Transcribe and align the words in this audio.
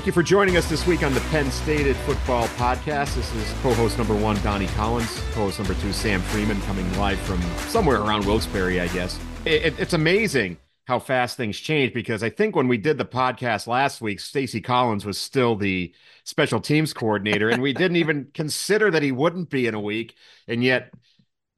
Thank 0.00 0.06
you 0.06 0.12
for 0.14 0.22
joining 0.22 0.56
us 0.56 0.66
this 0.66 0.86
week 0.86 1.02
on 1.02 1.12
the 1.12 1.20
Penn 1.28 1.50
Stated 1.50 1.94
Football 1.94 2.48
Podcast. 2.56 3.16
This 3.16 3.34
is 3.34 3.52
co-host 3.60 3.98
number 3.98 4.16
one, 4.16 4.40
Donnie 4.40 4.66
Collins, 4.68 5.14
co-host 5.32 5.58
number 5.58 5.74
two, 5.74 5.92
Sam 5.92 6.22
Fremin, 6.22 6.58
coming 6.62 6.90
live 6.96 7.20
from 7.20 7.38
somewhere 7.68 8.00
around 8.00 8.24
Wilkes-Barre, 8.24 8.80
I 8.80 8.88
guess. 8.88 9.20
It, 9.44 9.62
it, 9.62 9.78
it's 9.78 9.92
amazing 9.92 10.56
how 10.86 11.00
fast 11.00 11.36
things 11.36 11.58
change 11.58 11.92
because 11.92 12.22
I 12.22 12.30
think 12.30 12.56
when 12.56 12.66
we 12.66 12.78
did 12.78 12.96
the 12.96 13.04
podcast 13.04 13.66
last 13.66 14.00
week, 14.00 14.20
Stacy 14.20 14.62
Collins 14.62 15.04
was 15.04 15.18
still 15.18 15.54
the 15.54 15.94
special 16.24 16.62
teams 16.62 16.94
coordinator, 16.94 17.50
and 17.50 17.60
we 17.60 17.74
didn't 17.74 17.96
even 17.96 18.28
consider 18.32 18.90
that 18.90 19.02
he 19.02 19.12
wouldn't 19.12 19.50
be 19.50 19.66
in 19.66 19.74
a 19.74 19.80
week, 19.80 20.14
and 20.48 20.64
yet 20.64 20.94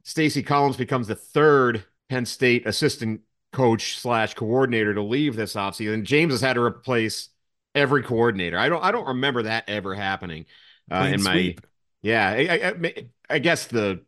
Stacy 0.03 0.43
Collins 0.43 0.75
becomes 0.75 1.07
the 1.07 1.15
third 1.15 1.85
Penn 2.09 2.25
State 2.25 2.67
assistant 2.67 3.21
coach 3.53 3.99
slash 3.99 4.33
coordinator 4.33 4.93
to 4.93 5.01
leave 5.01 5.37
this 5.37 5.53
offseason. 5.53 6.03
James 6.03 6.33
has 6.33 6.41
had 6.41 6.55
to 6.55 6.61
replace 6.61 7.29
every 7.75 8.03
coordinator. 8.03 8.57
I 8.57 8.69
don't 8.69 8.83
I 8.83 8.91
don't 8.91 9.07
remember 9.07 9.43
that 9.43 9.65
ever 9.67 9.93
happening 9.95 10.45
uh, 10.91 11.09
in 11.11 11.23
my 11.23 11.55
yeah. 12.01 12.29
I, 12.29 12.67
I, 12.67 13.07
I, 13.29 13.39
guess 13.39 13.67
the 13.67 14.03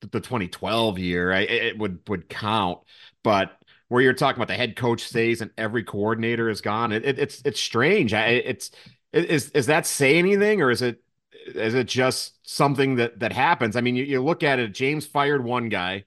the 0.00 0.20
2012 0.20 0.98
year 0.98 1.32
I, 1.32 1.40
it 1.40 1.78
would 1.78 2.00
would 2.08 2.28
count, 2.28 2.80
but 3.22 3.56
where 3.88 4.02
you're 4.02 4.14
talking 4.14 4.38
about 4.38 4.48
the 4.48 4.54
head 4.54 4.76
coach 4.76 5.02
stays 5.02 5.40
and 5.40 5.50
every 5.58 5.82
coordinator 5.82 6.48
is 6.48 6.60
gone, 6.60 6.92
it, 6.92 7.04
it 7.04 7.18
it's 7.18 7.42
it's 7.44 7.60
strange. 7.60 8.14
I, 8.14 8.26
it's 8.26 8.70
is 9.12 9.50
is 9.50 9.66
that 9.66 9.86
say 9.86 10.16
anything 10.16 10.62
or 10.62 10.70
is 10.70 10.82
it 10.82 11.02
is 11.46 11.74
it 11.74 11.88
just 11.88 12.38
something 12.48 12.96
that 12.96 13.18
that 13.20 13.32
happens? 13.32 13.76
I 13.76 13.80
mean, 13.80 13.96
you, 13.96 14.04
you 14.04 14.22
look 14.22 14.42
at 14.42 14.58
it. 14.58 14.72
James 14.72 15.06
fired 15.06 15.44
one 15.44 15.68
guy. 15.68 16.04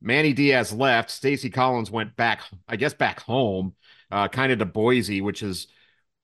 Manny 0.00 0.32
Diaz 0.32 0.72
left. 0.72 1.10
Stacy 1.10 1.50
Collins 1.50 1.90
went 1.90 2.16
back, 2.16 2.42
I 2.68 2.76
guess, 2.76 2.94
back 2.94 3.20
home, 3.20 3.74
uh, 4.10 4.28
kind 4.28 4.52
of 4.52 4.58
to 4.58 4.66
Boise, 4.66 5.20
which 5.20 5.42
is 5.42 5.68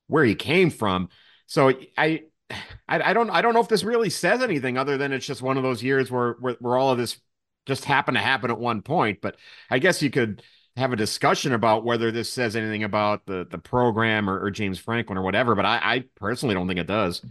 where 0.07 0.23
he 0.23 0.35
came 0.35 0.69
from. 0.69 1.09
So 1.45 1.69
I, 1.97 2.23
I, 2.49 2.61
I 2.87 3.13
don't 3.13 3.29
I 3.29 3.41
don't 3.41 3.53
know 3.53 3.61
if 3.61 3.67
this 3.67 3.83
really 3.83 4.09
says 4.09 4.41
anything 4.41 4.77
other 4.77 4.97
than 4.97 5.11
it's 5.11 5.25
just 5.25 5.41
one 5.41 5.57
of 5.57 5.63
those 5.63 5.83
years 5.83 6.11
where 6.11 6.33
where, 6.39 6.55
where 6.59 6.77
all 6.77 6.91
of 6.91 6.97
this 6.97 7.19
just 7.65 7.85
happened 7.85 8.17
to 8.17 8.21
happen 8.21 8.51
at 8.51 8.59
one 8.59 8.81
point. 8.81 9.19
But 9.21 9.37
I 9.69 9.79
guess 9.79 10.01
you 10.01 10.09
could 10.09 10.43
have 10.75 10.91
a 10.91 10.97
discussion 10.97 11.53
about 11.53 11.85
whether 11.85 12.11
this 12.11 12.31
says 12.31 12.55
anything 12.55 12.83
about 12.83 13.25
the 13.25 13.45
the 13.49 13.57
program 13.57 14.29
or, 14.29 14.43
or 14.43 14.51
James 14.51 14.79
Franklin 14.79 15.17
or 15.17 15.23
whatever. 15.23 15.55
But 15.55 15.65
I, 15.65 15.79
I 15.81 16.03
personally 16.15 16.55
don't 16.55 16.67
think 16.67 16.79
it 16.79 16.87
does. 16.87 17.23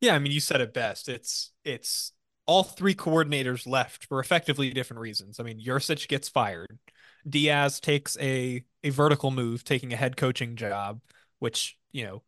Yeah, 0.00 0.14
I 0.14 0.18
mean, 0.18 0.32
you 0.32 0.40
said 0.40 0.60
it 0.60 0.74
best. 0.74 1.08
It's 1.08 1.52
it's 1.64 2.12
all 2.46 2.62
three 2.62 2.94
coordinators 2.94 3.66
left 3.66 4.04
for 4.04 4.20
effectively 4.20 4.70
different 4.70 5.00
reasons. 5.00 5.40
I 5.40 5.44
mean, 5.44 5.60
Yurcich 5.60 6.08
gets 6.08 6.28
fired. 6.28 6.78
Diaz 7.28 7.80
takes 7.80 8.16
a 8.20 8.64
a 8.82 8.90
vertical 8.90 9.30
move, 9.30 9.64
taking 9.64 9.92
a 9.92 9.96
head 9.96 10.16
coaching 10.16 10.56
job, 10.56 11.00
which, 11.38 11.78
you 11.92 12.04
know, 12.04 12.22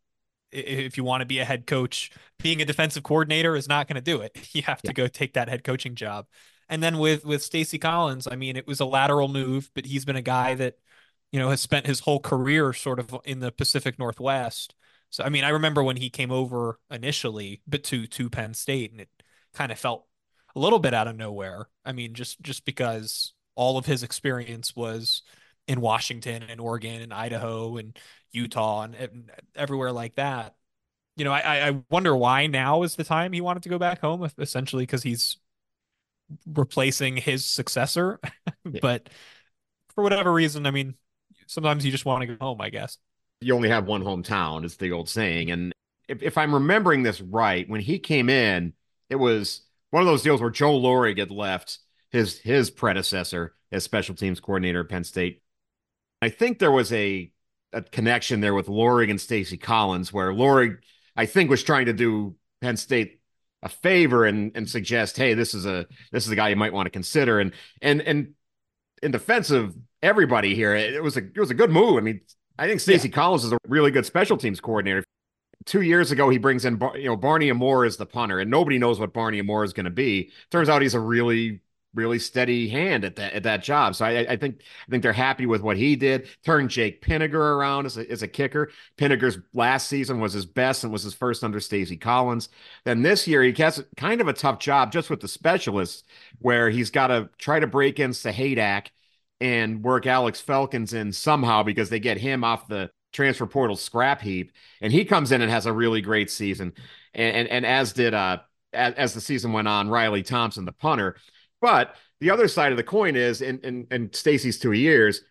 if 0.51 0.97
you 0.97 1.03
want 1.03 1.21
to 1.21 1.25
be 1.25 1.39
a 1.39 1.45
head 1.45 1.67
coach, 1.67 2.11
being 2.39 2.61
a 2.61 2.65
defensive 2.65 3.03
coordinator 3.03 3.55
is 3.55 3.67
not 3.67 3.87
going 3.87 3.95
to 3.95 4.01
do 4.01 4.21
it. 4.21 4.37
You 4.53 4.63
have 4.63 4.81
to 4.83 4.91
yeah. 4.91 4.93
go 4.93 5.07
take 5.07 5.33
that 5.33 5.49
head 5.49 5.63
coaching 5.63 5.95
job. 5.95 6.27
And 6.69 6.81
then 6.83 6.97
with 6.97 7.25
with 7.25 7.43
Stacy 7.43 7.77
Collins, 7.79 8.27
I 8.29 8.35
mean, 8.35 8.57
it 8.57 8.67
was 8.67 8.79
a 8.79 8.85
lateral 8.85 9.27
move, 9.27 9.71
but 9.75 9.85
he's 9.85 10.05
been 10.05 10.15
a 10.15 10.21
guy 10.21 10.55
that, 10.55 10.77
you 11.31 11.39
know, 11.39 11.49
has 11.49 11.61
spent 11.61 11.85
his 11.87 12.01
whole 12.01 12.19
career 12.19 12.73
sort 12.73 12.99
of 12.99 13.15
in 13.25 13.39
the 13.39 13.51
Pacific 13.51 13.99
Northwest. 13.99 14.75
So 15.09 15.23
I 15.23 15.29
mean, 15.29 15.43
I 15.43 15.49
remember 15.49 15.83
when 15.83 15.97
he 15.97 16.09
came 16.09 16.31
over 16.31 16.79
initially, 16.91 17.61
but 17.67 17.83
to 17.85 18.07
to 18.07 18.29
Penn 18.29 18.53
State, 18.53 18.91
and 18.91 19.01
it 19.01 19.09
kind 19.53 19.71
of 19.71 19.79
felt 19.79 20.07
a 20.55 20.59
little 20.59 20.79
bit 20.79 20.93
out 20.93 21.07
of 21.07 21.15
nowhere. 21.15 21.67
I 21.85 21.91
mean, 21.93 22.13
just 22.13 22.41
just 22.41 22.65
because 22.65 23.33
all 23.57 23.77
of 23.77 23.87
his 23.87 24.03
experience 24.03 24.75
was 24.75 25.23
in 25.67 25.81
Washington 25.81 26.43
and 26.43 26.61
Oregon 26.61 27.01
and 27.01 27.13
Idaho 27.13 27.77
and 27.77 27.97
Utah 28.31 28.83
and, 28.83 28.95
and 28.95 29.31
everywhere 29.55 29.91
like 29.91 30.15
that. 30.15 30.55
You 31.15 31.25
know, 31.25 31.33
I, 31.33 31.69
I 31.69 31.81
wonder 31.89 32.15
why 32.15 32.45
now 32.45 32.83
is 32.83 32.95
the 32.95 33.03
time 33.03 33.33
he 33.33 33.41
wanted 33.41 33.63
to 33.63 33.69
go 33.69 33.79
back 33.79 33.99
home, 33.99 34.29
essentially 34.37 34.83
because 34.83 35.01
he's 35.01 35.37
replacing 36.45 37.17
his 37.17 37.43
successor. 37.43 38.19
but 38.81 39.09
for 39.95 40.03
whatever 40.03 40.31
reason, 40.31 40.67
I 40.67 40.71
mean, 40.71 40.93
sometimes 41.47 41.83
you 41.83 41.91
just 41.91 42.05
want 42.05 42.21
to 42.21 42.27
go 42.27 42.37
home, 42.39 42.61
I 42.61 42.69
guess. 42.69 42.99
You 43.41 43.55
only 43.55 43.69
have 43.69 43.87
one 43.87 44.03
hometown, 44.03 44.63
is 44.65 44.77
the 44.77 44.91
old 44.91 45.09
saying. 45.09 45.49
And 45.49 45.73
if, 46.07 46.21
if 46.21 46.37
I'm 46.37 46.53
remembering 46.53 47.01
this 47.01 47.19
right, 47.19 47.67
when 47.67 47.81
he 47.81 47.97
came 47.97 48.29
in, 48.29 48.73
it 49.09 49.15
was 49.15 49.61
one 49.89 50.03
of 50.03 50.07
those 50.07 50.21
deals 50.21 50.41
where 50.41 50.51
Joe 50.51 50.79
Lorig 50.79 51.17
had 51.17 51.31
left 51.31 51.79
his 52.11 52.39
his 52.39 52.69
predecessor 52.69 53.53
as 53.71 53.83
special 53.83 54.15
teams 54.15 54.39
coordinator 54.39 54.81
at 54.81 54.89
Penn 54.89 55.03
State. 55.03 55.41
I 56.21 56.29
think 56.29 56.59
there 56.59 56.71
was 56.71 56.91
a 56.93 57.31
a 57.73 57.81
connection 57.81 58.41
there 58.41 58.53
with 58.53 58.67
Lorig 58.67 59.09
and 59.09 59.19
Stacy 59.19 59.57
Collins, 59.57 60.13
where 60.13 60.31
Lorig, 60.31 60.77
I 61.15 61.25
think, 61.25 61.49
was 61.49 61.63
trying 61.63 61.87
to 61.87 61.93
do 61.93 62.35
Penn 62.61 62.77
State 62.77 63.19
a 63.63 63.69
favor 63.69 64.25
and 64.25 64.51
and 64.55 64.69
suggest, 64.69 65.17
hey, 65.17 65.33
this 65.33 65.53
is 65.53 65.65
a 65.65 65.87
this 66.11 66.25
is 66.25 66.31
a 66.31 66.35
guy 66.35 66.49
you 66.49 66.55
might 66.55 66.73
want 66.73 66.85
to 66.85 66.91
consider. 66.91 67.39
And 67.39 67.53
and 67.81 68.01
and 68.01 68.33
in 69.03 69.11
defense 69.11 69.51
of 69.51 69.75
everybody 70.01 70.55
here, 70.55 70.75
it 70.75 71.03
was 71.03 71.17
a 71.17 71.21
it 71.21 71.39
was 71.39 71.51
a 71.51 71.55
good 71.55 71.71
move. 71.71 71.97
I 71.97 72.01
mean, 72.01 72.21
I 72.57 72.67
think 72.67 72.79
Stacy 72.79 73.09
yeah. 73.09 73.15
Collins 73.15 73.43
is 73.43 73.51
a 73.51 73.57
really 73.67 73.91
good 73.91 74.05
special 74.05 74.37
teams 74.37 74.59
coordinator. 74.59 75.03
Two 75.65 75.81
years 75.81 76.11
ago, 76.11 76.29
he 76.29 76.37
brings 76.37 76.65
in 76.65 76.79
you 76.95 77.05
know 77.05 77.15
Barney 77.15 77.49
Amor 77.49 77.83
as 77.83 77.97
the 77.97 78.05
punter, 78.05 78.39
and 78.39 78.49
nobody 78.49 78.77
knows 78.77 78.99
what 78.99 79.13
Barney 79.13 79.39
Amor 79.39 79.63
is 79.63 79.73
going 79.73 79.85
to 79.85 79.91
be. 79.91 80.31
Turns 80.51 80.69
out 80.69 80.81
he's 80.81 80.93
a 80.93 80.99
really 80.99 81.61
really 81.97 82.19
steady 82.19 82.69
hand 82.69 83.03
at 83.03 83.17
that 83.17 83.33
at 83.33 83.43
that 83.43 83.63
job. 83.63 83.95
So 83.95 84.05
I, 84.05 84.19
I 84.19 84.37
think 84.37 84.61
I 84.87 84.91
think 84.91 85.03
they're 85.03 85.11
happy 85.11 85.45
with 85.45 85.61
what 85.61 85.75
he 85.75 85.97
did. 85.97 86.27
Turned 86.45 86.69
Jake 86.69 87.01
Pinegar 87.01 87.35
around 87.35 87.85
as 87.85 87.97
a, 87.97 88.09
as 88.09 88.21
a 88.21 88.27
kicker. 88.27 88.69
Pinegar's 88.97 89.39
last 89.53 89.87
season 89.87 90.21
was 90.21 90.31
his 90.31 90.45
best 90.45 90.83
and 90.83 90.93
was 90.93 91.03
his 91.03 91.13
first 91.13 91.43
under 91.43 91.59
Stacy 91.59 91.97
Collins. 91.97 92.49
Then 92.85 93.01
this 93.01 93.27
year 93.27 93.43
he 93.43 93.51
has 93.61 93.83
kind 93.97 94.21
of 94.21 94.27
a 94.27 94.33
tough 94.33 94.59
job 94.59 94.91
just 94.93 95.09
with 95.09 95.19
the 95.19 95.27
specialists, 95.27 96.03
where 96.39 96.69
he's 96.69 96.91
got 96.91 97.07
to 97.07 97.29
try 97.37 97.59
to 97.59 97.67
break 97.67 97.99
in 97.99 98.11
Sahaydak 98.11 98.87
and 99.41 99.83
work 99.83 100.05
Alex 100.07 100.41
Felkins 100.41 100.93
in 100.93 101.11
somehow 101.11 101.63
because 101.63 101.89
they 101.89 101.99
get 101.99 102.17
him 102.17 102.43
off 102.43 102.67
the 102.67 102.89
transfer 103.13 103.45
portal 103.47 103.75
scrap 103.75 104.21
heap, 104.21 104.51
and 104.81 104.93
he 104.93 105.03
comes 105.05 105.31
in 105.31 105.41
and 105.41 105.51
has 105.51 105.65
a 105.65 105.73
really 105.73 106.01
great 106.01 106.29
season. 106.29 106.73
And 107.13 107.35
and, 107.35 107.47
and 107.47 107.65
as 107.65 107.93
did 107.93 108.13
uh 108.13 108.39
as, 108.73 108.93
as 108.95 109.13
the 109.13 109.21
season 109.21 109.53
went 109.53 109.67
on, 109.67 109.89
Riley 109.89 110.23
Thompson, 110.23 110.65
the 110.65 110.71
punter. 110.71 111.15
But 111.61 111.95
the 112.19 112.29
other 112.29 112.47
side 112.47 112.71
of 112.71 112.77
the 112.77 112.83
coin 112.83 113.15
is 113.15 113.41
in 113.41 113.59
in, 113.59 113.87
in 113.91 114.13
Stacy's 114.13 114.59
two 114.59 114.73
years, 114.73 115.21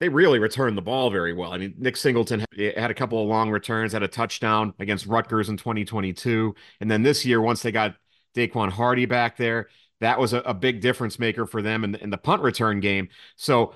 they 0.00 0.08
really 0.08 0.38
returned 0.38 0.76
the 0.76 0.82
ball 0.82 1.10
very 1.10 1.32
well. 1.32 1.52
I 1.52 1.58
mean, 1.58 1.74
Nick 1.78 1.96
Singleton 1.96 2.44
had 2.58 2.90
a 2.90 2.94
couple 2.94 3.22
of 3.22 3.28
long 3.28 3.50
returns, 3.50 3.92
had 3.92 4.02
a 4.02 4.08
touchdown 4.08 4.72
against 4.78 5.06
Rutgers 5.06 5.50
in 5.50 5.58
2022. 5.58 6.54
And 6.80 6.90
then 6.90 7.02
this 7.02 7.26
year, 7.26 7.40
once 7.40 7.62
they 7.62 7.70
got 7.70 7.96
Daquan 8.34 8.70
Hardy 8.70 9.04
back 9.04 9.36
there, 9.36 9.68
that 10.00 10.18
was 10.18 10.32
a, 10.32 10.38
a 10.40 10.54
big 10.54 10.80
difference 10.80 11.18
maker 11.18 11.46
for 11.46 11.60
them 11.60 11.84
in, 11.84 11.94
in 11.96 12.08
the 12.08 12.16
punt 12.16 12.42
return 12.42 12.80
game. 12.80 13.08
So 13.36 13.74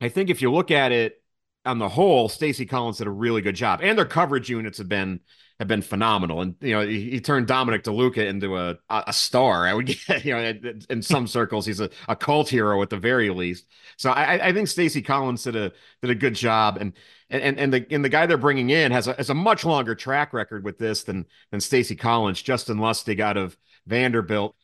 I 0.00 0.08
think 0.08 0.30
if 0.30 0.40
you 0.40 0.50
look 0.50 0.70
at 0.70 0.92
it 0.92 1.22
on 1.66 1.78
the 1.78 1.88
whole, 1.88 2.30
Stacy 2.30 2.64
Collins 2.64 2.98
did 2.98 3.06
a 3.06 3.10
really 3.10 3.42
good 3.42 3.56
job. 3.56 3.80
And 3.82 3.98
their 3.98 4.06
coverage 4.06 4.48
units 4.48 4.78
have 4.78 4.88
been 4.88 5.20
have 5.58 5.68
been 5.68 5.82
phenomenal. 5.82 6.40
And 6.40 6.54
you 6.60 6.72
know, 6.72 6.86
he, 6.86 7.10
he 7.10 7.20
turned 7.20 7.46
Dominic 7.46 7.82
DeLuca 7.82 8.26
into 8.26 8.56
a 8.56 8.78
a 8.88 9.12
star. 9.12 9.66
I 9.66 9.74
would 9.74 9.86
get, 10.06 10.24
you 10.24 10.32
know, 10.32 10.72
in 10.88 11.02
some 11.02 11.26
circles, 11.26 11.66
he's 11.66 11.80
a, 11.80 11.90
a 12.06 12.14
cult 12.14 12.48
hero 12.48 12.80
at 12.82 12.90
the 12.90 12.96
very 12.96 13.30
least. 13.30 13.66
So 13.96 14.10
I, 14.10 14.48
I 14.48 14.52
think 14.52 14.68
Stacy 14.68 15.02
Collins 15.02 15.42
did 15.42 15.56
a 15.56 15.72
did 16.00 16.10
a 16.10 16.14
good 16.14 16.34
job, 16.34 16.78
and 16.80 16.92
and 17.28 17.58
and 17.58 17.72
the 17.72 17.86
and 17.90 18.04
the 18.04 18.08
guy 18.08 18.26
they're 18.26 18.36
bringing 18.36 18.70
in 18.70 18.92
has 18.92 19.08
a 19.08 19.14
has 19.14 19.30
a 19.30 19.34
much 19.34 19.64
longer 19.64 19.94
track 19.94 20.32
record 20.32 20.64
with 20.64 20.78
this 20.78 21.02
than 21.02 21.26
than 21.50 21.60
Stacy 21.60 21.96
Collins. 21.96 22.40
Justin 22.40 22.78
Lustig 22.78 23.20
out 23.20 23.36
of 23.36 23.56
Vanderbilt. 23.86 24.54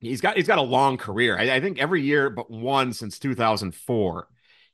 He's 0.00 0.20
got 0.20 0.36
he's 0.36 0.46
got 0.46 0.58
a 0.58 0.62
long 0.62 0.96
career. 0.96 1.36
I, 1.36 1.56
I 1.56 1.60
think 1.60 1.78
every 1.78 2.02
year 2.02 2.30
but 2.30 2.50
one 2.50 2.92
since 2.92 3.18
2004 3.18 4.28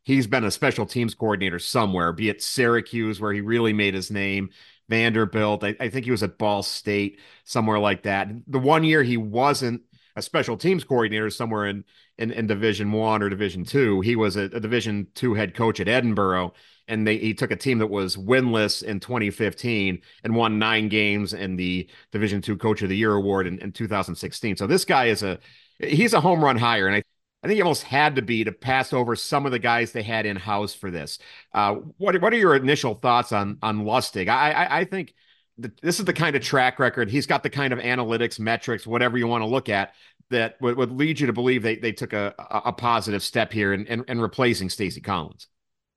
he's 0.05 0.27
been 0.27 0.45
a 0.45 0.51
special 0.51 0.87
teams 0.87 1.15
coordinator 1.15 1.59
somewhere, 1.59 2.13
be 2.13 2.29
it 2.29 2.43
Syracuse, 2.43 3.21
where 3.21 3.33
he 3.33 3.41
really 3.41 3.73
made 3.73 3.95
his 3.95 4.11
name, 4.11 4.51
Vanderbilt. 4.89 5.65
I, 5.65 5.77
I, 5.81 5.89
think 5.89 6.05
he 6.05 6.11
was 6.11 6.23
at 6.23 6.39
Ball 6.39 6.63
State, 6.63 7.19
somewhere 7.45 7.79
like 7.79 8.03
that. 8.03 8.29
The 8.47 8.59
one 8.59 8.85
year 8.85 9.03
he 9.03 9.17
wasn't 9.17 9.83
a 10.17 10.23
special 10.23 10.57
teams 10.57 10.85
coordinator 10.85 11.31
somewhere 11.31 11.67
in 11.67 11.85
in, 12.19 12.31
in 12.31 12.47
Division 12.47 12.93
One 12.93 13.23
or 13.23 13.29
Division 13.29 13.65
Two. 13.65 14.01
He 14.01 14.17
was 14.17 14.37
a, 14.37 14.45
a 14.45 14.61
Division 14.61 15.09
Two 15.15 15.35
head 15.35 15.55
coach 15.55 15.81
at 15.81 15.87
Edinboro, 15.87 16.53
and 16.87 17.07
they 17.07 17.17
he 17.17 17.35
took 17.35 17.51
a 17.51 17.57
team 17.57 17.79
that 17.79 17.89
was 17.89 18.17
winless 18.17 18.83
in 18.83 19.01
2015 19.01 20.01
and 20.23 20.35
won 20.35 20.59
nine 20.59 20.89
games 20.89 21.33
in 21.33 21.57
the 21.57 21.89
Division 22.13 22.41
Two 22.41 22.57
Coach 22.57 22.83
of 22.83 22.89
the 22.89 22.97
Year 22.97 23.15
award 23.15 23.47
in, 23.47 23.59
in 23.61 23.73
2016. 23.73 24.57
So 24.57 24.67
this 24.67 24.85
guy 24.85 25.07
is 25.07 25.23
a 25.23 25.39
he's 25.79 26.13
a 26.13 26.21
home 26.21 26.45
run 26.45 26.57
hire, 26.57 26.87
and 26.87 26.97
I 26.97 27.03
I 27.45 27.47
think 27.47 27.57
he 27.57 27.63
almost 27.63 27.83
had 27.83 28.17
to 28.17 28.23
be 28.23 28.43
to 28.45 28.53
pass 28.53 28.95
over 28.95 29.15
some 29.15 29.45
of 29.45 29.53
the 29.53 29.59
guys 29.59 29.93
they 29.93 30.03
had 30.03 30.25
in 30.25 30.35
house 30.35 30.73
for 30.73 30.91
this. 30.91 31.19
Uh, 31.53 31.75
what 31.99 32.19
what 32.23 32.33
are 32.33 32.39
your 32.39 32.57
initial 32.57 32.95
thoughts 32.95 33.33
on 33.33 33.59
on 33.63 33.85
Lustig? 33.85 34.29
I 34.29 34.53
I, 34.53 34.79
I 34.81 34.85
think 34.85 35.15
this 35.59 35.99
is 35.99 36.07
the 36.07 36.13
kind 36.15 36.35
of 36.35 36.43
track 36.43 36.79
record 36.79 37.11
he's 37.11 37.27
got 37.27 37.43
the 37.43 37.51
kind 37.51 37.73
of 37.73 37.79
analytics, 37.81 38.41
metrics, 38.41 38.87
whatever 38.87 39.19
you 39.19 39.27
want 39.27 39.43
to 39.43 39.47
look 39.47 39.69
at 39.69 39.93
that 40.31 40.61
would, 40.61 40.77
would 40.79 40.91
lead 40.91 41.21
you 41.21 41.27
to 41.27 41.35
believe 41.35 41.63
they 41.63 41.77
they 41.77 41.93
took 41.93 42.15
a 42.15 42.35
a, 42.39 42.63
a 42.67 42.73
positive 42.73 43.23
step 43.23 43.53
here 43.53 43.75
in, 43.75 43.87
in, 43.89 44.05
in 44.09 44.21
replacing 44.23 44.71
Stacy 44.71 45.03
Collins. 45.03 45.49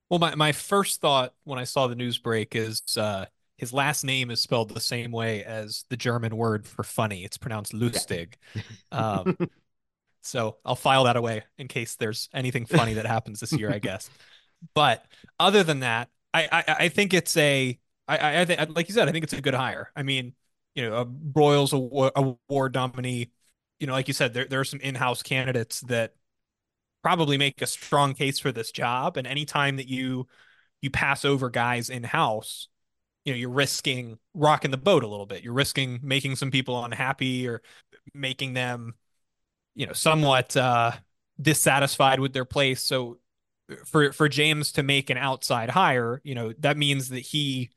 Well, 0.09 0.19
my, 0.19 0.35
my 0.35 0.51
first 0.51 0.99
thought 0.99 1.33
when 1.45 1.59
I 1.59 1.63
saw 1.63 1.87
the 1.87 1.95
news 1.95 2.17
break 2.17 2.55
is 2.55 2.81
uh, 2.97 3.25
his 3.57 3.73
last 3.73 4.03
name 4.03 4.31
is 4.31 4.41
spelled 4.41 4.73
the 4.73 4.79
same 4.79 5.11
way 5.11 5.43
as 5.43 5.85
the 5.89 5.97
German 5.97 6.35
word 6.35 6.67
for 6.67 6.83
funny. 6.83 7.23
It's 7.23 7.37
pronounced 7.37 7.73
Lustig. 7.73 8.33
Yeah. 8.53 8.61
um, 8.91 9.37
so 10.21 10.57
I'll 10.65 10.75
file 10.75 11.05
that 11.05 11.15
away 11.15 11.43
in 11.57 11.67
case 11.67 11.95
there's 11.95 12.29
anything 12.33 12.65
funny 12.65 12.95
that 12.95 13.05
happens 13.05 13.39
this 13.39 13.53
year, 13.53 13.71
I 13.71 13.79
guess. 13.79 14.09
But 14.73 15.05
other 15.39 15.63
than 15.63 15.81
that, 15.81 16.09
I 16.33 16.47
I, 16.51 16.75
I 16.85 16.89
think 16.89 17.13
it's 17.13 17.35
a 17.37 17.77
I 18.07 18.41
I 18.41 18.45
think 18.45 18.75
like 18.75 18.87
you 18.87 18.93
said, 18.93 19.07
I 19.07 19.11
think 19.11 19.23
it's 19.23 19.33
a 19.33 19.41
good 19.41 19.53
hire. 19.53 19.91
I 19.95 20.03
mean, 20.03 20.33
you 20.75 20.87
know, 20.87 20.97
a 20.97 21.05
Broyles 21.05 21.73
award, 21.73 22.13
award 22.15 22.73
nominee. 22.73 23.31
You 23.79 23.87
know, 23.87 23.93
like 23.93 24.07
you 24.07 24.13
said, 24.13 24.33
there 24.33 24.45
there 24.45 24.59
are 24.59 24.65
some 24.65 24.79
in-house 24.79 25.23
candidates 25.23 25.81
that 25.81 26.13
probably 27.03 27.37
make 27.37 27.61
a 27.61 27.67
strong 27.67 28.13
case 28.13 28.39
for 28.39 28.51
this 28.51 28.71
job. 28.71 29.17
And 29.17 29.27
anytime 29.27 29.77
that 29.77 29.87
you 29.87 30.27
you 30.81 30.89
pass 30.89 31.25
over 31.25 31.49
guys 31.49 31.89
in-house, 31.89 32.67
you 33.25 33.33
know, 33.33 33.37
you're 33.37 33.49
risking 33.49 34.17
rocking 34.33 34.71
the 34.71 34.77
boat 34.77 35.03
a 35.03 35.07
little 35.07 35.25
bit. 35.25 35.43
You're 35.43 35.53
risking 35.53 35.99
making 36.01 36.35
some 36.37 36.51
people 36.51 36.83
unhappy 36.83 37.47
or 37.47 37.61
making 38.13 38.53
them, 38.53 38.95
you 39.77 39.85
know, 39.85 39.93
somewhat 39.93 40.57
uh 40.57 40.91
dissatisfied 41.39 42.19
with 42.19 42.33
their 42.33 42.45
place. 42.45 42.81
So 42.81 43.19
for 43.85 44.11
for 44.11 44.27
James 44.27 44.71
to 44.73 44.83
make 44.83 45.09
an 45.09 45.17
outside 45.17 45.69
hire, 45.69 46.19
you 46.23 46.35
know, 46.35 46.53
that 46.59 46.77
means 46.77 47.09
that 47.09 47.19
he 47.19 47.69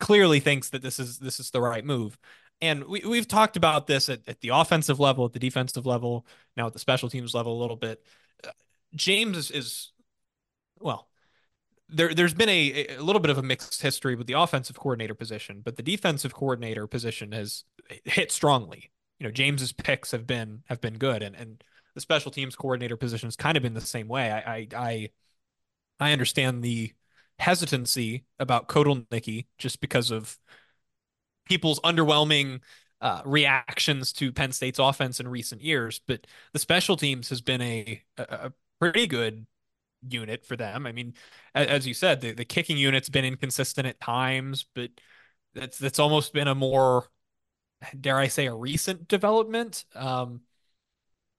clearly 0.00 0.40
thinks 0.40 0.70
that 0.70 0.82
this 0.82 0.98
is 0.98 1.18
this 1.18 1.38
is 1.38 1.50
the 1.50 1.60
right 1.60 1.84
move. 1.84 2.18
And 2.62 2.84
we 2.84 3.02
we've 3.04 3.28
talked 3.28 3.56
about 3.56 3.86
this 3.86 4.08
at, 4.08 4.20
at 4.26 4.40
the 4.40 4.48
offensive 4.48 4.98
level, 4.98 5.26
at 5.26 5.34
the 5.34 5.38
defensive 5.38 5.84
level, 5.84 6.26
now 6.56 6.66
at 6.68 6.72
the 6.72 6.78
special 6.78 7.10
teams 7.10 7.34
level 7.34 7.58
a 7.58 7.60
little 7.60 7.76
bit. 7.76 8.02
Uh, 8.42 8.50
James 8.94 9.36
is, 9.36 9.50
is 9.50 9.92
well, 10.80 11.08
there 11.90 12.14
there's 12.14 12.34
been 12.34 12.48
a, 12.48 12.96
a 12.96 13.00
little 13.00 13.20
bit 13.20 13.30
of 13.30 13.38
a 13.38 13.42
mixed 13.42 13.82
history 13.82 14.14
with 14.14 14.26
the 14.26 14.38
offensive 14.40 14.78
coordinator 14.78 15.14
position, 15.14 15.60
but 15.62 15.76
the 15.76 15.82
defensive 15.82 16.32
coordinator 16.32 16.86
position 16.86 17.32
has 17.32 17.64
hit 18.04 18.32
strongly. 18.32 18.90
You 19.18 19.26
know, 19.26 19.32
James's 19.32 19.72
picks 19.72 20.10
have 20.12 20.26
been 20.26 20.62
have 20.66 20.80
been 20.80 20.98
good, 20.98 21.22
and 21.22 21.34
and 21.36 21.62
the 21.94 22.00
special 22.00 22.30
teams 22.30 22.56
coordinator 22.56 22.96
position 22.96 23.26
has 23.26 23.36
kind 23.36 23.56
of 23.56 23.62
been 23.62 23.74
the 23.74 23.80
same 23.80 24.08
way. 24.08 24.30
I 24.30 24.38
I 24.38 24.68
I, 24.76 25.10
I 26.00 26.12
understand 26.12 26.62
the 26.62 26.92
hesitancy 27.38 28.24
about 28.38 28.68
Kotelnicki 28.68 29.46
just 29.58 29.80
because 29.80 30.10
of 30.10 30.38
people's 31.46 31.80
underwhelming 31.80 32.60
uh, 33.00 33.22
reactions 33.24 34.12
to 34.14 34.32
Penn 34.32 34.52
State's 34.52 34.78
offense 34.78 35.20
in 35.20 35.28
recent 35.28 35.62
years. 35.62 36.00
But 36.06 36.26
the 36.52 36.58
special 36.58 36.96
teams 36.96 37.28
has 37.28 37.40
been 37.40 37.60
a, 37.60 38.02
a, 38.18 38.52
pretty 38.78 39.06
good 39.06 39.46
unit 40.08 40.44
for 40.44 40.56
them. 40.56 40.86
I 40.86 40.92
mean, 40.92 41.14
as, 41.54 41.66
as 41.68 41.86
you 41.86 41.94
said, 41.94 42.20
the, 42.20 42.32
the 42.32 42.44
kicking 42.44 42.76
unit's 42.76 43.08
been 43.08 43.24
inconsistent 43.24 43.86
at 43.86 44.00
times, 44.00 44.66
but 44.74 44.90
that's 45.54 45.78
that's 45.78 45.98
almost 45.98 46.32
been 46.32 46.48
a 46.48 46.54
more, 46.54 47.06
dare 48.00 48.18
I 48.18 48.28
say, 48.28 48.46
a 48.46 48.54
recent 48.54 49.08
development. 49.08 49.84
Um, 49.94 50.42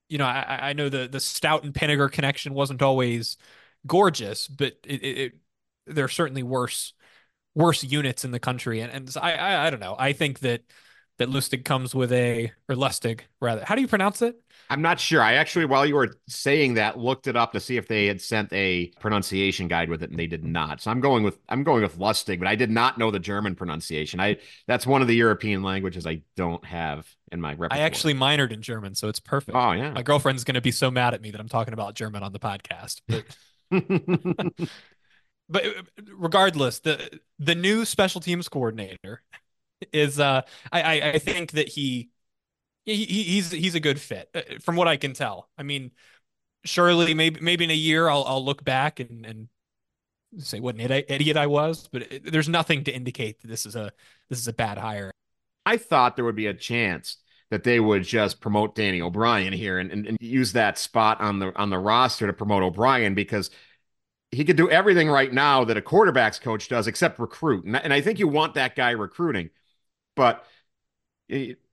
you 0.09 0.17
know, 0.17 0.25
I, 0.25 0.69
I 0.69 0.73
know 0.73 0.89
the 0.89 1.07
the 1.07 1.19
Stout 1.19 1.63
and 1.63 1.73
Pinegar 1.73 2.11
connection 2.11 2.53
wasn't 2.53 2.81
always 2.81 3.37
gorgeous, 3.85 4.47
but 4.47 4.77
it, 4.85 5.03
it, 5.03 5.17
it 5.17 5.33
there 5.85 6.05
are 6.05 6.09
certainly 6.09 6.43
worse 6.43 6.93
worse 7.55 7.83
units 7.83 8.25
in 8.25 8.31
the 8.31 8.39
country, 8.39 8.81
and 8.81 8.91
and 8.91 9.13
I, 9.21 9.33
I 9.33 9.67
I 9.67 9.69
don't 9.69 9.79
know. 9.81 9.95
I 9.99 10.13
think 10.13 10.39
that 10.39 10.63
that 11.19 11.29
Lustig 11.29 11.65
comes 11.65 11.95
with 11.95 12.11
a 12.13 12.53
or 12.69 12.75
Lustig 12.75 13.21
rather. 13.41 13.65
How 13.65 13.75
do 13.75 13.81
you 13.81 13.87
pronounce 13.89 14.21
it? 14.21 14.41
I'm 14.69 14.81
not 14.81 14.99
sure. 14.99 15.21
I 15.21 15.33
actually, 15.33 15.65
while 15.65 15.85
you 15.85 15.95
were 15.95 16.15
saying 16.27 16.73
that, 16.75 16.97
looked 16.97 17.27
it 17.27 17.35
up 17.35 17.53
to 17.53 17.59
see 17.59 17.77
if 17.77 17.87
they 17.87 18.05
had 18.05 18.21
sent 18.21 18.51
a 18.51 18.87
pronunciation 18.99 19.67
guide 19.67 19.89
with 19.89 20.03
it, 20.03 20.09
and 20.09 20.19
they 20.19 20.27
did 20.27 20.43
not. 20.43 20.81
So 20.81 20.91
I'm 20.91 20.99
going 20.99 21.23
with 21.23 21.39
I'm 21.47 21.63
going 21.63 21.83
with 21.83 21.97
Lustig, 21.97 22.39
but 22.39 22.47
I 22.47 22.55
did 22.55 22.69
not 22.69 22.97
know 22.97 23.11
the 23.11 23.19
German 23.19 23.55
pronunciation. 23.55 24.19
I 24.19 24.37
that's 24.67 24.85
one 24.85 25.01
of 25.01 25.07
the 25.07 25.15
European 25.15 25.63
languages 25.63 26.05
I 26.05 26.21
don't 26.35 26.63
have 26.65 27.07
in 27.31 27.39
my 27.39 27.51
repertoire. 27.51 27.79
I 27.79 27.83
actually 27.83 28.13
minored 28.13 28.51
in 28.51 28.61
German, 28.61 28.95
so 28.95 29.07
it's 29.07 29.19
perfect. 29.19 29.55
Oh 29.55 29.71
yeah. 29.71 29.91
My 29.91 30.03
girlfriend's 30.03 30.43
going 30.43 30.55
to 30.55 30.61
be 30.61 30.71
so 30.71 30.91
mad 30.91 31.13
at 31.13 31.21
me 31.21 31.31
that 31.31 31.39
I'm 31.39 31.49
talking 31.49 31.73
about 31.73 31.95
German 31.95 32.23
on 32.23 32.33
the 32.33 32.39
podcast, 32.39 33.01
but. 33.07 33.25
but 35.49 35.63
regardless, 36.13 36.79
the 36.79 37.19
the 37.39 37.55
new 37.55 37.85
special 37.85 38.21
teams 38.21 38.47
coordinator 38.49 39.21
is 39.93 40.19
uh 40.19 40.41
I 40.71 41.01
I 41.01 41.19
think 41.19 41.51
that 41.51 41.69
he 41.69 42.09
he, 42.87 43.05
he's 43.05 43.51
he's 43.51 43.75
a 43.75 43.79
good 43.79 43.99
fit 43.99 44.29
uh, 44.33 44.41
from 44.61 44.75
what 44.75 44.87
I 44.87 44.97
can 44.97 45.13
tell. 45.13 45.49
I 45.57 45.63
mean, 45.63 45.91
surely 46.63 47.13
maybe 47.13 47.39
maybe 47.41 47.65
in 47.65 47.71
a 47.71 47.75
year 47.75 48.07
I'll 48.07 48.23
I'll 48.25 48.43
look 48.43 48.63
back 48.63 48.99
and 48.99 49.25
and 49.25 49.49
say 50.37 50.59
what 50.59 50.75
an 50.75 51.03
idiot 51.07 51.37
I 51.37 51.47
was, 51.47 51.87
but 51.91 52.11
it, 52.11 52.31
there's 52.31 52.49
nothing 52.49 52.83
to 52.85 52.91
indicate 52.91 53.41
that 53.41 53.47
this 53.47 53.65
is 53.65 53.75
a 53.75 53.91
this 54.29 54.39
is 54.39 54.47
a 54.47 54.53
bad 54.53 54.77
hire. 54.77 55.11
I 55.65 55.77
thought 55.77 56.15
there 56.15 56.25
would 56.25 56.35
be 56.35 56.47
a 56.47 56.53
chance 56.53 57.17
that 57.49 57.63
they 57.63 57.79
would 57.79 58.03
just 58.03 58.41
promote 58.41 58.75
Danny 58.75 59.01
O'Brien 59.01 59.53
here 59.53 59.79
and, 59.79 59.91
and, 59.91 60.05
and 60.05 60.17
use 60.19 60.53
that 60.53 60.77
spot 60.77 61.19
on 61.21 61.39
the 61.39 61.57
on 61.57 61.69
the 61.69 61.79
roster 61.79 62.27
to 62.27 62.33
promote 62.33 62.63
O'Brien 62.63 63.15
because 63.15 63.49
he 64.31 64.45
could 64.45 64.57
do 64.57 64.69
everything 64.69 65.09
right 65.09 65.31
now 65.31 65.63
that 65.65 65.77
a 65.77 65.81
quarterbacks 65.81 66.39
coach 66.39 66.67
does 66.67 66.87
except 66.87 67.19
recruit. 67.19 67.65
And, 67.65 67.75
and 67.75 67.93
I 67.93 68.01
think 68.01 68.19
you 68.19 68.27
want 68.27 68.55
that 68.55 68.75
guy 68.75 68.91
recruiting. 68.91 69.49
But 70.15 70.45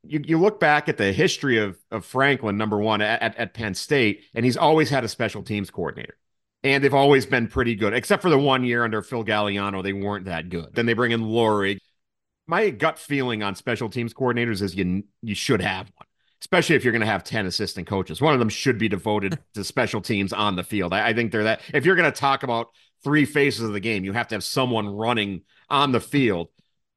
you, 0.06 0.22
you 0.24 0.38
look 0.38 0.60
back 0.60 0.88
at 0.88 0.96
the 0.96 1.12
history 1.12 1.58
of, 1.58 1.78
of 1.90 2.04
Franklin, 2.04 2.56
number 2.56 2.78
one, 2.78 3.00
at, 3.00 3.36
at 3.36 3.54
Penn 3.54 3.74
State, 3.74 4.24
and 4.34 4.44
he's 4.44 4.56
always 4.56 4.90
had 4.90 5.04
a 5.04 5.08
special 5.08 5.42
teams 5.42 5.70
coordinator. 5.70 6.16
And 6.62 6.82
they've 6.82 6.94
always 6.94 7.26
been 7.26 7.48
pretty 7.48 7.74
good, 7.74 7.92
except 7.92 8.22
for 8.22 8.30
the 8.30 8.38
one 8.38 8.64
year 8.64 8.84
under 8.84 9.02
Phil 9.02 9.24
Galliano, 9.24 9.82
they 9.82 9.92
weren't 9.92 10.24
that 10.26 10.48
good. 10.48 10.74
Then 10.74 10.86
they 10.86 10.94
bring 10.94 11.12
in 11.12 11.22
Lorig. 11.22 11.78
My 12.46 12.70
gut 12.70 12.98
feeling 12.98 13.42
on 13.42 13.54
special 13.54 13.88
teams 13.88 14.14
coordinators 14.14 14.62
is 14.62 14.74
you 14.74 15.04
you 15.22 15.34
should 15.34 15.60
have 15.60 15.90
one 15.96 16.06
especially 16.44 16.76
if 16.76 16.84
you're 16.84 16.92
going 16.92 17.00
to 17.00 17.06
have 17.06 17.24
10 17.24 17.46
assistant 17.46 17.86
coaches. 17.86 18.20
One 18.20 18.34
of 18.34 18.38
them 18.38 18.50
should 18.50 18.76
be 18.76 18.86
devoted 18.86 19.38
to 19.54 19.64
special 19.64 20.02
teams 20.02 20.32
on 20.32 20.56
the 20.56 20.62
field. 20.62 20.92
I, 20.92 21.08
I 21.08 21.14
think 21.14 21.32
they're 21.32 21.44
that. 21.44 21.62
If 21.72 21.86
you're 21.86 21.96
going 21.96 22.10
to 22.10 22.20
talk 22.20 22.42
about 22.42 22.68
three 23.02 23.24
phases 23.24 23.62
of 23.64 23.72
the 23.72 23.80
game, 23.80 24.04
you 24.04 24.12
have 24.12 24.28
to 24.28 24.34
have 24.34 24.44
someone 24.44 24.86
running 24.88 25.40
on 25.70 25.92
the 25.92 26.00
field 26.00 26.48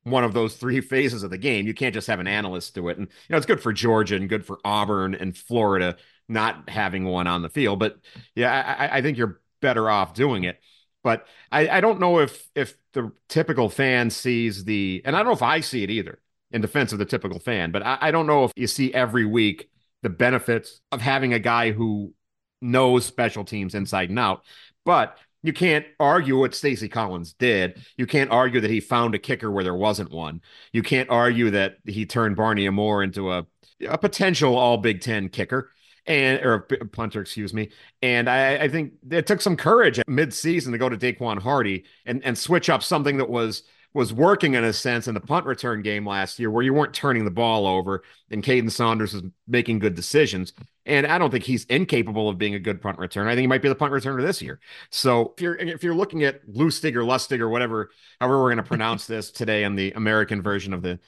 one 0.09 0.23
of 0.23 0.33
those 0.33 0.55
three 0.55 0.81
phases 0.81 1.23
of 1.23 1.29
the 1.29 1.37
game. 1.37 1.67
You 1.67 1.73
can't 1.73 1.93
just 1.93 2.07
have 2.07 2.19
an 2.19 2.27
analyst 2.27 2.75
do 2.75 2.87
it. 2.89 2.97
And, 2.97 3.07
you 3.07 3.13
know, 3.29 3.37
it's 3.37 3.45
good 3.45 3.61
for 3.61 3.73
Georgia 3.73 4.15
and 4.15 4.29
good 4.29 4.45
for 4.45 4.59
Auburn 4.63 5.15
and 5.15 5.35
Florida 5.35 5.97
not 6.29 6.69
having 6.69 7.05
one 7.05 7.27
on 7.27 7.41
the 7.41 7.49
field. 7.49 7.79
But 7.79 7.97
yeah, 8.35 8.75
I, 8.77 8.97
I 8.97 9.01
think 9.01 9.17
you're 9.17 9.41
better 9.61 9.89
off 9.89 10.13
doing 10.13 10.43
it. 10.43 10.59
But 11.03 11.25
I, 11.51 11.69
I 11.69 11.81
don't 11.81 11.99
know 11.99 12.19
if 12.19 12.49
if 12.53 12.77
the 12.93 13.11
typical 13.29 13.69
fan 13.69 14.09
sees 14.09 14.65
the, 14.65 15.01
and 15.05 15.15
I 15.15 15.19
don't 15.19 15.27
know 15.27 15.33
if 15.33 15.43
I 15.43 15.61
see 15.61 15.83
it 15.83 15.89
either 15.89 16.19
in 16.51 16.61
defense 16.61 16.91
of 16.91 16.99
the 16.99 17.05
typical 17.05 17.39
fan. 17.39 17.71
But 17.71 17.85
I, 17.85 17.97
I 18.01 18.11
don't 18.11 18.27
know 18.27 18.45
if 18.45 18.51
you 18.55 18.67
see 18.67 18.93
every 18.93 19.25
week 19.25 19.69
the 20.03 20.09
benefits 20.09 20.81
of 20.91 21.01
having 21.01 21.33
a 21.33 21.39
guy 21.39 21.71
who 21.71 22.13
knows 22.61 23.05
special 23.05 23.45
teams 23.45 23.75
inside 23.75 24.09
and 24.09 24.19
out. 24.19 24.43
But 24.85 25.17
you 25.43 25.53
can't 25.53 25.85
argue 25.99 26.37
what 26.39 26.55
Stacy 26.55 26.89
Collins 26.89 27.33
did. 27.33 27.81
You 27.95 28.07
can't 28.07 28.31
argue 28.31 28.59
that 28.61 28.71
he 28.71 28.79
found 28.79 29.15
a 29.15 29.19
kicker 29.19 29.51
where 29.51 29.63
there 29.63 29.75
wasn't 29.75 30.11
one. 30.11 30.41
You 30.73 30.83
can't 30.83 31.09
argue 31.09 31.51
that 31.51 31.77
he 31.85 32.05
turned 32.05 32.35
Barney 32.35 32.67
Amor 32.67 33.03
into 33.03 33.31
a 33.31 33.45
a 33.87 33.97
potential 33.97 34.57
All 34.57 34.77
Big 34.77 35.01
Ten 35.01 35.29
kicker 35.29 35.71
and 36.07 36.43
or 36.43 36.61
punter, 36.91 37.21
excuse 37.21 37.53
me. 37.53 37.69
And 38.01 38.29
I, 38.29 38.55
I 38.63 38.67
think 38.69 38.93
it 39.11 39.27
took 39.27 39.41
some 39.41 39.55
courage 39.55 39.99
mid-season 40.07 40.71
to 40.71 40.77
go 40.77 40.89
to 40.89 40.97
Daquan 40.97 41.39
Hardy 41.39 41.85
and 42.05 42.23
and 42.23 42.37
switch 42.37 42.69
up 42.69 42.81
something 42.81 43.17
that 43.17 43.29
was 43.29 43.63
was 43.93 44.13
working 44.13 44.53
in 44.53 44.63
a 44.63 44.73
sense 44.73 45.07
in 45.07 45.13
the 45.13 45.19
punt 45.19 45.45
return 45.45 45.81
game 45.81 46.05
last 46.05 46.39
year 46.39 46.51
where 46.51 46.63
you 46.63 46.73
weren't 46.73 46.93
turning 46.93 47.25
the 47.25 47.31
ball 47.31 47.65
over 47.65 48.03
and 48.29 48.43
Kaden 48.43 48.71
Saunders 48.71 49.13
was 49.13 49.23
making 49.47 49.79
good 49.79 49.95
decisions. 49.95 50.53
And 50.87 51.05
I 51.05 51.17
don't 51.17 51.29
think 51.29 51.43
he's 51.43 51.65
incapable 51.65 52.29
of 52.29 52.37
being 52.37 52.55
a 52.55 52.59
good 52.59 52.81
punt 52.81 52.97
returner. 52.97 53.27
I 53.27 53.31
think 53.31 53.41
he 53.41 53.47
might 53.47 53.61
be 53.61 53.67
the 53.67 53.75
punt 53.75 53.91
returner 53.91 54.21
this 54.21 54.41
year. 54.41 54.59
So 54.89 55.33
if 55.35 55.41
you're 55.41 55.55
if 55.55 55.83
you're 55.83 55.93
looking 55.93 56.23
at 56.23 56.47
Lustig 56.47 56.95
or 56.95 57.01
Lustig 57.01 57.41
or 57.41 57.49
whatever, 57.49 57.91
however 58.19 58.41
we're 58.41 58.53
going 58.53 58.57
to 58.63 58.63
pronounce 58.63 59.05
this 59.05 59.29
today 59.29 59.65
on 59.65 59.75
the 59.75 59.91
American 59.91 60.41
version 60.41 60.73
of 60.73 60.81
the 60.81 60.99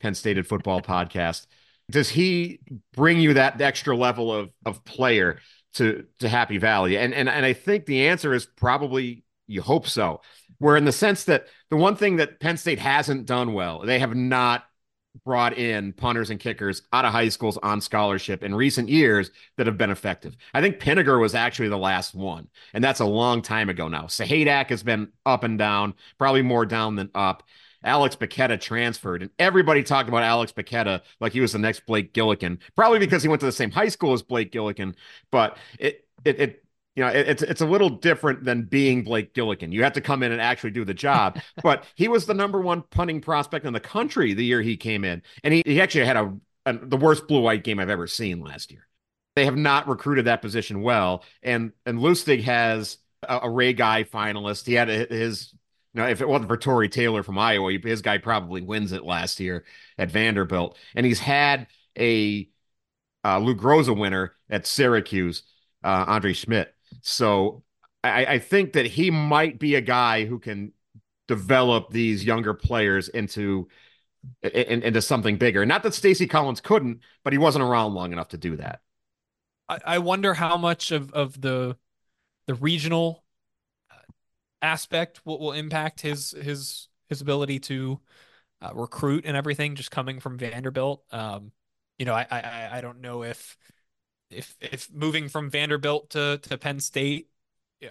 Penn 0.00 0.14
State 0.14 0.44
football 0.46 0.82
podcast, 0.82 1.46
does 1.90 2.08
he 2.08 2.60
bring 2.92 3.20
you 3.20 3.34
that 3.34 3.60
extra 3.60 3.96
level 3.96 4.32
of 4.32 4.50
of 4.66 4.84
player 4.84 5.38
to 5.74 6.04
to 6.18 6.28
Happy 6.28 6.58
Valley? 6.58 6.98
And 6.98 7.14
and 7.14 7.28
and 7.28 7.46
I 7.46 7.52
think 7.52 7.86
the 7.86 8.08
answer 8.08 8.34
is 8.34 8.44
probably 8.44 9.24
you 9.46 9.62
hope 9.62 9.86
so. 9.86 10.20
Where 10.58 10.76
in 10.76 10.84
the 10.84 10.92
sense 10.92 11.24
that 11.24 11.46
the 11.70 11.76
one 11.76 11.94
thing 11.94 12.16
that 12.16 12.40
Penn 12.40 12.56
State 12.56 12.80
hasn't 12.80 13.26
done 13.26 13.52
well, 13.52 13.80
they 13.86 14.00
have 14.00 14.16
not 14.16 14.64
brought 15.24 15.56
in 15.58 15.92
punters 15.92 16.30
and 16.30 16.40
kickers 16.40 16.82
out 16.92 17.04
of 17.04 17.12
high 17.12 17.28
schools 17.28 17.58
on 17.62 17.80
scholarship 17.80 18.42
in 18.42 18.54
recent 18.54 18.88
years 18.88 19.30
that 19.56 19.66
have 19.66 19.78
been 19.78 19.90
effective. 19.90 20.36
I 20.54 20.60
think 20.60 20.78
Pinegar 20.78 21.20
was 21.20 21.34
actually 21.34 21.68
the 21.68 21.78
last 21.78 22.14
one, 22.14 22.48
and 22.74 22.82
that's 22.82 23.00
a 23.00 23.06
long 23.06 23.42
time 23.42 23.68
ago 23.68 23.88
now. 23.88 24.04
Sahaydak 24.04 24.68
has 24.68 24.82
been 24.82 25.12
up 25.26 25.44
and 25.44 25.58
down, 25.58 25.94
probably 26.18 26.42
more 26.42 26.66
down 26.66 26.96
than 26.96 27.10
up. 27.14 27.42
Alex 27.84 28.16
Bacchetta 28.16 28.60
transferred, 28.60 29.22
and 29.22 29.30
everybody 29.38 29.82
talked 29.82 30.08
about 30.08 30.24
Alex 30.24 30.52
Bacchetta 30.52 31.00
like 31.20 31.32
he 31.32 31.40
was 31.40 31.52
the 31.52 31.58
next 31.58 31.86
Blake 31.86 32.12
Gillikin, 32.12 32.58
probably 32.74 32.98
because 32.98 33.22
he 33.22 33.28
went 33.28 33.40
to 33.40 33.46
the 33.46 33.52
same 33.52 33.70
high 33.70 33.88
school 33.88 34.12
as 34.12 34.22
Blake 34.22 34.50
Gillikin. 34.52 34.94
But 35.30 35.58
it 35.78 36.04
it, 36.24 36.40
it 36.40 36.64
you 36.98 37.04
know, 37.04 37.10
it's 37.10 37.44
it's 37.44 37.60
a 37.60 37.66
little 37.66 37.90
different 37.90 38.42
than 38.42 38.64
being 38.64 39.04
Blake 39.04 39.32
Gillikin. 39.32 39.72
You 39.72 39.84
have 39.84 39.92
to 39.92 40.00
come 40.00 40.24
in 40.24 40.32
and 40.32 40.40
actually 40.40 40.72
do 40.72 40.84
the 40.84 40.92
job. 40.92 41.38
but 41.62 41.84
he 41.94 42.08
was 42.08 42.26
the 42.26 42.34
number 42.34 42.60
one 42.60 42.82
punting 42.90 43.20
prospect 43.20 43.64
in 43.64 43.72
the 43.72 43.78
country 43.78 44.34
the 44.34 44.44
year 44.44 44.60
he 44.62 44.76
came 44.76 45.04
in, 45.04 45.22
and 45.44 45.54
he, 45.54 45.62
he 45.64 45.80
actually 45.80 46.06
had 46.06 46.16
a, 46.16 46.36
a 46.66 46.72
the 46.72 46.96
worst 46.96 47.28
blue 47.28 47.40
white 47.40 47.62
game 47.62 47.78
I've 47.78 47.88
ever 47.88 48.08
seen 48.08 48.40
last 48.40 48.72
year. 48.72 48.88
They 49.36 49.44
have 49.44 49.56
not 49.56 49.86
recruited 49.86 50.24
that 50.24 50.42
position 50.42 50.82
well, 50.82 51.22
and 51.40 51.70
and 51.86 52.00
Lustig 52.00 52.42
has 52.42 52.98
a, 53.22 53.42
a 53.44 53.48
Ray 53.48 53.74
Guy 53.74 54.02
finalist. 54.02 54.66
He 54.66 54.74
had 54.74 54.90
a, 54.90 55.06
his 55.06 55.52
you 55.94 56.02
know, 56.02 56.08
if 56.08 56.20
it 56.20 56.28
wasn't 56.28 56.48
for 56.48 56.56
Tory 56.56 56.88
Taylor 56.88 57.22
from 57.22 57.38
Iowa, 57.38 57.78
his 57.80 58.02
guy 58.02 58.18
probably 58.18 58.60
wins 58.60 58.90
it 58.90 59.04
last 59.04 59.38
year 59.38 59.64
at 59.98 60.10
Vanderbilt. 60.10 60.76
And 60.96 61.06
he's 61.06 61.20
had 61.20 61.68
a 61.96 62.48
uh, 63.24 63.38
Lou 63.38 63.54
Groza 63.54 63.96
winner 63.96 64.34
at 64.50 64.66
Syracuse, 64.66 65.44
uh, 65.84 66.04
Andre 66.08 66.32
Szmyt. 66.32 66.66
So 67.02 67.62
I, 68.04 68.26
I 68.26 68.38
think 68.38 68.72
that 68.74 68.86
he 68.86 69.10
might 69.10 69.58
be 69.58 69.74
a 69.74 69.80
guy 69.80 70.24
who 70.24 70.38
can 70.38 70.72
develop 71.26 71.90
these 71.90 72.24
younger 72.24 72.54
players 72.54 73.08
into 73.08 73.68
in, 74.42 74.82
into 74.82 75.00
something 75.02 75.36
bigger. 75.36 75.64
Not 75.64 75.82
that 75.82 75.94
Stacy 75.94 76.26
Collins 76.26 76.60
couldn't, 76.60 77.00
but 77.24 77.32
he 77.32 77.38
wasn't 77.38 77.64
around 77.64 77.94
long 77.94 78.12
enough 78.12 78.28
to 78.28 78.38
do 78.38 78.56
that. 78.56 78.80
I, 79.68 79.78
I 79.84 79.98
wonder 79.98 80.34
how 80.34 80.56
much 80.56 80.90
of, 80.90 81.12
of 81.12 81.40
the 81.40 81.76
the 82.46 82.54
regional 82.54 83.24
uh, 83.90 83.96
aspect 84.62 85.20
will, 85.24 85.38
will 85.38 85.52
impact 85.52 86.00
his 86.00 86.32
his 86.32 86.88
his 87.08 87.20
ability 87.20 87.60
to 87.60 88.00
uh, 88.60 88.70
recruit 88.74 89.24
and 89.26 89.36
everything 89.36 89.74
just 89.74 89.90
coming 89.90 90.20
from 90.20 90.38
Vanderbilt. 90.38 91.04
Um, 91.10 91.52
you 91.98 92.06
know, 92.06 92.14
I, 92.14 92.26
I 92.30 92.68
I 92.72 92.80
don't 92.80 93.00
know 93.00 93.22
if 93.22 93.56
if 94.30 94.56
if 94.60 94.92
moving 94.92 95.28
from 95.28 95.50
Vanderbilt 95.50 96.10
to 96.10 96.38
to 96.42 96.58
Penn 96.58 96.80
State, 96.80 97.28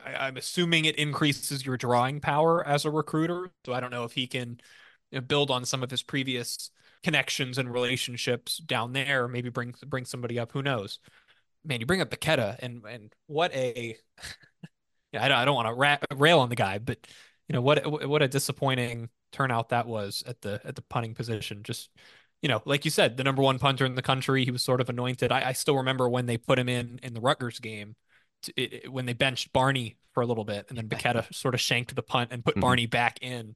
I, 0.06 0.27
am 0.27 0.38
assuming 0.38 0.86
it 0.86 0.96
increases 0.98 1.65
your 1.65 1.77
drawing 1.77 2.20
power 2.20 2.65
as 2.65 2.86
a 2.86 2.91
recruiter. 2.91 3.51
So 3.65 3.74
I 3.74 3.79
don't 3.79 3.91
know 3.91 4.03
if 4.03 4.13
he 4.13 4.27
can 4.27 4.60
you 5.12 5.20
know, 5.20 5.22
build 5.22 5.51
on 5.51 5.65
some 5.65 5.84
of 5.84 5.91
his 5.91 6.03
previous 6.03 6.72
connections 7.03 7.58
and 7.58 7.72
relationships 7.72 8.58
down 8.58 8.94
there. 8.94 9.27
Maybe 9.27 9.50
bring 9.50 9.74
bring 9.86 10.06
somebody 10.06 10.39
up. 10.39 10.51
Who 10.51 10.62
knows? 10.62 11.00
Man, 11.65 11.79
you 11.79 11.86
bring 11.86 12.01
up 12.01 12.10
Bacchetta, 12.10 12.58
and 12.60 12.84
and 12.86 13.13
what 13.27 13.53
a 13.53 13.98
yeah, 15.12 15.24
I 15.24 15.27
don't, 15.27 15.38
I 15.38 15.46
don't 15.46 15.56
want 15.56 15.67
to 15.67 15.74
ra- 15.74 15.98
rail 16.15 16.39
on 16.39 16.50
the 16.50 16.56
guy, 16.56 16.77
but 16.79 17.08
you 17.48 17.53
know 17.53 17.62
what 17.62 18.08
what 18.08 18.22
a 18.22 18.27
disappointing 18.27 19.10
turnout 19.32 19.70
that 19.70 19.88
was 19.88 20.24
at 20.27 20.41
the 20.41 20.62
at 20.65 20.75
the 20.75 20.82
punting 20.84 21.13
position. 21.13 21.63
Just 21.63 21.89
you 22.41 22.50
know, 22.50 22.62
like 22.65 22.86
you 22.86 22.91
said, 22.91 23.17
the 23.17 23.24
number 23.24 23.41
one 23.41 23.60
punter 23.60 23.86
in 23.86 23.96
the 23.96 24.01
country. 24.01 24.46
He 24.46 24.51
was 24.51 24.63
sort 24.63 24.82
of 24.82 24.89
anointed. 24.89 25.32
I, 25.32 25.50
I 25.50 25.53
still 25.53 25.77
remember 25.77 26.08
when 26.08 26.25
they 26.25 26.38
put 26.38 26.60
him 26.60 26.70
in 26.70 27.00
in 27.01 27.13
the 27.13 27.22
Rutgers 27.22 27.60
game, 27.60 27.96
to, 28.44 28.53
it, 28.56 28.74
it, 28.74 28.91
when 28.91 29.06
they 29.06 29.13
benched 29.13 29.53
Barney 29.53 29.98
for 30.13 30.22
a 30.22 30.25
little 30.25 30.46
bit, 30.46 30.65
and 30.70 30.77
then 30.77 30.88
Bacchetta 30.88 31.34
sort 31.34 31.53
of 31.53 31.62
shanked 31.62 31.96
the 31.96 32.03
punt 32.03 32.32
and 32.32 32.44
put 32.44 32.53
mm-hmm. 32.53 32.62
Barney 32.62 32.86
back 32.86 33.20
in. 33.22 33.56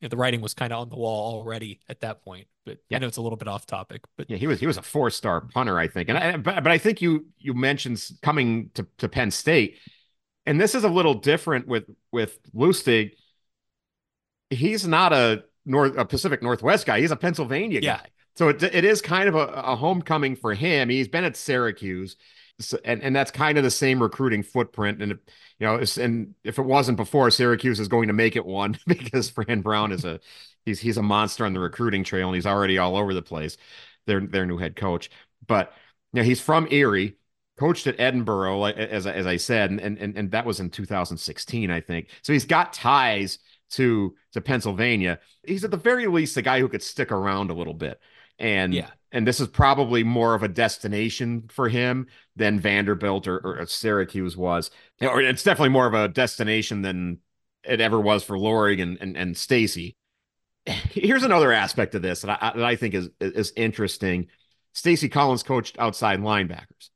You 0.00 0.06
know, 0.06 0.08
the 0.08 0.16
writing 0.16 0.40
was 0.40 0.54
kind 0.54 0.72
of 0.72 0.80
on 0.80 0.88
the 0.90 0.96
wall 0.96 1.36
already 1.36 1.80
at 1.88 2.00
that 2.00 2.22
point. 2.22 2.48
But 2.66 2.78
yeah. 2.90 2.96
I 2.96 3.00
know 3.00 3.06
it's 3.06 3.16
a 3.16 3.22
little 3.22 3.38
bit 3.38 3.48
off 3.48 3.64
topic. 3.64 4.02
But 4.18 4.28
yeah, 4.28 4.36
he 4.36 4.46
was 4.46 4.60
he 4.60 4.66
was 4.66 4.76
a 4.76 4.82
four 4.82 5.08
star 5.10 5.40
punter, 5.40 5.78
I 5.78 5.88
think. 5.88 6.08
And 6.08 6.18
I, 6.18 6.36
but 6.36 6.62
but 6.62 6.72
I 6.72 6.78
think 6.78 7.00
you 7.00 7.26
you 7.38 7.54
mentioned 7.54 8.02
coming 8.22 8.70
to 8.74 8.86
to 8.98 9.08
Penn 9.08 9.30
State, 9.30 9.78
and 10.44 10.60
this 10.60 10.74
is 10.74 10.84
a 10.84 10.88
little 10.88 11.14
different 11.14 11.68
with 11.68 11.84
with 12.12 12.38
Lustig. 12.52 13.12
He's 14.50 14.86
not 14.86 15.12
a 15.12 15.44
North 15.64 15.96
a 15.96 16.04
Pacific 16.04 16.42
Northwest 16.42 16.86
guy. 16.86 17.00
He's 17.00 17.12
a 17.12 17.16
Pennsylvania 17.16 17.80
yeah. 17.82 17.98
guy. 17.98 18.08
So 18.36 18.48
it, 18.48 18.62
it 18.62 18.84
is 18.84 19.00
kind 19.00 19.28
of 19.28 19.34
a, 19.34 19.46
a 19.46 19.76
homecoming 19.76 20.36
for 20.36 20.54
him. 20.54 20.90
He's 20.90 21.08
been 21.08 21.24
at 21.24 21.36
Syracuse, 21.36 22.16
so, 22.60 22.78
and, 22.84 23.02
and 23.02 23.16
that's 23.16 23.30
kind 23.30 23.56
of 23.56 23.64
the 23.64 23.70
same 23.70 24.02
recruiting 24.02 24.42
footprint. 24.42 25.02
And 25.02 25.18
you 25.58 25.66
know, 25.66 25.82
and 25.98 26.34
if 26.44 26.58
it 26.58 26.62
wasn't 26.62 26.98
before, 26.98 27.30
Syracuse 27.30 27.80
is 27.80 27.88
going 27.88 28.08
to 28.08 28.14
make 28.14 28.36
it 28.36 28.44
one 28.44 28.78
because 28.86 29.30
Fran 29.30 29.62
Brown 29.62 29.90
is 29.90 30.04
a 30.04 30.20
he's 30.64 30.80
he's 30.80 30.98
a 30.98 31.02
monster 31.02 31.46
on 31.46 31.54
the 31.54 31.60
recruiting 31.60 32.04
trail, 32.04 32.28
and 32.28 32.34
he's 32.34 32.46
already 32.46 32.78
all 32.78 32.96
over 32.96 33.14
the 33.14 33.22
place. 33.22 33.56
Their 34.06 34.20
their 34.20 34.46
new 34.46 34.58
head 34.58 34.76
coach, 34.76 35.10
but 35.46 35.72
you 36.12 36.20
know, 36.20 36.24
he's 36.24 36.40
from 36.40 36.68
Erie, 36.70 37.16
coached 37.58 37.86
at 37.86 37.96
Edinboro, 37.96 38.70
as 38.72 39.06
as 39.06 39.26
I 39.26 39.36
said, 39.36 39.70
and 39.70 39.80
and 39.80 40.16
and 40.16 40.30
that 40.32 40.44
was 40.44 40.60
in 40.60 40.70
2016, 40.70 41.70
I 41.70 41.80
think. 41.80 42.10
So 42.22 42.32
he's 42.34 42.44
got 42.44 42.74
ties 42.74 43.38
to 43.70 44.14
to 44.32 44.40
Pennsylvania. 44.42 45.20
He's 45.46 45.64
at 45.64 45.70
the 45.70 45.76
very 45.78 46.06
least 46.06 46.36
a 46.36 46.42
guy 46.42 46.60
who 46.60 46.68
could 46.68 46.82
stick 46.82 47.10
around 47.10 47.50
a 47.50 47.54
little 47.54 47.74
bit 47.74 47.98
and 48.38 48.74
yeah. 48.74 48.90
and 49.12 49.26
this 49.26 49.40
is 49.40 49.48
probably 49.48 50.04
more 50.04 50.34
of 50.34 50.42
a 50.42 50.48
destination 50.48 51.44
for 51.48 51.68
him 51.68 52.06
than 52.34 52.60
Vanderbilt 52.60 53.26
or, 53.26 53.38
or 53.38 53.66
Syracuse 53.66 54.36
was, 54.36 54.70
or 55.00 55.20
it's 55.20 55.42
definitely 55.42 55.70
more 55.70 55.86
of 55.86 55.94
a 55.94 56.08
destination 56.08 56.82
than 56.82 57.18
it 57.64 57.80
ever 57.80 58.00
was 58.00 58.24
for 58.24 58.36
Lorig 58.36 58.82
and 58.82 58.98
and, 59.00 59.16
and 59.16 59.36
Stacy. 59.36 59.96
Here's 60.66 61.22
another 61.22 61.52
aspect 61.52 61.94
of 61.94 62.02
this 62.02 62.22
that 62.22 62.42
I, 62.42 62.52
that 62.56 62.64
I 62.64 62.76
think 62.76 62.94
is 62.94 63.08
is 63.20 63.52
interesting. 63.56 64.28
Stacy 64.72 65.08
Collins 65.08 65.42
coached 65.42 65.78
outside 65.78 66.20
linebackers, 66.20 66.90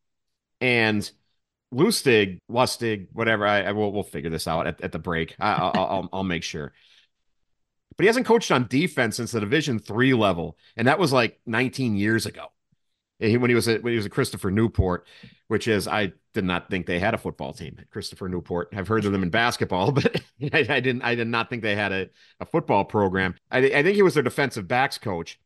and 0.60 1.10
Lustig, 1.72 2.38
Lustig, 2.50 3.08
whatever. 3.12 3.46
I, 3.46 3.62
I 3.62 3.72
will 3.72 3.92
we'll 3.92 4.02
figure 4.02 4.30
this 4.30 4.48
out 4.48 4.66
at, 4.66 4.80
at 4.82 4.92
the 4.92 4.98
break. 4.98 5.36
I, 5.38 5.62
will 5.62 5.72
I'll, 5.74 6.08
I'll 6.12 6.24
make 6.24 6.42
sure 6.42 6.72
but 8.00 8.04
he 8.04 8.06
hasn't 8.06 8.24
coached 8.24 8.50
on 8.50 8.66
defense 8.66 9.16
since 9.16 9.32
the 9.32 9.40
Division 9.40 9.78
three 9.78 10.14
level, 10.14 10.56
and 10.74 10.88
that 10.88 10.98
was 10.98 11.12
like 11.12 11.38
19 11.44 11.96
years 11.96 12.24
ago. 12.24 12.46
When 13.18 13.50
he 13.50 13.54
was 13.54 13.68
at 13.68 13.82
when 13.82 13.92
he 13.92 13.98
was 13.98 14.06
at 14.06 14.12
Christopher 14.12 14.50
Newport, 14.50 15.06
which 15.48 15.68
is 15.68 15.86
I 15.86 16.14
did 16.32 16.44
not 16.44 16.70
think 16.70 16.86
they 16.86 16.98
had 16.98 17.12
a 17.12 17.18
football 17.18 17.52
team 17.52 17.76
at 17.78 17.90
Christopher 17.90 18.30
Newport. 18.30 18.70
I've 18.74 18.88
heard 18.88 19.04
of 19.04 19.12
them 19.12 19.22
in 19.22 19.28
basketball, 19.28 19.92
but 19.92 20.18
I, 20.42 20.60
I 20.66 20.80
didn't 20.80 21.02
I 21.02 21.14
did 21.14 21.28
not 21.28 21.50
think 21.50 21.62
they 21.62 21.76
had 21.76 21.92
a, 21.92 22.08
a 22.40 22.46
football 22.46 22.86
program. 22.86 23.34
I, 23.50 23.58
I 23.58 23.82
think 23.82 23.96
he 23.96 24.02
was 24.02 24.14
their 24.14 24.22
defensive 24.22 24.66
backs 24.66 24.96
coach. 24.96 25.38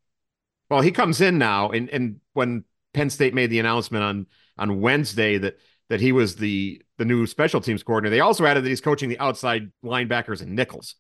Well, 0.71 0.81
he 0.81 0.93
comes 0.93 1.21
in 1.21 1.37
now, 1.37 1.71
and 1.71 1.91
and 1.91 2.21
when 2.35 2.63
Penn 2.93 3.11
State 3.11 3.35
made 3.35 3.51
the 3.51 3.59
announcement 3.59 4.05
on 4.05 4.27
on 4.59 4.81
Wednesday 4.81 5.39
that 5.39 5.59
that 5.89 6.01
he 6.01 6.13
was 6.13 6.37
the 6.37 6.81
the 6.99 7.05
new 7.05 7.27
special 7.27 7.61
teams 7.61 7.83
coordinator, 7.83 8.15
they 8.15 8.21
also 8.21 8.47
added 8.47 8.63
that 8.63 8.69
he's 8.69 8.81
coaching 8.81 9.09
the 9.09 9.19
outside 9.19 9.73
linebackers 9.85 10.41
and 10.41 10.55
nickels. 10.55 10.95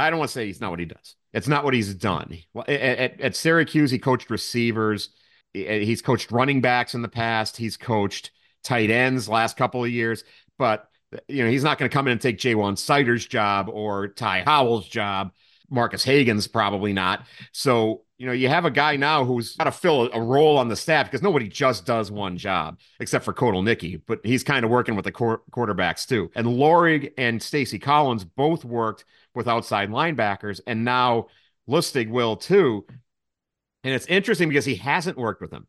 I 0.00 0.10
don't 0.10 0.18
want 0.18 0.30
to 0.30 0.32
say 0.32 0.46
he's 0.46 0.60
not 0.60 0.70
what 0.70 0.80
he 0.80 0.86
does. 0.86 1.16
It's 1.32 1.48
not 1.48 1.64
what 1.64 1.74
he's 1.74 1.94
done. 1.94 2.36
At, 2.56 2.68
at, 2.68 3.20
at 3.20 3.36
Syracuse, 3.36 3.90
he 3.90 3.98
coached 3.98 4.30
receivers. 4.30 5.10
Uh, 5.54 5.60
he's 5.60 6.02
coached 6.02 6.30
running 6.30 6.60
backs 6.60 6.94
in 6.94 7.02
the 7.02 7.08
past. 7.08 7.56
He's 7.56 7.76
coached 7.76 8.30
tight 8.62 8.90
ends 8.90 9.28
last 9.28 9.56
couple 9.56 9.84
of 9.84 9.90
years. 9.90 10.24
But 10.58 10.88
you 11.28 11.44
know, 11.44 11.50
he's 11.50 11.64
not 11.64 11.78
going 11.78 11.90
to 11.90 11.92
come 11.92 12.06
in 12.06 12.12
and 12.12 12.20
take 12.20 12.38
Ja'Juan 12.38 12.74
Seider's 12.74 13.26
job 13.26 13.68
or 13.68 14.08
Ty 14.08 14.42
Howell's 14.42 14.88
job. 14.88 15.32
Marcus 15.70 16.04
Hagans 16.04 16.50
probably 16.50 16.92
not. 16.92 17.24
So, 17.52 18.02
you 18.18 18.26
know, 18.26 18.32
you 18.32 18.48
have 18.48 18.64
a 18.64 18.70
guy 18.70 18.96
now 18.96 19.24
who's 19.24 19.56
got 19.56 19.64
to 19.64 19.72
fill 19.72 20.10
a, 20.12 20.20
role 20.20 20.58
on 20.58 20.68
the 20.68 20.76
staff 20.76 21.06
because 21.06 21.22
nobody 21.22 21.48
just 21.48 21.86
does 21.86 22.10
one 22.10 22.36
job 22.36 22.78
except 22.98 23.24
for 23.24 23.32
Kotelnicki, 23.32 24.02
but 24.06 24.20
he's 24.24 24.42
kind 24.42 24.64
of 24.64 24.70
working 24.70 24.96
with 24.96 25.04
the 25.04 25.12
qu- 25.12 25.40
quarterbacks 25.52 26.06
too. 26.06 26.30
And 26.34 26.46
Lorig 26.46 27.12
and 27.16 27.40
Stacy 27.40 27.78
Collins 27.78 28.24
both 28.24 28.64
worked 28.64 29.04
with 29.34 29.48
outside 29.48 29.90
linebackers, 29.90 30.60
and 30.66 30.84
now 30.84 31.28
Lustig 31.68 32.10
will 32.10 32.36
too. 32.36 32.84
And 33.84 33.94
it's 33.94 34.06
interesting 34.06 34.48
because 34.48 34.64
he 34.64 34.74
hasn't 34.74 35.16
worked 35.16 35.40
with 35.40 35.50
them. 35.50 35.66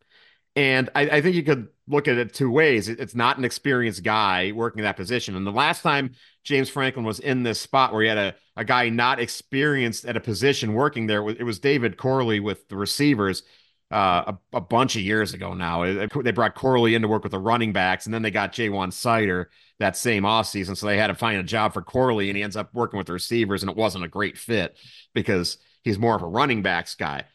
And 0.56 0.90
I, 0.96 1.02
I, 1.04 1.22
think 1.22 1.36
you 1.36 1.44
could 1.44 1.70
look 1.88 2.10
at 2.10 2.18
it 2.18 2.34
two 2.34 2.52
ways. 2.52 2.90
It's 2.90 3.16
not 3.16 3.38
an 3.38 3.46
experienced 3.46 4.04
guy 4.04 4.52
working 4.52 4.84
that 4.84 4.98
position. 4.98 5.38
And 5.38 5.48
the 5.48 5.52
last 5.52 5.82
time 5.82 6.12
James 6.44 6.70
Franklin 6.70 7.06
was 7.06 7.22
in 7.22 7.44
this 7.44 7.62
spot 7.62 7.94
where 7.94 8.02
he 8.02 8.10
had 8.10 8.18
a, 8.18 8.36
a 8.58 8.66
guy 8.66 8.90
not 8.90 9.22
experienced 9.22 10.04
at 10.04 10.18
a 10.18 10.20
position 10.20 10.74
working 10.74 11.08
there, 11.08 11.28
it 11.30 11.46
was 11.46 11.60
David 11.60 11.96
Corley 11.96 12.42
with 12.42 12.68
the 12.68 12.76
receivers 12.76 13.44
uh, 13.92 14.34
a, 14.54 14.58
a, 14.58 14.62
bunch 14.62 14.96
of 14.96 15.02
years 15.02 15.34
ago 15.34 15.54
now. 15.54 15.84
They 15.84 16.32
brought 16.32 16.56
Corley 16.56 16.96
in 16.96 17.02
to 17.02 17.08
work 17.08 17.24
with 17.24 17.34
the 17.34 17.40
running 17.40 17.74
backs, 17.74 18.06
and 18.06 18.14
then 18.14 18.22
they 18.22 18.32
got 18.32 18.54
Ja'Juan 18.54 18.90
Seider 18.90 19.48
that 19.80 19.98
same 19.98 20.24
offseason. 20.24 20.78
So 20.78 20.88
they 20.88 20.98
had 20.98 21.08
to 21.08 21.16
find 21.16 21.40
a 21.40 21.44
job 21.44 21.74
for 21.74 21.82
Corley, 21.82 22.30
and 22.30 22.38
he 22.38 22.44
ends 22.44 22.56
up 22.56 22.74
working 22.74 22.98
with 22.98 23.08
the 23.08 23.14
receivers, 23.14 23.64
and 23.64 23.70
it 23.70 23.76
wasn't 23.76 24.06
a 24.06 24.10
great 24.10 24.38
fit 24.38 24.78
because 25.14 25.58
he's 25.84 26.00
more 26.00 26.16
of 26.16 26.22
a 26.22 26.28
running 26.28 26.62
backs 26.62 26.96
guy. 26.96 27.26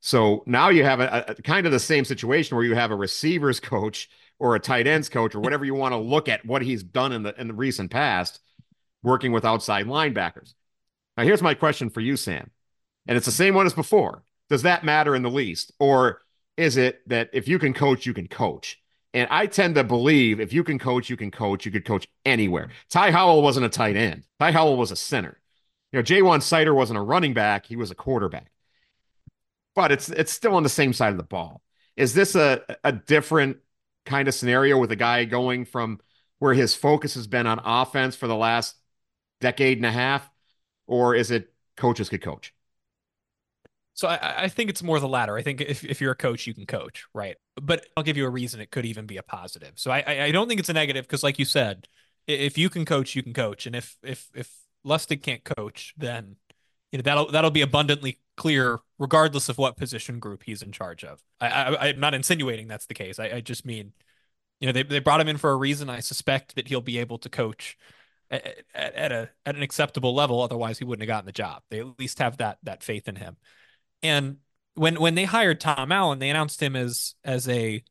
So 0.00 0.44
now 0.46 0.68
you 0.68 0.84
have 0.84 1.00
a, 1.00 1.24
a 1.28 1.34
kind 1.42 1.66
of 1.66 1.72
the 1.72 1.80
same 1.80 2.04
situation 2.04 2.56
where 2.56 2.66
you 2.66 2.74
have 2.74 2.90
a 2.90 2.96
receivers 2.96 3.58
coach 3.60 4.08
or 4.38 4.54
a 4.54 4.60
tight 4.60 4.86
ends 4.86 5.08
coach 5.08 5.34
or 5.34 5.40
whatever 5.40 5.64
you 5.64 5.74
want 5.74 5.92
to 5.92 5.98
look 5.98 6.28
at 6.28 6.44
what 6.44 6.62
he's 6.62 6.82
done 6.82 7.12
in 7.12 7.22
the 7.22 7.38
in 7.40 7.48
the 7.48 7.54
recent 7.54 7.90
past, 7.90 8.40
working 9.02 9.32
with 9.32 9.44
outside 9.44 9.86
linebackers. 9.86 10.54
Now 11.16 11.24
here's 11.24 11.42
my 11.42 11.54
question 11.54 11.90
for 11.90 12.00
you, 12.00 12.16
Sam, 12.16 12.50
and 13.06 13.16
it's 13.16 13.26
the 13.26 13.32
same 13.32 13.54
one 13.54 13.66
as 13.66 13.74
before 13.74 14.22
does 14.50 14.62
that 14.62 14.84
matter 14.84 15.14
in 15.14 15.22
the 15.22 15.30
least? 15.30 15.72
Or 15.78 16.22
is 16.56 16.76
it 16.76 17.06
that 17.08 17.30
if 17.32 17.48
you 17.48 17.58
can 17.58 17.74
coach, 17.74 18.06
you 18.06 18.14
can 18.14 18.28
coach? 18.28 18.80
And 19.12 19.28
I 19.30 19.46
tend 19.46 19.76
to 19.76 19.84
believe 19.84 20.40
if 20.40 20.52
you 20.52 20.64
can 20.64 20.78
coach, 20.78 21.08
you 21.08 21.16
can 21.16 21.30
coach. 21.30 21.64
You 21.64 21.70
could 21.70 21.84
coach 21.84 22.08
anywhere. 22.24 22.70
Ty 22.90 23.12
Howell 23.12 23.42
wasn't 23.42 23.66
a 23.66 23.68
tight 23.68 23.96
end. 23.96 24.24
Ty 24.40 24.50
Howell 24.52 24.76
was 24.76 24.90
a 24.90 24.96
center. 24.96 25.40
You 25.92 26.00
know, 26.00 26.02
Ja'Juan 26.02 26.42
Sider 26.42 26.74
wasn't 26.74 26.98
a 26.98 27.02
running 27.02 27.34
back. 27.34 27.66
He 27.66 27.76
was 27.76 27.92
a 27.92 27.94
quarterback. 27.94 28.50
But 29.76 29.92
it's 29.92 30.08
it's 30.08 30.32
still 30.32 30.54
on 30.54 30.64
the 30.64 30.68
same 30.68 30.92
side 30.92 31.12
of 31.12 31.16
the 31.16 31.24
ball. 31.24 31.62
Is 31.96 32.14
this 32.14 32.34
a, 32.34 32.62
a 32.82 32.92
different 32.92 33.58
kind 34.04 34.26
of 34.26 34.34
scenario 34.34 34.78
with 34.78 34.90
a 34.90 34.96
guy 34.96 35.24
going 35.24 35.64
from 35.64 36.00
where 36.38 36.54
his 36.54 36.74
focus 36.74 37.14
has 37.14 37.26
been 37.26 37.46
on 37.46 37.60
offense 37.64 38.16
for 38.16 38.26
the 38.26 38.36
last 38.36 38.76
decade 39.40 39.78
and 39.78 39.86
a 39.86 39.92
half, 39.92 40.28
or 40.86 41.14
is 41.14 41.30
it 41.30 41.52
coaches 41.76 42.08
could 42.08 42.22
coach? 42.22 42.53
So 43.94 44.08
I, 44.08 44.44
I, 44.44 44.48
think 44.48 44.70
it's 44.70 44.82
more 44.82 44.98
the 44.98 45.08
latter. 45.08 45.36
I 45.36 45.42
think 45.42 45.60
if, 45.60 45.84
if 45.84 46.00
you're 46.00 46.12
a 46.12 46.16
coach, 46.16 46.48
you 46.48 46.54
can 46.54 46.66
coach, 46.66 47.06
right? 47.14 47.36
But 47.62 47.86
I'll 47.96 48.02
give 48.02 48.16
you 48.16 48.26
a 48.26 48.30
reason 48.30 48.60
it 48.60 48.72
could 48.72 48.84
even 48.84 49.06
be 49.06 49.18
a 49.18 49.22
positive. 49.22 49.74
So 49.76 49.90
I 49.92 50.24
I 50.24 50.30
don't 50.32 50.48
think 50.48 50.58
it's 50.58 50.68
a 50.68 50.72
negative 50.74 51.06
because, 51.06 51.22
like 51.22 51.38
you 51.38 51.44
said, 51.44 51.86
if 52.26 52.58
you 52.58 52.68
can 52.70 52.84
coach, 52.84 53.14
you 53.14 53.22
can 53.22 53.32
coach, 53.32 53.66
and 53.66 53.76
if 53.76 53.96
if 54.02 54.28
if 54.34 54.52
Lustig 54.84 55.22
can't 55.22 55.44
coach, 55.44 55.94
then 55.96 56.36
you 56.90 56.98
know 56.98 57.02
that'll 57.02 57.30
that'll 57.30 57.50
be 57.52 57.62
abundantly 57.62 58.18
clear, 58.36 58.80
regardless 58.98 59.48
of 59.48 59.58
what 59.58 59.76
position 59.76 60.18
group 60.18 60.42
he's 60.44 60.62
in 60.62 60.72
charge 60.72 61.04
of. 61.04 61.22
I, 61.40 61.48
I 61.48 61.86
am 61.88 62.00
not 62.00 62.14
insinuating 62.14 62.68
that's 62.68 62.86
the 62.86 62.94
case. 62.94 63.18
I, 63.18 63.26
I 63.26 63.40
just 63.40 63.64
mean, 63.64 63.92
you 64.60 64.66
know, 64.66 64.72
they 64.72 64.82
they 64.82 64.98
brought 64.98 65.20
him 65.20 65.28
in 65.28 65.36
for 65.36 65.50
a 65.50 65.56
reason. 65.56 65.88
I 65.88 66.00
suspect 66.00 66.56
that 66.56 66.68
he'll 66.68 66.80
be 66.80 66.98
able 66.98 67.18
to 67.18 67.28
coach 67.28 67.78
at, 68.30 68.64
at, 68.74 69.12
a 69.12 69.30
at 69.46 69.56
an 69.56 69.62
acceptable 69.62 70.14
level. 70.14 70.42
Otherwise, 70.42 70.78
he 70.78 70.84
wouldn't 70.84 71.02
have 71.02 71.14
gotten 71.14 71.26
the 71.26 71.32
job. 71.32 71.62
They 71.70 71.80
at 71.80 71.98
least 71.98 72.18
have 72.18 72.38
that 72.38 72.58
that 72.62 72.82
faith 72.82 73.08
in 73.08 73.16
him. 73.16 73.36
And 74.04 74.36
when 74.74 75.00
when 75.00 75.16
they 75.16 75.24
hired 75.24 75.60
Tom 75.60 75.90
Allen, 75.90 76.20
they 76.20 76.30
announced 76.30 76.62
him 76.62 76.76
as 76.76 77.14
as 77.24 77.48
a 77.48 77.82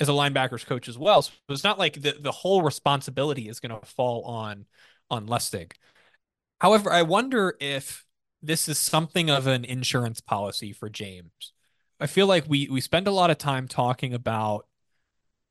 as 0.00 0.08
a 0.08 0.12
linebackers 0.12 0.66
coach 0.66 0.88
as 0.88 0.98
well. 0.98 1.22
So 1.22 1.32
it's 1.48 1.64
not 1.64 1.78
like 1.78 2.02
the, 2.02 2.16
the 2.20 2.32
whole 2.32 2.62
responsibility 2.62 3.48
is 3.48 3.60
going 3.60 3.78
to 3.78 3.86
fall 3.86 4.24
on 4.24 4.66
on 5.08 5.26
Lustig. 5.26 5.72
However, 6.60 6.92
I 6.92 7.02
wonder 7.02 7.56
if 7.60 8.04
this 8.42 8.68
is 8.68 8.78
something 8.78 9.30
of 9.30 9.46
an 9.46 9.64
insurance 9.64 10.20
policy 10.20 10.72
for 10.72 10.90
James. 10.90 11.52
I 12.00 12.06
feel 12.06 12.26
like 12.26 12.44
we 12.48 12.68
we 12.68 12.80
spend 12.80 13.06
a 13.06 13.12
lot 13.12 13.30
of 13.30 13.38
time 13.38 13.68
talking 13.68 14.12
about 14.12 14.66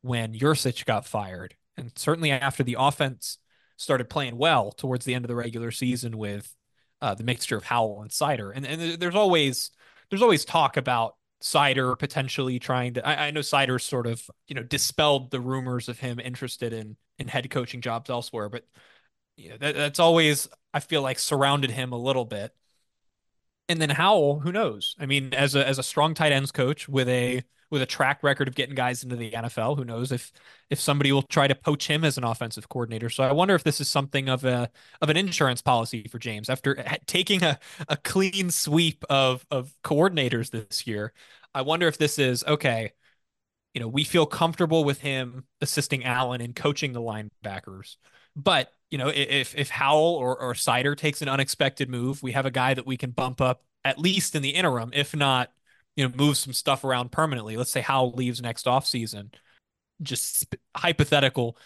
when 0.02 0.34
Yurcich 0.34 0.86
got 0.86 1.06
fired, 1.06 1.56
and 1.78 1.92
certainly 1.96 2.30
after 2.32 2.64
the 2.64 2.76
offense 2.78 3.38
started 3.78 4.10
playing 4.10 4.38
well 4.38 4.72
towards 4.72 5.06
the 5.06 5.16
end 5.16 5.24
of 5.24 5.30
the 5.30 5.36
regular 5.36 5.72
season 5.72 6.18
with 6.18 6.54
uh, 7.02 7.16
the 7.16 7.24
mixture 7.24 7.58
of 7.58 7.64
Howell 7.64 8.02
and 8.02 8.12
Seider, 8.12 8.52
and 8.54 8.66
and 8.66 9.00
there's 9.00 9.16
always 9.16 9.72
there's 10.10 10.22
always 10.22 10.46
talk 10.46 10.78
about 10.78 11.16
Seider 11.42 11.98
potentially 11.98 12.60
trying 12.60 12.96
to. 12.96 13.08
I, 13.08 13.28
I 13.28 13.32
know 13.32 13.42
Seider 13.42 13.82
sort 13.82 14.08
of 14.08 14.22
you 14.48 14.56
know 14.56 14.64
dispelled 14.64 15.32
the 15.32 15.40
rumors 15.40 15.90
of 15.90 16.00
him 16.00 16.20
interested 16.20 16.74
in 16.74 16.98
in 17.20 17.28
head 17.28 17.50
coaching 17.50 17.82
jobs 17.82 18.10
elsewhere, 18.10 18.50
but 18.50 18.66
you 19.36 19.50
know, 19.50 19.58
that, 19.58 19.76
that's 19.76 20.00
always 20.00 20.48
I 20.74 20.80
feel 20.80 21.02
like 21.02 21.20
surrounded 21.20 21.72
him 21.72 21.92
a 21.92 21.98
little 21.98 22.26
bit. 22.26 22.54
And 23.70 23.82
then 23.82 23.90
Howell, 23.90 24.40
who 24.42 24.52
knows? 24.52 24.96
I 25.00 25.06
mean, 25.06 25.34
as 25.34 25.56
a 25.56 25.68
as 25.68 25.80
a 25.80 25.84
strong 25.84 26.14
tight 26.14 26.32
ends 26.32 26.52
coach 26.52 26.88
with 26.88 27.08
a 27.08 27.44
with 27.74 27.82
a 27.82 27.88
track 27.88 28.22
record 28.22 28.48
of 28.48 28.54
getting 28.54 28.76
guys 28.76 29.04
into 29.04 29.16
the 29.16 29.32
NFL. 29.32 29.76
Who 29.76 29.84
knows 29.84 30.12
if 30.12 30.32
if 30.70 30.80
somebody 30.80 31.12
will 31.12 31.24
try 31.24 31.48
to 31.48 31.56
poach 31.56 31.88
him 31.88 32.04
as 32.06 32.20
an 32.20 32.24
offensive 32.24 32.70
coordinator? 32.70 33.10
So 33.10 33.24
I 33.24 33.32
wonder 33.32 33.56
if 33.56 33.64
this 33.64 33.82
is 33.82 33.90
something 33.90 34.30
of 34.30 34.46
a 34.46 34.70
of 35.02 35.10
an 35.10 35.18
insurance 35.18 35.60
policy 35.60 36.08
for 36.08 36.20
James 36.20 36.52
after 36.52 36.76
taking 37.08 37.44
a, 37.44 37.60
a 37.90 37.98
clean 37.98 38.52
sweep 38.52 39.04
of 39.10 39.44
of 39.50 39.74
coordinators 39.84 40.52
this 40.52 40.86
year. 40.86 41.14
I 41.56 41.64
wonder 41.64 41.88
if 41.88 41.98
this 41.98 42.20
is 42.20 42.44
okay. 42.44 42.94
You 43.74 43.82
know, 43.82 43.88
we 43.88 44.04
feel 44.04 44.28
comfortable 44.28 44.84
with 44.84 45.02
him 45.02 45.46
assisting 45.60 46.06
Allen 46.06 46.42
and 46.42 46.56
coaching 46.56 46.94
the 46.94 47.02
linebackers, 47.02 47.96
but 48.36 48.72
you 48.92 49.00
know, 49.00 49.08
if 49.10 49.56
if 49.58 49.72
Howell 49.72 50.14
or 50.16 50.40
or 50.40 50.54
Seider 50.54 50.96
takes 50.96 51.24
an 51.24 51.28
unexpected 51.28 51.90
move, 51.90 52.22
we 52.22 52.34
have 52.34 52.46
a 52.46 52.52
guy 52.52 52.76
that 52.76 52.86
we 52.86 52.98
can 52.98 53.10
bump 53.10 53.42
up 53.42 53.64
at 53.84 53.98
least 53.98 54.36
in 54.36 54.44
the 54.44 54.52
interim, 54.52 54.92
if 54.94 55.16
not 55.16 55.52
you 55.96 56.08
know, 56.08 56.16
move 56.16 56.38
some 56.38 56.54
stuff 56.54 56.84
around 56.84 57.12
permanently. 57.12 57.58
Let's 57.58 57.72
say 57.72 57.82
Howell 57.82 58.14
leaves 58.14 58.42
next 58.42 58.66
offseason. 58.66 59.34
Just 60.02 60.56
hypothetical 60.76 61.58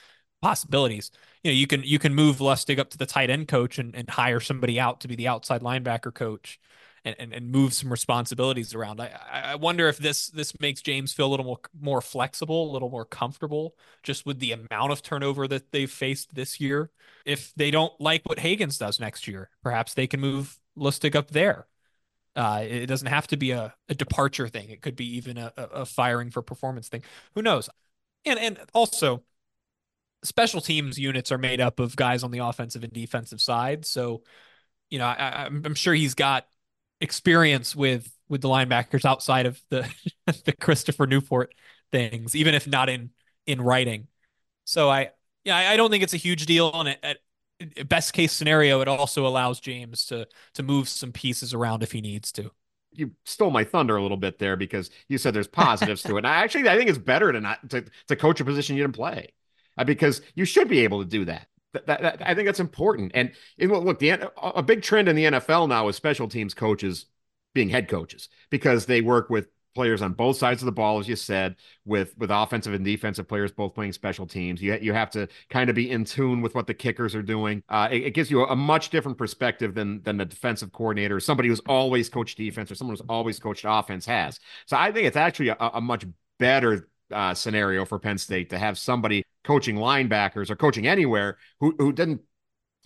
possibilities. 0.42 1.12
You 1.44 1.52
know, 1.52 1.56
you 1.56 1.68
can 1.68 1.84
you 1.84 2.00
can 2.00 2.14
move 2.14 2.38
Lustig 2.38 2.80
up 2.80 2.90
to 2.92 2.98
the 2.98 3.06
tight 3.06 3.30
end 3.30 3.48
coach 3.48 3.80
and, 3.80 3.96
and 3.96 4.10
hire 4.10 4.40
somebody 4.40 4.80
out 4.80 5.02
to 5.02 5.08
be 5.08 5.16
the 5.16 5.28
outside 5.28 5.62
linebacker 5.62 6.14
coach 6.14 6.60
and, 7.06 7.16
and, 7.20 7.34
and 7.34 7.52
move 7.52 7.74
some 7.74 7.90
responsibilities 7.90 8.76
around. 8.76 9.00
I, 9.00 9.12
I 9.32 9.56
wonder 9.56 9.88
if 9.88 9.98
this 9.98 10.28
this 10.28 10.60
makes 10.60 10.82
James 10.82 11.14
feel 11.14 11.28
a 11.28 11.30
little 11.30 11.46
more 11.46 11.60
more 11.80 12.02
flexible, 12.02 12.70
a 12.70 12.74
little 12.74 12.90
more 12.90 13.06
comfortable 13.06 13.76
just 14.04 14.26
with 14.26 14.40
the 14.40 14.52
amount 14.52 14.92
of 14.92 15.02
turnover 15.02 15.48
that 15.48 15.72
they've 15.72 15.90
faced 15.90 16.36
this 16.36 16.60
year. 16.60 16.92
If 17.26 17.54
they 17.56 17.72
don't 17.72 17.94
like 18.00 18.24
what 18.26 18.40
Hagans 18.40 18.78
does 18.78 19.00
next 19.00 19.28
year, 19.28 19.50
perhaps 19.64 19.94
they 19.94 20.08
can 20.08 20.20
move 20.20 20.60
Lustig 20.78 21.16
up 21.16 21.32
there 21.32 21.68
uh, 22.38 22.64
it 22.64 22.86
doesn't 22.86 23.08
have 23.08 23.28
to 23.28 23.38
be 23.38 23.52
a, 23.52 23.74
a 23.90 23.96
departure 23.96 24.48
thing. 24.48 24.70
It 24.70 24.82
could 24.82 24.96
be 24.96 25.18
even 25.18 25.38
a, 25.40 25.52
a 25.58 25.86
firing 25.86 26.30
for 26.30 26.44
performance 26.44 26.88
thing. 26.88 27.04
Who 27.34 27.42
knows? 27.42 27.68
And 28.26 28.40
and 28.40 28.60
also, 28.74 29.24
special 30.24 30.62
teams 30.62 31.00
units 31.00 31.32
are 31.32 31.40
made 31.40 31.60
up 31.60 31.80
of 31.80 31.96
guys 31.96 32.24
on 32.24 32.32
the 32.32 32.40
offensive 32.40 32.84
and 32.84 32.94
defensive 32.94 33.42
side. 33.42 33.86
So, 33.86 34.24
you 34.90 35.00
know, 35.00 35.06
I, 35.06 35.46
I'm 35.48 35.76
sure 35.76 35.94
he's 35.94 36.14
got 36.14 36.48
experience 37.02 37.76
with 37.76 38.12
with 38.30 38.42
the 38.42 38.50
linebackers 38.50 39.06
outside 39.06 39.48
of 39.48 39.60
the 39.70 39.92
the 40.46 40.54
Christopher 40.54 41.08
Newport 41.08 41.56
things, 41.92 42.36
even 42.36 42.54
if 42.54 42.68
not 42.68 42.88
in 42.88 43.10
in 43.48 43.62
writing. 43.62 44.08
So 44.66 44.90
I 44.90 45.12
yeah, 45.44 45.56
I 45.58 45.78
don't 45.78 45.90
think 45.90 46.04
it's 46.04 46.14
a 46.14 46.18
huge 46.18 46.46
deal. 46.46 46.72
And 46.74 46.98
at, 47.02 47.18
best 47.86 48.14
case 48.14 48.32
scenario, 48.32 48.82
it 48.82 48.88
also 48.88 49.26
allows 49.26 49.60
James 49.60 50.06
to 50.06 50.28
to 50.54 50.64
move 50.64 50.90
some 50.90 51.12
pieces 51.12 51.54
around 51.54 51.84
if 51.84 51.92
he 51.92 52.02
needs 52.02 52.32
to. 52.34 52.52
You 52.92 53.12
stole 53.26 53.52
my 53.52 53.64
thunder 53.64 53.96
a 53.98 54.02
little 54.02 54.18
bit 54.18 54.40
there 54.40 54.56
because 54.56 54.90
you 55.08 55.18
said 55.18 55.34
there's 55.34 55.48
positives 55.48 56.02
to 56.04 56.16
it. 56.16 56.20
And 56.20 56.28
I 56.28 56.36
actually 56.38 56.68
I 56.70 56.78
think 56.78 56.90
it's 56.90 56.98
better 56.98 57.32
to 57.32 57.42
not 57.42 57.70
to, 57.70 57.86
to 58.08 58.16
coach 58.16 58.40
a 58.40 58.46
position 58.46 58.76
you 58.76 58.84
didn't 58.84 58.96
play 58.96 59.34
uh, 59.78 59.84
because 59.84 60.22
you 60.36 60.46
should 60.46 60.68
be 60.68 60.80
able 60.80 61.04
to 61.04 61.10
do 61.10 61.26
that. 61.26 61.48
That, 61.74 61.86
that, 61.88 62.02
that, 62.02 62.22
I 62.26 62.34
think 62.34 62.48
that's 62.48 62.60
important. 62.60 63.12
And, 63.14 63.34
and 63.60 63.72
look, 63.72 64.00
the 64.00 64.32
a 64.42 64.64
big 64.64 64.82
trend 64.82 65.10
in 65.10 65.16
the 65.16 65.26
NFL 65.26 65.68
now 65.68 65.88
is 65.90 65.96
special 65.96 66.28
teams 66.28 66.54
coaches 66.54 67.06
being 67.54 67.70
head 67.70 67.88
coaches 67.88 68.30
because 68.50 68.86
they 68.86 69.02
work 69.02 69.30
with 69.30 69.48
players 69.78 70.02
on 70.02 70.14
both 70.14 70.38
sides 70.38 70.64
of 70.64 70.66
the 70.66 70.72
ball, 70.72 70.98
as 70.98 71.08
you 71.08 71.16
said, 71.16 71.56
with 71.86 72.18
with 72.18 72.32
offensive 72.32 72.74
and 72.74 72.84
defensive 72.84 73.28
players 73.28 73.52
both 73.52 73.76
playing 73.76 73.94
special 73.94 74.26
teams. 74.26 74.60
You 74.60 74.76
you 74.82 74.92
have 74.92 75.12
to 75.12 75.28
kind 75.52 75.70
of 75.70 75.76
be 75.76 75.92
in 75.92 76.04
tune 76.04 76.42
with 76.42 76.56
what 76.56 76.66
the 76.66 76.74
kickers 76.74 77.14
are 77.14 77.22
doing. 77.22 77.62
Uh, 77.70 77.88
it, 77.92 78.08
it, 78.08 78.14
gives 78.16 78.32
you 78.32 78.42
a, 78.42 78.48
a, 78.48 78.56
much 78.56 78.90
different 78.90 79.20
perspective 79.20 79.76
than 79.76 80.02
than 80.02 80.18
the 80.18 80.26
defensive 80.26 80.72
coordinator, 80.72 81.20
somebody 81.20 81.48
who's 81.48 81.60
always 81.68 82.10
coached 82.10 82.40
defense 82.40 82.72
or 82.72 82.76
someone 82.76 82.98
who's 82.98 83.06
always 83.08 83.40
coached 83.40 83.66
offense 83.68 84.04
has. 84.08 84.40
So 84.66 84.76
I 84.76 84.92
think 84.92 85.06
it's 85.06 85.16
actually 85.16 85.50
a, 85.50 85.58
a 85.60 85.80
much 85.80 86.06
better 86.40 86.90
uh, 87.12 87.36
scenario 87.36 87.86
for 87.86 88.00
Penn 88.00 88.18
State 88.18 88.50
to 88.50 88.58
have 88.58 88.80
somebody 88.80 89.24
coaching 89.44 89.76
linebackers 89.76 90.50
or 90.50 90.56
coaching 90.56 90.88
anywhere 90.88 91.38
who 91.60 91.76
who 91.78 91.94
didn't 91.94 92.22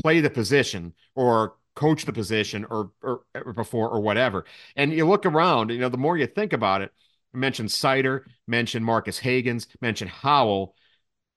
play 0.04 0.20
the 0.20 0.30
position 0.30 0.94
or 1.16 1.56
coach 1.76 2.06
the 2.06 2.14
position 2.14 2.66
or, 2.70 2.92
or, 3.02 3.22
or 3.34 3.54
before 3.54 3.90
or 3.90 4.02
whatever. 4.02 4.46
And 4.76 4.94
you 4.94 5.08
look 5.08 5.26
around, 5.26 5.70
you 5.72 5.80
know, 5.80 5.90
the 5.90 5.98
more 5.98 6.18
you 6.18 6.28
think 6.28 6.54
about 6.54 6.82
it, 6.82 6.92
mention 7.34 7.68
Seider, 7.68 8.24
mention 8.48 8.84
Marcus 8.84 9.20
Hagans, 9.20 9.68
mention 9.82 10.08
Howell. 10.08 10.76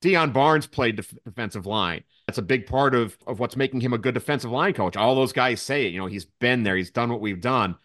Deion 0.03 0.33
Barnes 0.33 0.67
played 0.67 0.97
def- 0.97 1.15
defensive 1.25 1.67
line. 1.67 2.05
That's 2.27 2.39
a 2.39 2.43
big 2.43 2.67
part 2.67 2.95
of, 2.95 3.17
of 3.27 3.39
what's 3.39 3.57
making 3.57 3.81
him 3.81 3.93
a 3.93 3.99
good 3.99 4.15
defensive 4.15 4.51
line 4.51 4.75
coach. 4.75 4.97
All 4.97 5.15
those 5.15 5.33
guys 5.33 5.63
say 5.63 5.87
it. 5.87 5.93
You 5.93 6.01
know, 6.01 6.07
he's 6.07 6.25
been 6.27 6.63
there, 6.63 6.77
he's 6.77 6.91
done 6.91 7.11
what 7.11 7.21
we've 7.21 7.41
done. 7.41 7.77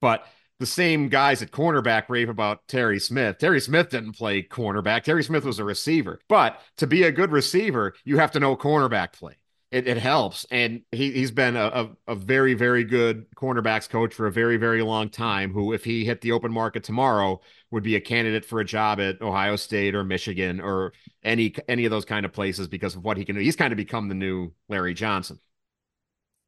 But 0.00 0.26
the 0.58 0.66
same 0.66 1.08
guys 1.08 1.42
at 1.42 1.50
cornerback 1.50 2.08
rave 2.08 2.28
about 2.28 2.66
Terry 2.66 2.98
Smith. 2.98 3.38
Terry 3.38 3.60
Smith 3.60 3.90
didn't 3.90 4.12
play 4.12 4.42
cornerback. 4.42 5.02
Terry 5.02 5.22
Smith 5.22 5.44
was 5.44 5.58
a 5.58 5.64
receiver. 5.64 6.18
But 6.28 6.60
to 6.78 6.86
be 6.86 7.02
a 7.04 7.12
good 7.12 7.30
receiver, 7.30 7.94
you 8.04 8.18
have 8.18 8.32
to 8.32 8.40
know 8.40 8.56
cornerback 8.56 9.12
play 9.12 9.36
it, 9.76 9.86
it 9.86 9.98
helps. 9.98 10.46
And 10.50 10.82
he, 10.90 11.12
he's 11.12 11.30
been 11.30 11.54
a, 11.54 11.66
a, 11.66 12.12
a, 12.12 12.14
very, 12.14 12.54
very 12.54 12.82
good 12.82 13.26
cornerbacks 13.34 13.88
coach 13.88 14.14
for 14.14 14.26
a 14.26 14.32
very, 14.32 14.56
very 14.56 14.82
long 14.82 15.10
time, 15.10 15.52
who, 15.52 15.74
if 15.74 15.84
he 15.84 16.04
hit 16.04 16.22
the 16.22 16.32
open 16.32 16.50
market 16.50 16.82
tomorrow, 16.82 17.40
would 17.70 17.82
be 17.82 17.94
a 17.94 18.00
candidate 18.00 18.44
for 18.46 18.60
a 18.60 18.64
job 18.64 19.00
at 19.00 19.20
Ohio 19.20 19.56
State 19.56 19.94
or 19.94 20.02
Michigan 20.02 20.60
or 20.60 20.94
any 21.22 21.54
any 21.68 21.84
of 21.84 21.90
those 21.90 22.06
kind 22.06 22.24
of 22.24 22.32
places 22.32 22.68
because 22.68 22.96
of 22.96 23.04
what 23.04 23.18
he 23.18 23.24
can 23.24 23.36
do. 23.36 23.42
He's 23.42 23.56
kind 23.56 23.72
of 23.72 23.76
become 23.76 24.08
the 24.08 24.14
new 24.14 24.52
Larry 24.68 24.94
Johnson. 24.94 25.38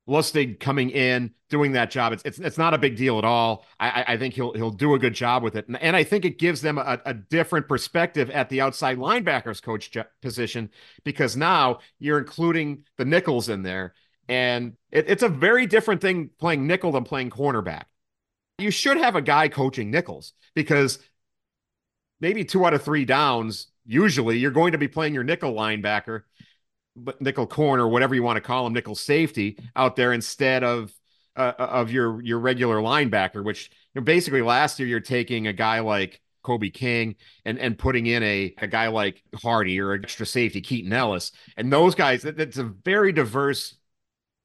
Lustig 0.09 0.59
coming 0.59 0.89
in, 0.91 1.33
doing 1.51 1.73
that 1.73 1.91
job, 1.91 2.13
it's 2.15 2.23
it's, 2.25 2.39
it's 2.39 2.59
not 2.59 2.73
a 2.73 2.79
big 2.79 2.97
deal 2.97 3.19
at 3.19 3.25
all. 3.25 3.67
I, 3.79 4.05
I 4.09 4.17
think 4.17 4.35
he'll 4.35 4.55
he'll 4.55 4.71
do 4.71 4.95
a 4.95 4.99
good 4.99 5.13
job 5.15 5.43
with 5.43 5.55
it, 5.55 5.69
and, 5.69 5.77
and 5.83 5.95
I 5.95 6.03
think 6.03 6.25
it 6.25 6.39
gives 6.39 6.63
them 6.63 6.79
a, 6.79 6.99
a 7.05 7.13
different 7.13 7.69
perspective 7.69 8.31
at 8.31 8.49
the 8.49 8.61
outside 8.63 8.97
linebackers 8.97 9.63
coach 9.63 9.95
position 10.23 10.71
because 11.05 11.37
now 11.37 11.81
you're 11.99 12.19
including 12.19 12.85
the 12.97 13.05
nickels 13.05 13.51
in 13.51 13.63
there, 13.63 13.95
and 14.29 14.77
it, 14.91 15.09
it's 15.09 15.23
a 15.23 15.29
very 15.29 15.67
different 15.67 16.01
thing 16.01 16.31
playing 16.39 16.67
nickel 16.67 16.93
than 16.93 17.05
playing 17.05 17.29
cornerback. 17.29 17.85
You 18.59 18.71
should 18.71 18.97
have 18.97 19.15
a 19.15 19.23
guy 19.23 19.49
coaching 19.49 19.91
nickels 19.91 20.33
because 20.55 20.99
maybe 22.21 22.45
two 22.45 22.65
out 22.65 22.75
of 22.75 22.83
three 22.83 23.05
downs. 23.05 23.69
Usually, 23.85 24.39
you're 24.39 24.51
going 24.51 24.73
to 24.73 24.79
be 24.79 24.89
playing 24.89 25.15
your 25.15 25.25
nickel 25.25 25.55
linebacker 25.55 26.23
nickel 27.21 27.47
corner, 27.47 27.87
whatever 27.87 28.15
you 28.15 28.23
want 28.23 28.37
to 28.37 28.41
call 28.41 28.67
him, 28.67 28.73
nickel 28.73 28.95
safety 28.95 29.59
out 29.77 29.97
there 29.97 30.13
instead 30.13 30.65
of 30.65 30.93
uh, 31.37 31.53
of 31.59 31.91
your 31.91 32.23
your 32.23 32.39
regular 32.39 32.77
linebacker. 32.77 33.45
Which 33.45 33.71
you 33.95 34.01
know, 34.01 34.05
basically 34.05 34.43
last 34.43 34.79
year 34.79 34.89
you're 34.89 35.01
taking 35.01 35.47
a 35.47 35.53
guy 35.53 35.81
like 35.81 36.21
Kobe 36.43 36.71
King 36.71 37.17
and 37.45 37.59
and 37.59 37.79
putting 37.79 38.07
in 38.07 38.23
a, 38.23 38.55
a 38.59 38.67
guy 38.67 38.89
like 38.89 39.23
Hardy 39.35 39.81
or 39.81 39.93
extra 39.93 40.27
safety 40.27 40.61
Keaton 40.61 40.93
Ellis. 40.93 41.33
And 41.57 41.73
those 41.73 41.95
guys, 41.95 42.25
it's 42.25 42.59
a 42.59 42.65
very 42.65 43.13
diverse 43.13 43.77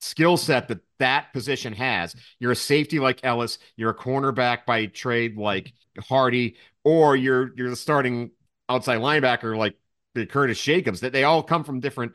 skill 0.02 0.36
set 0.38 0.68
that 0.68 0.80
that 1.00 1.34
position 1.34 1.74
has. 1.74 2.16
You're 2.40 2.52
a 2.52 2.56
safety 2.56 3.00
like 3.00 3.22
Ellis, 3.24 3.58
you're 3.78 3.92
a 3.92 3.96
cornerback 3.96 4.66
by 4.66 4.88
trade 4.88 5.38
like 5.38 5.74
Hardy, 6.00 6.58
or 6.84 7.16
you're 7.16 7.52
you're 7.56 7.70
the 7.70 7.76
starting 7.76 8.32
outside 8.70 9.00
linebacker 9.00 9.58
like 9.58 9.76
the 10.14 10.26
Curtis 10.26 10.62
Jacobs. 10.62 11.00
That 11.00 11.14
they 11.14 11.24
all 11.24 11.42
come 11.42 11.64
from 11.64 11.80
different 11.80 12.14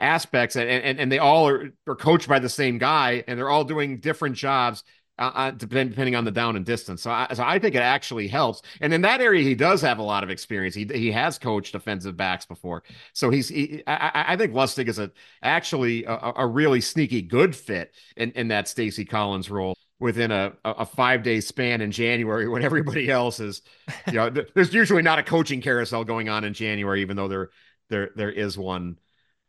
aspects 0.00 0.56
and, 0.56 0.68
and, 0.68 0.98
and 0.98 1.12
they 1.12 1.18
all 1.18 1.46
are, 1.48 1.70
are 1.86 1.94
coached 1.94 2.28
by 2.28 2.38
the 2.38 2.48
same 2.48 2.78
guy 2.78 3.22
and 3.28 3.38
they're 3.38 3.50
all 3.50 3.64
doing 3.64 4.00
different 4.00 4.34
jobs 4.34 4.82
uh, 5.18 5.30
uh 5.34 5.50
depending 5.50 6.14
on 6.14 6.24
the 6.24 6.30
down 6.30 6.56
and 6.56 6.64
distance. 6.64 7.02
So 7.02 7.10
I, 7.10 7.28
so 7.34 7.44
I 7.44 7.58
think 7.58 7.74
it 7.74 7.82
actually 7.82 8.26
helps. 8.26 8.62
And 8.80 8.94
in 8.94 9.02
that 9.02 9.20
area, 9.20 9.44
he 9.44 9.54
does 9.54 9.82
have 9.82 9.98
a 9.98 10.02
lot 10.02 10.24
of 10.24 10.30
experience. 10.30 10.74
He 10.74 10.86
he 10.86 11.12
has 11.12 11.38
coached 11.38 11.72
defensive 11.72 12.16
backs 12.16 12.46
before, 12.46 12.82
so 13.12 13.28
he's. 13.28 13.48
He, 13.48 13.82
I, 13.86 14.24
I 14.28 14.36
think 14.36 14.54
Lustig 14.54 14.88
is 14.88 14.98
a 14.98 15.10
actually 15.42 16.04
a, 16.04 16.32
a 16.36 16.46
really 16.46 16.80
sneaky 16.80 17.20
good 17.20 17.54
fit 17.54 17.92
in 18.16 18.30
in 18.32 18.48
that 18.48 18.66
Stacy 18.66 19.04
Collins 19.04 19.50
role 19.50 19.76
within 19.98 20.30
a, 20.30 20.54
a 20.64 20.86
five 20.86 21.22
day 21.22 21.40
span 21.40 21.82
in 21.82 21.92
January 21.92 22.48
when 22.48 22.62
everybody 22.62 23.10
else 23.10 23.38
is, 23.38 23.60
you 24.06 24.14
know, 24.14 24.30
there's 24.54 24.72
usually 24.72 25.02
not 25.02 25.18
a 25.18 25.22
coaching 25.22 25.60
carousel 25.60 26.04
going 26.04 26.30
on 26.30 26.44
in 26.44 26.54
January, 26.54 27.02
even 27.02 27.16
though 27.16 27.28
there 27.28 27.50
there 27.90 28.10
there 28.16 28.32
is 28.32 28.56
one 28.56 28.96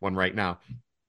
one 0.02 0.14
right 0.14 0.34
now. 0.34 0.58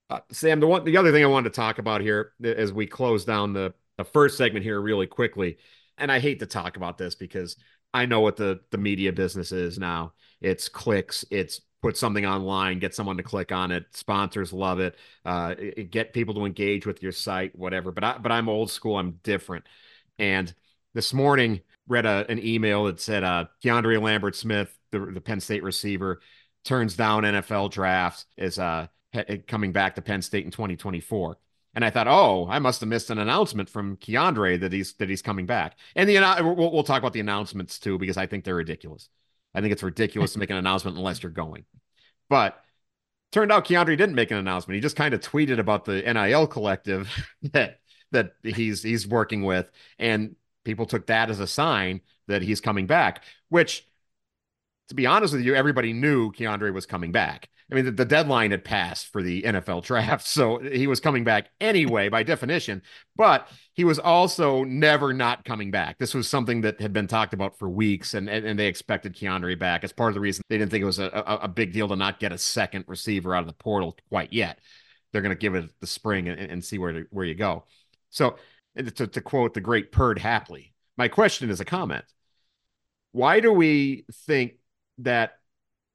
Uh, 0.09 0.19
Sam, 0.31 0.59
the 0.59 0.67
one, 0.67 0.83
the 0.83 0.97
other 0.97 1.11
thing 1.11 1.23
I 1.23 1.27
wanted 1.27 1.49
to 1.49 1.55
talk 1.55 1.79
about 1.79 2.01
here 2.01 2.33
as 2.43 2.71
we 2.71 2.85
close 2.87 3.25
down 3.25 3.53
the 3.53 3.73
the 3.97 4.03
first 4.03 4.37
segment 4.37 4.63
here 4.63 4.79
really 4.79 5.07
quickly, 5.07 5.57
and 5.97 6.11
I 6.11 6.19
hate 6.19 6.39
to 6.39 6.45
talk 6.45 6.77
about 6.77 6.97
this 6.97 7.15
because 7.15 7.57
I 7.93 8.05
know 8.05 8.21
what 8.21 8.37
the 8.37 8.61
the 8.71 8.77
media 8.77 9.11
business 9.11 9.51
is 9.51 9.77
now. 9.77 10.13
It's 10.41 10.69
clicks, 10.69 11.25
it's 11.31 11.61
put 11.83 11.97
something 11.97 12.25
online, 12.25 12.79
get 12.79 12.95
someone 12.95 13.17
to 13.17 13.23
click 13.23 13.51
on 13.51 13.71
it. 13.71 13.85
Sponsors 13.91 14.53
love 14.53 14.79
it. 14.79 14.95
Uh, 15.25 15.53
get 15.89 16.13
people 16.13 16.33
to 16.33 16.45
engage 16.45 16.85
with 16.85 17.03
your 17.03 17.11
site, 17.11 17.57
whatever. 17.57 17.91
But 17.91 18.03
I, 18.03 18.17
but 18.17 18.31
I'm 18.31 18.49
old 18.49 18.71
school. 18.71 18.97
I'm 18.97 19.19
different. 19.23 19.65
And 20.17 20.51
this 20.93 21.13
morning, 21.13 21.61
read 21.87 22.05
a, 22.05 22.25
an 22.29 22.39
email 22.39 22.85
that 22.85 23.01
said 23.01 23.23
uh, 23.23 23.45
Keandre 23.63 24.01
Lambert 24.01 24.35
Smith, 24.35 24.75
the, 24.91 24.99
the 24.99 25.21
Penn 25.21 25.41
State 25.41 25.61
receiver, 25.63 26.21
turns 26.63 26.95
down 26.95 27.23
NFL 27.23 27.71
draft 27.71 28.25
is 28.37 28.59
uh 28.59 28.87
coming 29.47 29.71
back 29.71 29.95
to 29.95 30.01
Penn 30.01 30.21
State 30.21 30.45
in 30.45 30.51
2024. 30.51 31.37
And 31.75 31.83
I 31.83 31.89
thought, 31.89 32.07
oh, 32.07 32.47
I 32.49 32.59
must 32.59 32.81
have 32.81 32.89
missed 32.89 33.09
an 33.09 33.17
announcement 33.17 33.67
from 33.69 33.97
Keandre 33.97 34.59
that 34.59 34.71
he's 34.71 34.93
that 34.93 35.09
he's 35.09 35.21
coming 35.21 35.45
back. 35.45 35.75
And 35.95 36.07
the 36.07 36.15
we'll, 36.41 36.71
we'll 36.71 36.83
talk 36.83 36.99
about 36.99 37.13
the 37.13 37.19
announcements 37.19 37.79
too 37.79 37.97
because 37.97 38.17
I 38.17 38.27
think 38.27 38.43
they're 38.43 38.55
ridiculous. 38.55 39.09
I 39.55 39.61
think 39.61 39.73
it's 39.73 39.83
ridiculous 39.83 40.33
to 40.33 40.39
make 40.39 40.49
an 40.49 40.57
announcement 40.57 40.97
unless 40.97 41.21
you're 41.21 41.31
going. 41.31 41.65
But 42.29 42.59
turned 43.31 43.51
out 43.51 43.65
Keandre 43.65 43.97
didn't 43.97 44.15
make 44.15 44.31
an 44.31 44.37
announcement. 44.37 44.75
He 44.75 44.81
just 44.81 44.95
kind 44.95 45.13
of 45.13 45.21
tweeted 45.21 45.59
about 45.59 45.85
the 45.85 46.01
NIL 46.01 46.47
collective 46.47 47.09
that 47.53 47.79
that 48.11 48.33
he's 48.43 48.83
he's 48.83 49.07
working 49.07 49.43
with, 49.43 49.69
and 49.97 50.35
people 50.63 50.85
took 50.85 51.07
that 51.07 51.29
as 51.29 51.39
a 51.39 51.47
sign 51.47 52.01
that 52.27 52.43
he's 52.43 52.61
coming 52.61 52.85
back. 52.85 53.23
Which 53.49 53.87
to 54.89 54.95
be 54.95 55.05
honest 55.05 55.33
with 55.33 55.43
you, 55.43 55.55
everybody 55.55 55.93
knew 55.93 56.31
Keandre 56.31 56.73
was 56.73 56.85
coming 56.85 57.11
back. 57.11 57.49
I 57.71 57.75
mean, 57.75 57.85
the, 57.85 57.91
the, 57.91 58.05
deadline 58.05 58.51
had 58.51 58.63
passed 58.63 59.07
for 59.07 59.23
the 59.23 59.41
NFL 59.43 59.83
draft, 59.83 60.27
so 60.27 60.59
he 60.59 60.85
was 60.85 60.99
coming 60.99 61.23
back 61.23 61.49
anyway 61.61 62.09
by 62.09 62.23
definition. 62.23 62.81
But 63.15 63.47
he 63.73 63.83
was 63.83 63.99
also 63.99 64.63
never 64.63 65.13
not 65.13 65.45
coming 65.45 65.71
back. 65.71 65.97
This 65.97 66.13
was 66.13 66.29
something 66.29 66.61
that 66.61 66.81
had 66.81 66.93
been 66.93 67.07
talked 67.07 67.33
about 67.33 67.57
for 67.57 67.69
weeks, 67.69 68.13
and 68.13 68.29
and, 68.29 68.45
and 68.45 68.59
they 68.59 68.67
expected 68.67 69.15
Keandre 69.15 69.57
back. 69.57 69.83
As 69.83 69.93
part 69.93 70.09
of 70.09 70.15
the 70.15 70.19
reason 70.19 70.43
they 70.49 70.57
didn't 70.57 70.71
think 70.71 70.83
it 70.83 70.85
was 70.85 70.99
a, 70.99 71.05
a, 71.05 71.37
a 71.43 71.47
big 71.47 71.73
deal 71.73 71.87
to 71.87 71.95
not 71.95 72.19
get 72.19 72.31
a 72.31 72.37
second 72.37 72.85
receiver 72.87 73.33
out 73.33 73.41
of 73.41 73.47
the 73.47 73.53
portal 73.53 73.97
quite 74.09 74.33
yet. 74.33 74.59
They're 75.11 75.21
going 75.21 75.35
to 75.35 75.39
give 75.39 75.55
it 75.55 75.69
the 75.79 75.87
spring 75.87 76.27
and, 76.27 76.39
and 76.39 76.63
see 76.63 76.77
where 76.77 76.91
to, 76.91 77.05
where 77.11 77.25
you 77.25 77.35
go. 77.35 77.65
So, 78.09 78.35
to, 78.77 79.07
to 79.07 79.21
quote 79.21 79.53
the 79.53 79.61
great 79.61 79.91
Perd 79.91 80.19
Hapley, 80.19 80.73
my 80.97 81.07
question 81.07 81.49
is 81.49 81.59
a 81.59 81.65
comment. 81.65 82.05
Why 83.11 83.39
do 83.39 83.53
we 83.53 84.05
think 84.27 84.53
that 84.99 85.39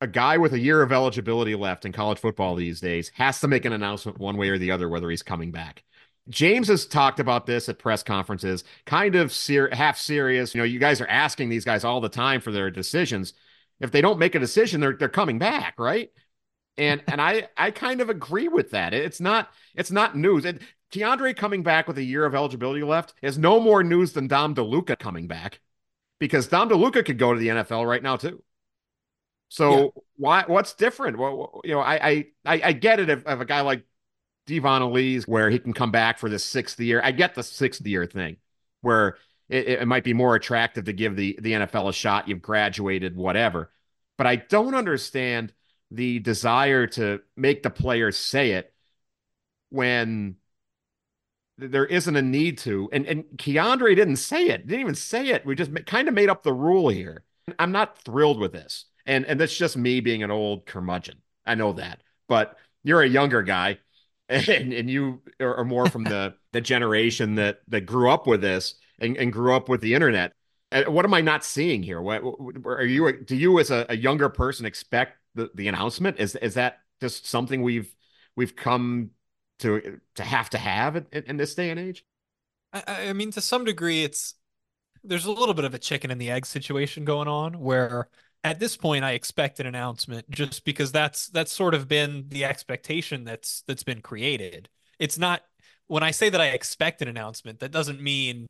a 0.00 0.06
guy 0.06 0.38
with 0.38 0.52
a 0.52 0.58
year 0.58 0.82
of 0.82 0.92
eligibility 0.92 1.54
left 1.54 1.84
in 1.84 1.92
college 1.92 2.18
football 2.18 2.54
these 2.54 2.80
days 2.80 3.10
has 3.14 3.40
to 3.40 3.48
make 3.48 3.64
an 3.64 3.72
announcement 3.72 4.18
one 4.18 4.36
way 4.36 4.48
or 4.48 4.58
the 4.58 4.70
other 4.70 4.88
whether 4.88 5.10
he's 5.10 5.22
coming 5.22 5.50
back. 5.50 5.82
James 6.28 6.68
has 6.68 6.86
talked 6.86 7.20
about 7.20 7.46
this 7.46 7.68
at 7.68 7.78
press 7.78 8.02
conferences, 8.02 8.64
kind 8.84 9.14
of 9.14 9.32
ser- 9.32 9.70
half 9.72 9.98
serious. 9.98 10.54
You 10.54 10.60
know, 10.60 10.64
you 10.64 10.78
guys 10.78 11.00
are 11.00 11.06
asking 11.06 11.48
these 11.48 11.64
guys 11.64 11.84
all 11.84 12.00
the 12.00 12.08
time 12.08 12.40
for 12.40 12.52
their 12.52 12.70
decisions. 12.70 13.32
If 13.80 13.90
they 13.90 14.00
don't 14.00 14.18
make 14.18 14.34
a 14.34 14.38
decision, 14.38 14.80
they're 14.80 14.94
they're 14.94 15.08
coming 15.08 15.38
back, 15.38 15.78
right? 15.78 16.10
And 16.76 17.02
and 17.08 17.20
I 17.20 17.48
I 17.56 17.70
kind 17.70 18.00
of 18.00 18.10
agree 18.10 18.48
with 18.48 18.70
that. 18.72 18.92
It's 18.94 19.20
not 19.20 19.50
it's 19.74 19.90
not 19.90 20.16
news. 20.16 20.44
And 20.44 20.60
coming 21.36 21.62
back 21.62 21.88
with 21.88 21.98
a 21.98 22.02
year 22.02 22.24
of 22.24 22.34
eligibility 22.34 22.82
left 22.82 23.14
is 23.22 23.38
no 23.38 23.60
more 23.60 23.82
news 23.82 24.12
than 24.12 24.28
Dom 24.28 24.54
DeLuca 24.54 24.98
coming 24.98 25.26
back, 25.28 25.60
because 26.18 26.48
Dom 26.48 26.68
DeLuca 26.68 27.04
could 27.04 27.18
go 27.18 27.32
to 27.32 27.40
the 27.40 27.48
NFL 27.48 27.86
right 27.88 28.02
now 28.02 28.16
too. 28.16 28.42
So 29.48 29.70
yeah. 29.70 30.02
why? 30.16 30.44
What's 30.46 30.74
different? 30.74 31.18
Well, 31.18 31.60
you 31.64 31.72
know, 31.72 31.80
I 31.80 32.26
I 32.44 32.60
I 32.62 32.72
get 32.72 33.00
it 33.00 33.08
if, 33.08 33.26
if 33.26 33.40
a 33.40 33.44
guy 33.44 33.62
like 33.62 33.84
Devon 34.46 34.82
Elise, 34.82 35.26
where 35.26 35.50
he 35.50 35.58
can 35.58 35.72
come 35.72 35.90
back 35.90 36.18
for 36.18 36.28
the 36.28 36.38
sixth 36.38 36.78
year. 36.80 37.00
I 37.02 37.12
get 37.12 37.34
the 37.34 37.42
sixth 37.42 37.86
year 37.86 38.06
thing, 38.06 38.36
where 38.82 39.16
it, 39.48 39.68
it 39.68 39.88
might 39.88 40.04
be 40.04 40.14
more 40.14 40.34
attractive 40.34 40.84
to 40.84 40.92
give 40.92 41.16
the 41.16 41.38
the 41.40 41.52
NFL 41.52 41.88
a 41.88 41.92
shot. 41.92 42.28
You've 42.28 42.42
graduated, 42.42 43.16
whatever. 43.16 43.70
But 44.16 44.26
I 44.26 44.36
don't 44.36 44.74
understand 44.74 45.52
the 45.90 46.18
desire 46.18 46.86
to 46.88 47.20
make 47.36 47.62
the 47.62 47.70
players 47.70 48.16
say 48.16 48.52
it 48.52 48.72
when 49.70 50.36
there 51.56 51.86
isn't 51.86 52.16
a 52.16 52.22
need 52.22 52.58
to. 52.58 52.88
And 52.92 53.06
and 53.06 53.24
Keandre 53.36 53.96
didn't 53.96 54.16
say 54.16 54.48
it. 54.48 54.66
Didn't 54.66 54.80
even 54.80 54.94
say 54.94 55.28
it. 55.28 55.46
We 55.46 55.54
just 55.54 55.70
kind 55.86 56.08
of 56.08 56.14
made 56.14 56.28
up 56.28 56.42
the 56.42 56.52
rule 56.52 56.88
here. 56.88 57.24
I'm 57.58 57.72
not 57.72 57.98
thrilled 57.98 58.38
with 58.38 58.52
this 58.52 58.84
and 59.08 59.24
and 59.24 59.40
that's 59.40 59.56
just 59.56 59.76
me 59.76 60.00
being 60.00 60.22
an 60.22 60.30
old 60.30 60.66
curmudgeon. 60.66 61.16
I 61.44 61.56
know 61.56 61.72
that, 61.72 62.02
but 62.28 62.56
you're 62.84 63.02
a 63.02 63.08
younger 63.08 63.42
guy, 63.42 63.78
and 64.28 64.72
and 64.72 64.88
you 64.88 65.22
are 65.40 65.64
more 65.64 65.88
from 65.88 66.04
the 66.04 66.34
the 66.52 66.60
generation 66.60 67.34
that 67.36 67.60
that 67.68 67.80
grew 67.82 68.10
up 68.10 68.26
with 68.28 68.40
this 68.40 68.74
and, 69.00 69.16
and 69.16 69.32
grew 69.32 69.54
up 69.54 69.68
with 69.68 69.80
the 69.80 69.94
internet. 69.94 70.32
What 70.86 71.06
am 71.06 71.14
I 71.14 71.22
not 71.22 71.44
seeing 71.44 71.82
here? 71.82 72.00
What 72.00 72.22
are 72.66 72.84
you? 72.84 73.24
Do 73.24 73.34
you, 73.34 73.58
as 73.58 73.70
a, 73.70 73.86
a 73.88 73.96
younger 73.96 74.28
person, 74.28 74.66
expect 74.66 75.16
the, 75.34 75.50
the 75.54 75.66
announcement? 75.66 76.20
Is 76.20 76.36
is 76.36 76.54
that 76.54 76.80
just 77.00 77.26
something 77.26 77.62
we've 77.62 77.92
we've 78.36 78.54
come 78.54 79.10
to 79.60 79.98
to 80.16 80.22
have 80.22 80.50
to 80.50 80.58
have 80.58 80.96
in, 80.96 81.06
in 81.10 81.36
this 81.38 81.54
day 81.54 81.70
and 81.70 81.80
age? 81.80 82.04
I, 82.74 83.08
I 83.08 83.12
mean, 83.14 83.30
to 83.30 83.40
some 83.40 83.64
degree, 83.64 84.04
it's 84.04 84.34
there's 85.02 85.24
a 85.24 85.32
little 85.32 85.54
bit 85.54 85.64
of 85.64 85.72
a 85.72 85.78
chicken 85.78 86.10
and 86.10 86.20
the 86.20 86.30
egg 86.30 86.44
situation 86.44 87.06
going 87.06 87.28
on 87.28 87.60
where 87.60 88.08
at 88.44 88.60
this 88.60 88.76
point 88.76 89.04
I 89.04 89.12
expect 89.12 89.60
an 89.60 89.66
announcement 89.66 90.30
just 90.30 90.64
because 90.64 90.92
that's 90.92 91.28
that's 91.28 91.52
sort 91.52 91.74
of 91.74 91.88
been 91.88 92.26
the 92.28 92.44
expectation 92.44 93.24
that's 93.24 93.62
that's 93.66 93.82
been 93.82 94.00
created. 94.00 94.68
It's 94.98 95.18
not 95.18 95.42
when 95.86 96.02
I 96.02 96.10
say 96.10 96.28
that 96.30 96.40
I 96.40 96.48
expect 96.48 97.02
an 97.02 97.08
announcement, 97.08 97.60
that 97.60 97.72
doesn't 97.72 98.00
mean 98.00 98.46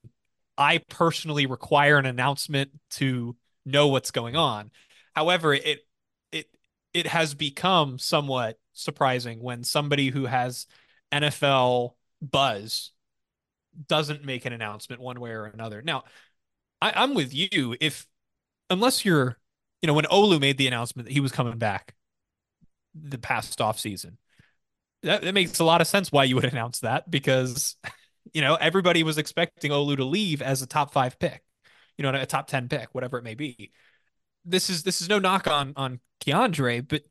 I 0.57 0.79
personally 0.91 1.47
require 1.47 1.99
an 1.99 2.07
announcement 2.07 2.71
to 2.91 3.37
know 3.65 3.89
what's 3.89 4.11
going 4.11 4.37
on. 4.37 4.71
However, 5.15 5.55
it 5.55 5.87
it 6.33 6.47
it 6.93 7.07
has 7.07 7.35
become 7.35 7.99
somewhat 7.99 8.59
surprising 8.73 9.41
when 9.41 9.65
somebody 9.65 10.09
who 10.09 10.27
has 10.27 10.67
NFL 11.13 11.95
buzz 12.21 12.93
doesn't 13.87 14.25
make 14.25 14.45
an 14.45 14.53
announcement 14.53 15.01
one 15.01 15.21
way 15.21 15.31
or 15.31 15.45
another. 15.45 15.83
Now, 15.83 16.05
I, 16.83 16.93
I'm 16.95 17.15
with 17.15 17.33
you. 17.33 17.77
If 17.81 18.07
unless 18.69 19.05
you're 19.05 19.39
you 19.83 19.87
know, 19.87 19.95
when 19.95 20.05
Olu 20.07 20.41
made 20.41 20.59
the 20.59 20.67
announcement 20.67 21.07
that 21.07 21.13
he 21.13 21.21
was 21.21 21.33
coming 21.33 21.59
back 21.59 21.95
the 22.95 23.19
past 23.19 23.61
off 23.61 23.79
season, 23.79 24.19
that, 25.03 25.23
that 25.23 25.35
makes 25.35 25.59
a 25.59 25.65
lot 25.65 25.81
of 25.81 25.87
sense 25.87 26.11
why 26.11 26.25
you 26.25 26.35
would 26.35 26.45
announce 26.53 26.81
that 26.81 27.11
because, 27.11 27.77
you 28.33 28.41
know, 28.41 28.55
everybody 28.57 29.03
was 29.03 29.19
expecting 29.19 29.71
Olu 29.71 29.97
to 29.97 30.05
leave 30.05 30.43
as 30.43 30.63
a 30.63 30.67
top 30.67 30.93
five 30.93 31.19
pick, 31.19 31.43
you 31.97 32.03
know, 32.03 32.11
a 32.11 32.27
top 32.27 32.49
10 32.49 32.69
pick, 32.69 32.89
whatever 32.93 33.19
it 33.19 33.25
may 33.25 33.35
be. 33.35 33.73
This 34.45 34.71
is, 34.71 34.83
this 34.83 35.01
is 35.01 35.09
no 35.09 35.19
knock 35.19 35.47
on, 35.47 35.73
on 35.77 36.01
Keandre, 36.25 36.87
but 36.87 37.03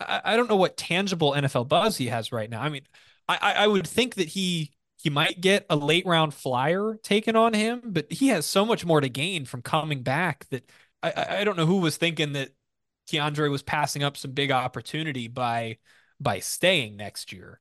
I, 0.00 0.20
I 0.24 0.36
don't 0.36 0.50
know 0.50 0.56
what 0.56 0.76
tangible 0.76 1.32
NFL 1.32 1.68
buzz 1.68 1.96
he 1.96 2.08
has 2.08 2.32
right 2.32 2.50
now. 2.50 2.60
I 2.60 2.68
mean, 2.68 2.82
I, 3.28 3.54
I 3.58 3.66
would 3.66 3.86
think 3.86 4.16
that 4.16 4.28
he, 4.28 4.72
he 5.02 5.10
might 5.10 5.40
get 5.40 5.64
a 5.70 5.76
late 5.76 6.06
round 6.06 6.34
flyer 6.34 6.96
taken 7.02 7.36
on 7.36 7.54
him, 7.54 7.80
but 7.84 8.12
he 8.12 8.28
has 8.28 8.46
so 8.46 8.64
much 8.64 8.84
more 8.84 9.00
to 9.00 9.08
gain 9.08 9.44
from 9.44 9.62
coming 9.62 10.02
back 10.02 10.46
that 10.50 10.68
I, 11.02 11.40
I 11.40 11.44
don't 11.44 11.56
know 11.56 11.66
who 11.66 11.78
was 11.78 11.96
thinking 11.96 12.32
that 12.34 12.50
Keandre 13.10 13.50
was 13.50 13.62
passing 13.62 14.02
up 14.02 14.16
some 14.16 14.32
big 14.32 14.50
opportunity 14.50 15.28
by 15.28 15.78
by 16.20 16.38
staying 16.38 16.96
next 16.96 17.32
year. 17.32 17.60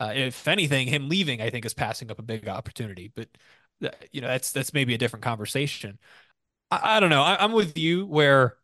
Uh, 0.00 0.12
if 0.14 0.48
anything, 0.48 0.88
him 0.88 1.08
leaving, 1.08 1.40
I 1.40 1.50
think, 1.50 1.64
is 1.64 1.74
passing 1.74 2.10
up 2.10 2.18
a 2.18 2.22
big 2.22 2.48
opportunity. 2.48 3.12
But 3.14 3.28
uh, 3.84 3.90
you 4.10 4.20
know, 4.20 4.28
that's 4.28 4.52
that's 4.52 4.74
maybe 4.74 4.94
a 4.94 4.98
different 4.98 5.24
conversation. 5.24 5.98
I, 6.70 6.96
I 6.96 7.00
don't 7.00 7.10
know. 7.10 7.22
I, 7.22 7.44
am 7.44 7.52
with 7.52 7.78
you 7.78 8.06
where 8.06 8.56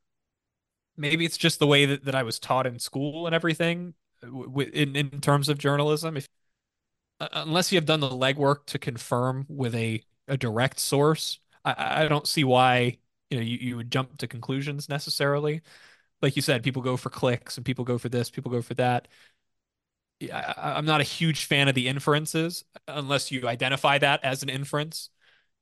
maybe 0.96 1.24
it's 1.24 1.36
just 1.36 1.60
the 1.60 1.66
way 1.66 1.86
that, 1.86 2.04
that 2.04 2.14
I 2.14 2.24
was 2.24 2.38
taught 2.38 2.66
in 2.66 2.78
school 2.78 3.26
and 3.26 3.34
everything 3.34 3.94
in, 4.22 4.96
in 4.96 5.20
terms 5.20 5.48
of 5.48 5.58
journalism. 5.58 6.16
If 6.16 6.28
uh, 7.20 7.28
unless 7.32 7.72
you 7.72 7.76
have 7.76 7.86
done 7.86 8.00
the 8.00 8.08
legwork 8.08 8.66
to 8.66 8.78
confirm 8.78 9.46
with 9.48 9.74
a, 9.74 10.02
a 10.26 10.36
direct 10.36 10.80
source, 10.80 11.38
I, 11.64 12.04
I 12.04 12.08
don't 12.08 12.26
see 12.26 12.44
why 12.44 12.98
you 13.30 13.38
know 13.38 13.44
you, 13.44 13.58
you 13.58 13.76
would 13.76 13.90
jump 13.90 14.18
to 14.18 14.26
conclusions 14.26 14.88
necessarily. 14.88 15.62
Like 16.20 16.36
you 16.36 16.42
said, 16.42 16.62
people 16.62 16.82
go 16.82 16.96
for 16.96 17.10
clicks 17.10 17.56
and 17.56 17.64
people 17.64 17.84
go 17.84 17.98
for 17.98 18.08
this, 18.08 18.30
people 18.30 18.50
go 18.50 18.62
for 18.62 18.74
that. 18.74 19.08
I, 20.22 20.74
I'm 20.76 20.84
not 20.84 21.00
a 21.00 21.04
huge 21.04 21.44
fan 21.44 21.68
of 21.68 21.74
the 21.74 21.88
inferences 21.88 22.64
unless 22.88 23.30
you 23.30 23.46
identify 23.46 23.98
that 23.98 24.24
as 24.24 24.42
an 24.42 24.48
inference. 24.48 25.10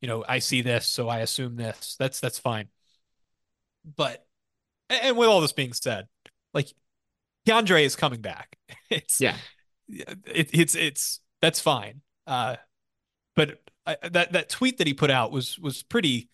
You 0.01 0.09
know, 0.09 0.25
I 0.27 0.39
see 0.39 0.63
this, 0.63 0.87
so 0.87 1.09
I 1.09 1.21
assume 1.21 1.57
this. 1.57 1.97
That's 1.99 2.21
that's 2.21 2.39
fine. 2.39 2.69
But 3.97 4.27
and 4.89 5.17
with 5.17 5.29
all 5.29 5.41
this 5.41 5.53
being 5.53 5.73
said, 5.73 6.07
like 6.55 6.73
Keandre 7.47 7.85
is 7.85 7.97
coming 7.97 8.21
back. 8.21 8.57
It's 8.89 9.21
yeah, 9.21 9.37
it, 9.89 10.51
it's 10.53 10.77
it's 10.77 11.21
that's 11.43 11.59
fine. 11.59 12.03
Uh, 12.25 12.55
but 13.35 13.61
I, 13.85 13.97
that 14.11 14.33
that 14.33 14.49
tweet 14.49 14.79
that 14.79 14.87
he 14.87 14.95
put 14.95 15.11
out 15.11 15.33
was 15.33 15.59
was 15.59 15.83
pretty 15.83 16.29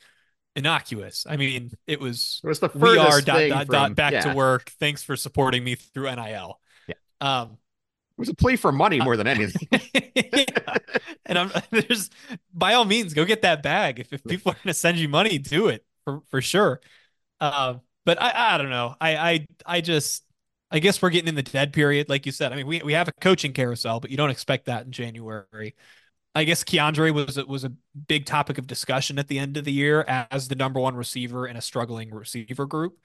innocuous. 0.56 1.26
I 1.28 1.36
mean, 1.36 1.70
it 1.86 2.00
was 2.00 2.40
it 2.44 2.48
was 2.48 2.60
the 2.60 2.70
we 2.74 2.98
are 2.98 3.20
dot 3.20 3.48
dot 3.48 3.66
from, 3.66 3.72
dot 3.72 3.94
back 3.94 4.12
yeah. 4.12 4.20
to 4.20 4.34
work. 4.34 4.70
Thanks 4.78 5.02
for 5.02 5.16
supporting 5.16 5.64
me 5.64 5.74
through 5.74 6.14
NIL. 6.14 6.60
Yeah. 6.86 6.94
Um, 7.20 7.58
it 8.16 8.18
was 8.18 8.28
a 8.28 8.34
plea 8.34 8.56
for 8.56 8.72
money 8.72 9.00
more 9.00 9.16
than 9.16 9.26
anything. 9.26 9.68
yeah. 10.14 10.76
And 11.26 11.38
I'm 11.38 11.50
there's 11.70 12.10
by 12.52 12.74
all 12.74 12.84
means 12.84 13.14
go 13.14 13.24
get 13.24 13.42
that 13.42 13.62
bag. 13.62 14.00
If, 14.00 14.12
if 14.12 14.24
people 14.24 14.52
are 14.52 14.54
going 14.54 14.68
to 14.68 14.74
send 14.74 14.98
you 14.98 15.08
money, 15.08 15.38
do 15.38 15.68
it 15.68 15.84
for 16.04 16.20
for 16.28 16.40
sure. 16.40 16.80
Uh, 17.40 17.74
but 18.04 18.20
I 18.20 18.54
I 18.54 18.58
don't 18.58 18.70
know. 18.70 18.94
I 19.00 19.16
I 19.16 19.46
I 19.64 19.80
just 19.80 20.24
I 20.70 20.78
guess 20.78 21.00
we're 21.00 21.10
getting 21.10 21.28
in 21.28 21.34
the 21.34 21.42
dead 21.42 21.72
period, 21.72 22.08
like 22.08 22.26
you 22.26 22.32
said. 22.32 22.52
I 22.52 22.56
mean, 22.56 22.66
we 22.66 22.82
we 22.82 22.92
have 22.92 23.08
a 23.08 23.12
coaching 23.12 23.52
carousel, 23.52 24.00
but 24.00 24.10
you 24.10 24.16
don't 24.16 24.30
expect 24.30 24.66
that 24.66 24.84
in 24.84 24.92
January. 24.92 25.74
I 26.34 26.44
guess 26.44 26.64
Keandre 26.64 27.12
was 27.12 27.36
was 27.46 27.64
a 27.64 27.72
big 28.08 28.24
topic 28.24 28.58
of 28.58 28.66
discussion 28.66 29.18
at 29.18 29.28
the 29.28 29.38
end 29.38 29.56
of 29.56 29.64
the 29.64 29.72
year 29.72 30.04
as 30.08 30.48
the 30.48 30.54
number 30.54 30.80
one 30.80 30.94
receiver 30.94 31.46
in 31.46 31.56
a 31.56 31.60
struggling 31.60 32.10
receiver 32.10 32.64
group, 32.64 32.98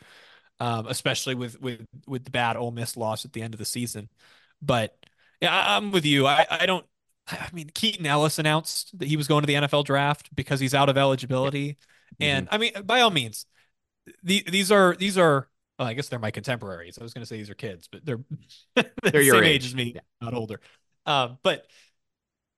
um, 0.59 0.87
especially 0.87 1.35
with 1.35 1.59
with 1.59 1.85
with 2.07 2.23
the 2.23 2.31
bad 2.31 2.55
Ole 2.55 2.71
Miss 2.71 2.95
loss 2.95 3.25
at 3.25 3.33
the 3.33 3.41
end 3.41 3.53
of 3.53 3.57
the 3.57 3.65
season. 3.65 4.09
But 4.61 4.97
yeah, 5.41 5.53
I, 5.53 5.77
am 5.77 5.91
with 5.91 6.05
you. 6.05 6.25
I, 6.25 6.45
I 6.49 6.65
don't. 6.65 6.85
I 7.27 7.49
mean, 7.51 7.69
Keaton 7.73 8.05
Ellis 8.05 8.39
announced 8.39 8.97
that 8.97 9.07
he 9.09 9.17
was 9.17 9.27
going 9.27 9.41
to 9.41 9.47
the 9.47 9.55
NFL 9.55 9.83
draft 9.83 10.33
because 10.33 10.61
he's 10.61 10.73
out 10.73 10.87
of 10.87 10.97
eligibility, 10.97 11.71
mm-hmm. 11.71 12.23
and 12.23 12.47
I 12.49 12.57
mean, 12.57 12.71
by 12.85 13.01
all 13.01 13.11
means, 13.11 13.45
the, 14.23 14.43
these 14.47 14.71
are 14.71 14.95
these 14.95 15.17
are. 15.17 15.49
Well, 15.77 15.87
I 15.87 15.93
guess 15.93 16.07
they're 16.07 16.17
my 16.17 16.31
contemporaries. 16.31 16.97
I 16.97 17.03
was 17.03 17.13
going 17.13 17.21
to 17.21 17.27
say 17.27 17.37
these 17.37 17.51
are 17.51 17.55
kids, 17.55 17.87
but 17.91 18.03
they're 18.05 18.19
they're 18.75 18.85
the 19.03 19.23
your 19.23 19.35
same 19.35 19.43
age. 19.43 19.55
age 19.55 19.65
as 19.65 19.75
me, 19.75 19.91
yeah. 19.95 20.01
not 20.21 20.33
older. 20.33 20.61
Um, 21.05 21.37
but 21.43 21.67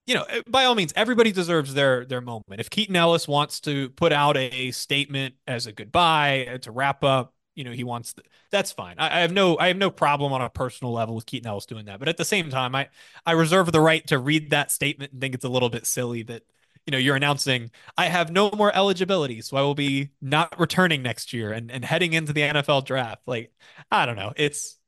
you 0.10 0.15
know, 0.15 0.24
eh, 0.24 0.41
by 0.48 0.65
all 0.65 0.74
means, 0.74 0.91
everybody 0.95 1.32
deserves 1.32 1.76
their 1.76 2.04
their 2.04 2.19
moment. 2.19 2.60
If 2.60 2.72
Keaton 2.72 2.95
Ellis 2.95 3.28
wants 3.28 3.60
to 3.62 3.89
put 3.91 4.12
out 4.12 4.36
a 4.38 4.72
statement 4.72 5.36
as 5.48 5.67
a 5.67 5.72
goodbye 5.72 6.48
eh, 6.48 6.58
to 6.58 6.72
wrap 6.72 7.04
up 7.04 7.34
you 7.56 7.65
know 7.65 7.72
he 7.72 7.84
wants 7.84 8.15
that's 8.52 8.72
fine. 8.72 8.95
I, 8.98 9.17
I, 9.17 9.19
have 9.19 9.34
no 9.34 9.58
i 9.60 9.67
have 9.67 9.76
no 9.76 9.91
problem 9.91 10.32
on 10.32 10.41
a 10.41 10.50
personal 10.50 10.93
level 10.93 11.13
with 11.13 11.26
keaton 11.26 11.48
ellis 11.48 11.65
doing 11.65 11.86
that. 11.86 12.00
But 12.00 12.08
at 12.08 12.15
the 12.15 12.24
same 12.24 12.50
time 12.50 12.74
i 12.74 12.88
i 13.26 13.34
reserve 13.34 13.72
the 13.72 13.82
right 13.82 14.06
to 14.08 14.17
read 14.17 14.52
that 14.52 14.72
statement 14.72 15.12
and 15.12 15.19
think 15.19 15.36
it's 15.36 15.43
a 15.43 15.50
little 15.50 15.69
bit 15.69 15.86
silly 15.86 16.24
that 16.24 16.43
you 16.86 16.91
know 16.91 16.98
you're 16.98 17.17
announcing 17.17 17.69
i 17.98 18.06
have 18.06 18.32
no 18.32 18.50
more 18.52 18.74
eligibility 18.74 19.41
so 19.41 19.58
i 19.58 19.62
will 19.62 19.76
be 19.76 20.12
not 20.22 20.58
returning 20.58 21.02
next 21.02 21.34
year 21.34 21.52
and, 21.52 21.69
and 21.69 21.84
heading 21.84 22.13
into 22.13 22.32
the 22.32 22.41
nfl 22.41 22.86
draft. 22.86 23.24
Like 23.26 23.52
i 23.91 24.06
don't 24.06 24.15
know. 24.15 24.32
It's 24.38 24.79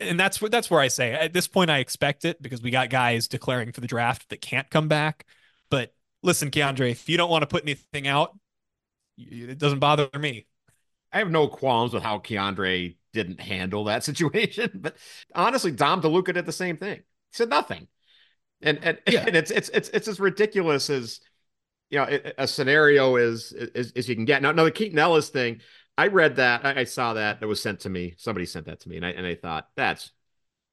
and 0.00 0.18
that's 0.18 0.40
where 0.40 0.48
that's 0.48 0.70
where 0.70 0.80
i 0.80 0.88
say 0.88 1.12
at 1.12 1.32
this 1.32 1.48
point 1.48 1.70
i 1.70 1.78
expect 1.78 2.24
it 2.24 2.40
because 2.40 2.62
we 2.62 2.70
got 2.70 2.90
guys 2.90 3.28
declaring 3.28 3.72
for 3.72 3.80
the 3.80 3.86
draft 3.86 4.28
that 4.28 4.40
can't 4.40 4.70
come 4.70 4.88
back 4.88 5.26
but 5.70 5.94
listen 6.22 6.50
keandre 6.50 6.90
if 6.90 7.08
you 7.08 7.16
don't 7.16 7.30
want 7.30 7.42
to 7.42 7.46
put 7.46 7.62
anything 7.62 8.06
out 8.06 8.38
it 9.16 9.58
doesn't 9.58 9.80
bother 9.80 10.08
me 10.18 10.46
I 11.12 11.18
have 11.18 11.30
no 11.30 11.48
qualms 11.48 11.92
with 11.92 12.02
how 12.02 12.18
Keandre 12.18 12.96
didn't 13.12 13.40
handle 13.40 13.84
that 13.84 14.04
situation, 14.04 14.70
but 14.74 14.96
honestly, 15.34 15.70
Dom 15.70 16.02
DeLuca 16.02 16.34
did 16.34 16.46
the 16.46 16.52
same 16.52 16.76
thing. 16.76 16.96
He 16.96 17.36
said 17.36 17.48
nothing, 17.48 17.88
and 18.62 18.78
and, 18.82 18.98
yeah. 19.08 19.24
and 19.26 19.36
it's 19.36 19.50
it's 19.50 19.68
it's 19.70 19.88
it's 19.90 20.08
as 20.08 20.20
ridiculous 20.20 20.90
as 20.90 21.20
you 21.90 21.98
know 21.98 22.18
a 22.36 22.46
scenario 22.46 23.16
is 23.16 23.52
as, 23.74 23.92
as 23.92 24.08
you 24.08 24.14
can 24.14 24.24
get. 24.24 24.42
Now, 24.42 24.52
now 24.52 24.64
the 24.64 24.70
Keaton 24.70 24.98
Ellis 24.98 25.30
thing, 25.30 25.60
I 25.98 26.06
read 26.08 26.36
that, 26.36 26.64
I, 26.64 26.80
I 26.80 26.84
saw 26.84 27.14
that, 27.14 27.40
that 27.40 27.48
was 27.48 27.62
sent 27.62 27.80
to 27.80 27.90
me. 27.90 28.14
Somebody 28.18 28.46
sent 28.46 28.66
that 28.66 28.80
to 28.80 28.88
me, 28.88 28.96
and 28.96 29.06
I 29.06 29.10
and 29.10 29.26
I 29.26 29.34
thought 29.34 29.68
that's 29.76 30.12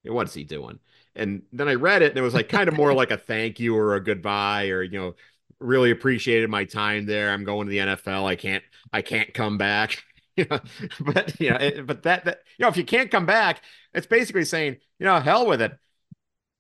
what's 0.03 0.33
he 0.33 0.43
doing? 0.43 0.79
And 1.15 1.43
then 1.53 1.67
I 1.67 1.75
read 1.75 2.01
it, 2.01 2.11
and 2.11 2.17
it 2.17 2.21
was 2.21 2.33
like 2.33 2.49
kind 2.49 2.67
of 2.69 2.75
more 2.75 2.93
like 2.93 3.11
a 3.11 3.17
thank 3.17 3.59
you 3.59 3.75
or 3.77 3.95
a 3.95 4.03
goodbye, 4.03 4.69
or 4.69 4.83
you 4.83 4.99
know, 4.99 5.15
really 5.59 5.91
appreciated 5.91 6.49
my 6.49 6.65
time 6.65 7.05
there. 7.05 7.31
I'm 7.31 7.43
going 7.45 7.67
to 7.67 7.71
the 7.71 7.79
NFL. 7.79 8.25
I 8.25 8.35
can't 8.35 8.63
I 8.93 9.01
can't 9.01 9.33
come 9.33 9.57
back. 9.57 10.03
you 10.37 10.45
know, 10.49 10.59
but 10.99 11.39
you 11.39 11.49
know, 11.51 11.57
eh, 11.57 11.81
but 11.81 12.03
that, 12.03 12.25
that 12.25 12.39
you 12.57 12.63
know, 12.63 12.69
if 12.69 12.77
you 12.77 12.85
can't 12.85 13.11
come 13.11 13.25
back, 13.25 13.61
it's 13.93 14.07
basically 14.07 14.45
saying, 14.45 14.77
you 14.99 15.05
know, 15.05 15.19
hell 15.19 15.47
with 15.47 15.61
it. 15.61 15.77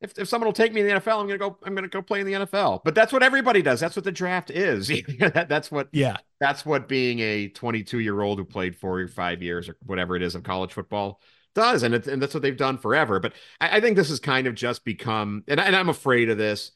If, 0.05 0.19
if 0.19 0.27
someone 0.27 0.47
will 0.47 0.53
take 0.53 0.71
me 0.71 0.81
in 0.81 0.87
the 0.87 0.93
NFL, 0.93 1.19
I'm 1.19 1.25
gonna 1.25 1.39
go. 1.39 1.57
I'm 1.63 1.73
gonna 1.73 1.87
go 1.87 2.01
play 2.01 2.19
in 2.19 2.27
the 2.27 2.33
NFL. 2.33 2.81
But 2.85 2.93
that's 2.93 3.11
what 3.11 3.23
everybody 3.23 3.63
does. 3.63 3.79
That's 3.79 3.95
what 3.95 4.05
the 4.05 4.11
draft 4.11 4.51
is. 4.51 4.87
that, 5.19 5.47
that's 5.49 5.71
what. 5.71 5.89
Yeah. 5.91 6.17
That's 6.39 6.65
what 6.65 6.87
being 6.87 7.19
a 7.19 7.47
22 7.49 7.99
year 7.99 8.21
old 8.21 8.37
who 8.37 8.45
played 8.45 8.75
four 8.75 8.99
or 8.99 9.07
five 9.07 9.41
years 9.41 9.67
or 9.67 9.77
whatever 9.83 10.15
it 10.15 10.21
is 10.21 10.35
of 10.35 10.43
college 10.43 10.73
football 10.73 11.21
does, 11.55 11.81
and 11.81 11.95
it's 11.95 12.07
and 12.07 12.21
that's 12.21 12.33
what 12.33 12.43
they've 12.43 12.55
done 12.55 12.77
forever. 12.77 13.19
But 13.19 13.33
I, 13.59 13.77
I 13.77 13.81
think 13.81 13.95
this 13.95 14.09
has 14.09 14.19
kind 14.19 14.45
of 14.45 14.53
just 14.53 14.85
become, 14.85 15.43
and, 15.47 15.59
I, 15.59 15.65
and 15.65 15.75
I'm 15.75 15.89
afraid 15.89 16.29
of 16.29 16.37
this. 16.37 16.71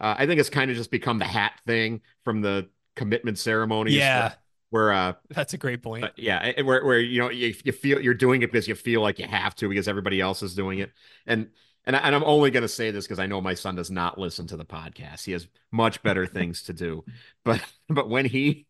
Uh, 0.00 0.16
I 0.18 0.26
think 0.26 0.40
it's 0.40 0.50
kind 0.50 0.70
of 0.70 0.76
just 0.76 0.90
become 0.90 1.18
the 1.18 1.26
hat 1.26 1.52
thing 1.66 2.00
from 2.24 2.40
the 2.40 2.68
commitment 2.96 3.38
ceremonies. 3.38 3.94
Yeah 3.94 4.32
where 4.70 4.92
uh 4.92 5.14
that's 5.30 5.54
a 5.54 5.58
great 5.58 5.82
point 5.82 6.04
uh, 6.04 6.10
yeah 6.16 6.60
where, 6.62 6.84
where 6.84 6.98
you 6.98 7.18
know 7.20 7.30
you, 7.30 7.54
you 7.64 7.72
feel 7.72 8.00
you're 8.00 8.14
doing 8.14 8.42
it 8.42 8.52
because 8.52 8.68
you 8.68 8.74
feel 8.74 9.00
like 9.00 9.18
you 9.18 9.26
have 9.26 9.54
to 9.54 9.68
because 9.68 9.88
everybody 9.88 10.20
else 10.20 10.42
is 10.42 10.54
doing 10.54 10.78
it 10.78 10.92
and 11.26 11.48
and, 11.88 11.96
I, 11.96 12.00
and 12.00 12.14
i'm 12.14 12.22
only 12.24 12.52
going 12.52 12.62
to 12.62 12.68
say 12.68 12.92
this 12.92 13.06
because 13.06 13.18
i 13.18 13.26
know 13.26 13.40
my 13.40 13.54
son 13.54 13.74
does 13.74 13.90
not 13.90 14.18
listen 14.18 14.46
to 14.48 14.56
the 14.56 14.64
podcast 14.64 15.24
he 15.24 15.32
has 15.32 15.48
much 15.72 16.02
better 16.04 16.26
things 16.28 16.62
to 16.64 16.72
do 16.72 17.04
but 17.44 17.60
but 17.88 18.08
when 18.08 18.26
he 18.26 18.66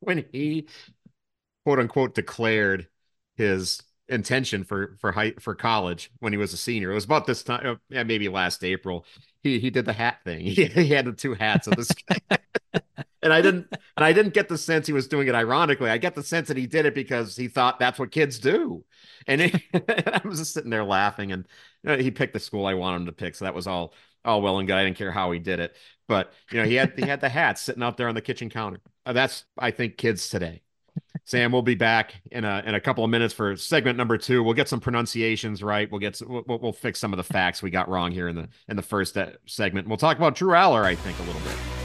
when 0.00 0.26
he 0.32 0.66
quote 1.64 1.78
unquote 1.78 2.14
declared 2.14 2.88
his 3.36 3.82
intention 4.08 4.64
for 4.64 4.96
for 5.00 5.12
high 5.12 5.32
for 5.38 5.54
college 5.54 6.10
when 6.18 6.32
he 6.32 6.36
was 6.36 6.52
a 6.52 6.56
senior 6.56 6.90
it 6.90 6.94
was 6.94 7.04
about 7.04 7.26
this 7.26 7.42
time 7.44 7.64
uh, 7.64 7.74
yeah 7.88 8.02
maybe 8.02 8.28
last 8.28 8.64
april 8.64 9.06
he 9.42 9.60
he 9.60 9.70
did 9.70 9.86
the 9.86 9.92
hat 9.92 10.18
thing 10.24 10.40
he, 10.44 10.64
he 10.66 10.88
had 10.88 11.06
the 11.06 11.12
two 11.12 11.34
hats 11.34 11.68
of 11.68 11.76
this 11.76 11.90
and 13.22 13.32
I 13.32 13.42
didn't 13.42 13.66
and 13.96 14.04
I 14.04 14.12
didn't 14.12 14.34
get 14.34 14.48
the 14.48 14.58
sense 14.58 14.86
he 14.86 14.92
was 14.92 15.08
doing 15.08 15.28
it 15.28 15.34
ironically. 15.34 15.90
I 15.90 15.98
get 15.98 16.14
the 16.14 16.22
sense 16.22 16.48
that 16.48 16.56
he 16.56 16.66
did 16.66 16.86
it 16.86 16.94
because 16.94 17.36
he 17.36 17.48
thought 17.48 17.78
that's 17.78 17.98
what 17.98 18.10
kids 18.10 18.38
do. 18.38 18.84
And, 19.26 19.40
it, 19.40 19.62
I 20.24 20.26
was 20.26 20.38
just 20.38 20.54
sitting 20.54 20.70
there 20.70 20.84
laughing. 20.84 21.32
And 21.32 21.46
you 21.82 21.90
know, 21.90 21.96
he 21.98 22.10
picked 22.10 22.32
the 22.32 22.40
school 22.40 22.66
I 22.66 22.74
wanted 22.74 22.96
him 22.96 23.06
to 23.06 23.12
pick, 23.12 23.34
so 23.34 23.44
that 23.44 23.54
was 23.54 23.66
all 23.66 23.94
all 24.24 24.42
well 24.42 24.58
and 24.58 24.68
good. 24.68 24.76
I 24.76 24.84
didn't 24.84 24.98
care 24.98 25.10
how 25.10 25.32
he 25.32 25.38
did 25.38 25.60
it, 25.60 25.76
but 26.06 26.32
you 26.50 26.58
know 26.58 26.66
he 26.66 26.74
had 26.74 26.92
he 26.96 27.06
had 27.06 27.20
the 27.20 27.28
hat 27.28 27.58
sitting 27.58 27.82
out 27.82 27.96
there 27.96 28.08
on 28.08 28.14
the 28.14 28.20
kitchen 28.20 28.50
counter. 28.50 28.80
Uh, 29.06 29.12
that's 29.12 29.44
I 29.58 29.70
think 29.70 29.96
kids 29.96 30.28
today. 30.28 30.62
Sam, 31.24 31.52
we'll 31.52 31.62
be 31.62 31.74
back 31.74 32.20
in 32.30 32.44
a 32.44 32.62
in 32.66 32.74
a 32.74 32.80
couple 32.80 33.04
of 33.04 33.10
minutes 33.10 33.32
for 33.32 33.56
segment 33.56 33.96
number 33.96 34.18
two. 34.18 34.42
We'll 34.42 34.54
get 34.54 34.68
some 34.68 34.80
pronunciations 34.80 35.62
right. 35.62 35.90
We'll 35.90 36.00
get 36.00 36.20
we'll, 36.26 36.44
we'll 36.46 36.72
fix 36.72 36.98
some 36.98 37.12
of 37.12 37.16
the 37.16 37.24
facts 37.24 37.62
we 37.62 37.70
got 37.70 37.88
wrong 37.88 38.10
here 38.12 38.28
in 38.28 38.36
the 38.36 38.48
in 38.68 38.76
the 38.76 38.82
first 38.82 39.16
uh, 39.16 39.30
segment. 39.46 39.88
We'll 39.88 39.96
talk 39.96 40.16
about 40.16 40.34
Drew 40.34 40.52
Allar, 40.52 40.84
I 40.84 40.94
think, 40.94 41.18
a 41.18 41.22
little 41.22 41.40
bit. 41.42 41.79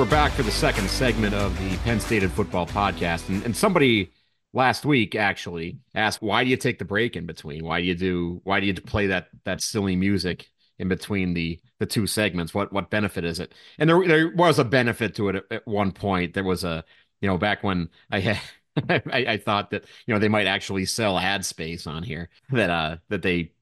We're 0.00 0.06
back 0.06 0.32
for 0.32 0.42
the 0.42 0.50
second 0.50 0.88
segment 0.88 1.34
of 1.34 1.54
the 1.58 1.76
Penn 1.84 2.00
Stated 2.00 2.32
Football 2.32 2.66
podcast. 2.66 3.28
And, 3.28 3.44
and 3.44 3.54
somebody 3.54 4.10
last 4.54 4.86
week 4.86 5.14
actually 5.14 5.76
asked, 5.94 6.22
why 6.22 6.42
do 6.42 6.48
you 6.48 6.56
take 6.56 6.78
the 6.78 6.86
break 6.86 7.16
in 7.16 7.26
between? 7.26 7.66
Why 7.66 7.82
do 7.82 7.86
you 7.86 7.94
do 7.94 8.40
why 8.44 8.60
do 8.60 8.66
you 8.66 8.72
play 8.72 9.08
that 9.08 9.28
that 9.44 9.60
silly 9.60 9.96
music 9.96 10.48
in 10.78 10.88
between 10.88 11.34
the 11.34 11.60
the 11.80 11.84
two 11.84 12.06
segments? 12.06 12.54
What 12.54 12.72
what 12.72 12.88
benefit 12.88 13.26
is 13.26 13.40
it? 13.40 13.52
And 13.78 13.90
there 13.90 14.08
there 14.08 14.34
was 14.34 14.58
a 14.58 14.64
benefit 14.64 15.16
to 15.16 15.28
it 15.28 15.36
at, 15.36 15.44
at 15.50 15.68
one 15.68 15.92
point. 15.92 16.32
There 16.32 16.44
was 16.44 16.64
a 16.64 16.82
you 17.20 17.28
know, 17.28 17.36
back 17.36 17.62
when 17.62 17.90
I 18.10 18.20
had 18.20 18.40
I, 18.88 19.02
I, 19.28 19.36
thought 19.36 19.70
that 19.72 19.84
you 20.06 20.14
know 20.14 20.18
they 20.18 20.28
might 20.28 20.46
actually 20.46 20.86
sell 20.86 21.18
ad 21.18 21.44
space 21.44 21.86
on 21.86 22.04
here 22.04 22.30
that 22.52 22.70
uh 22.70 22.96
that 23.10 23.20
they 23.20 23.52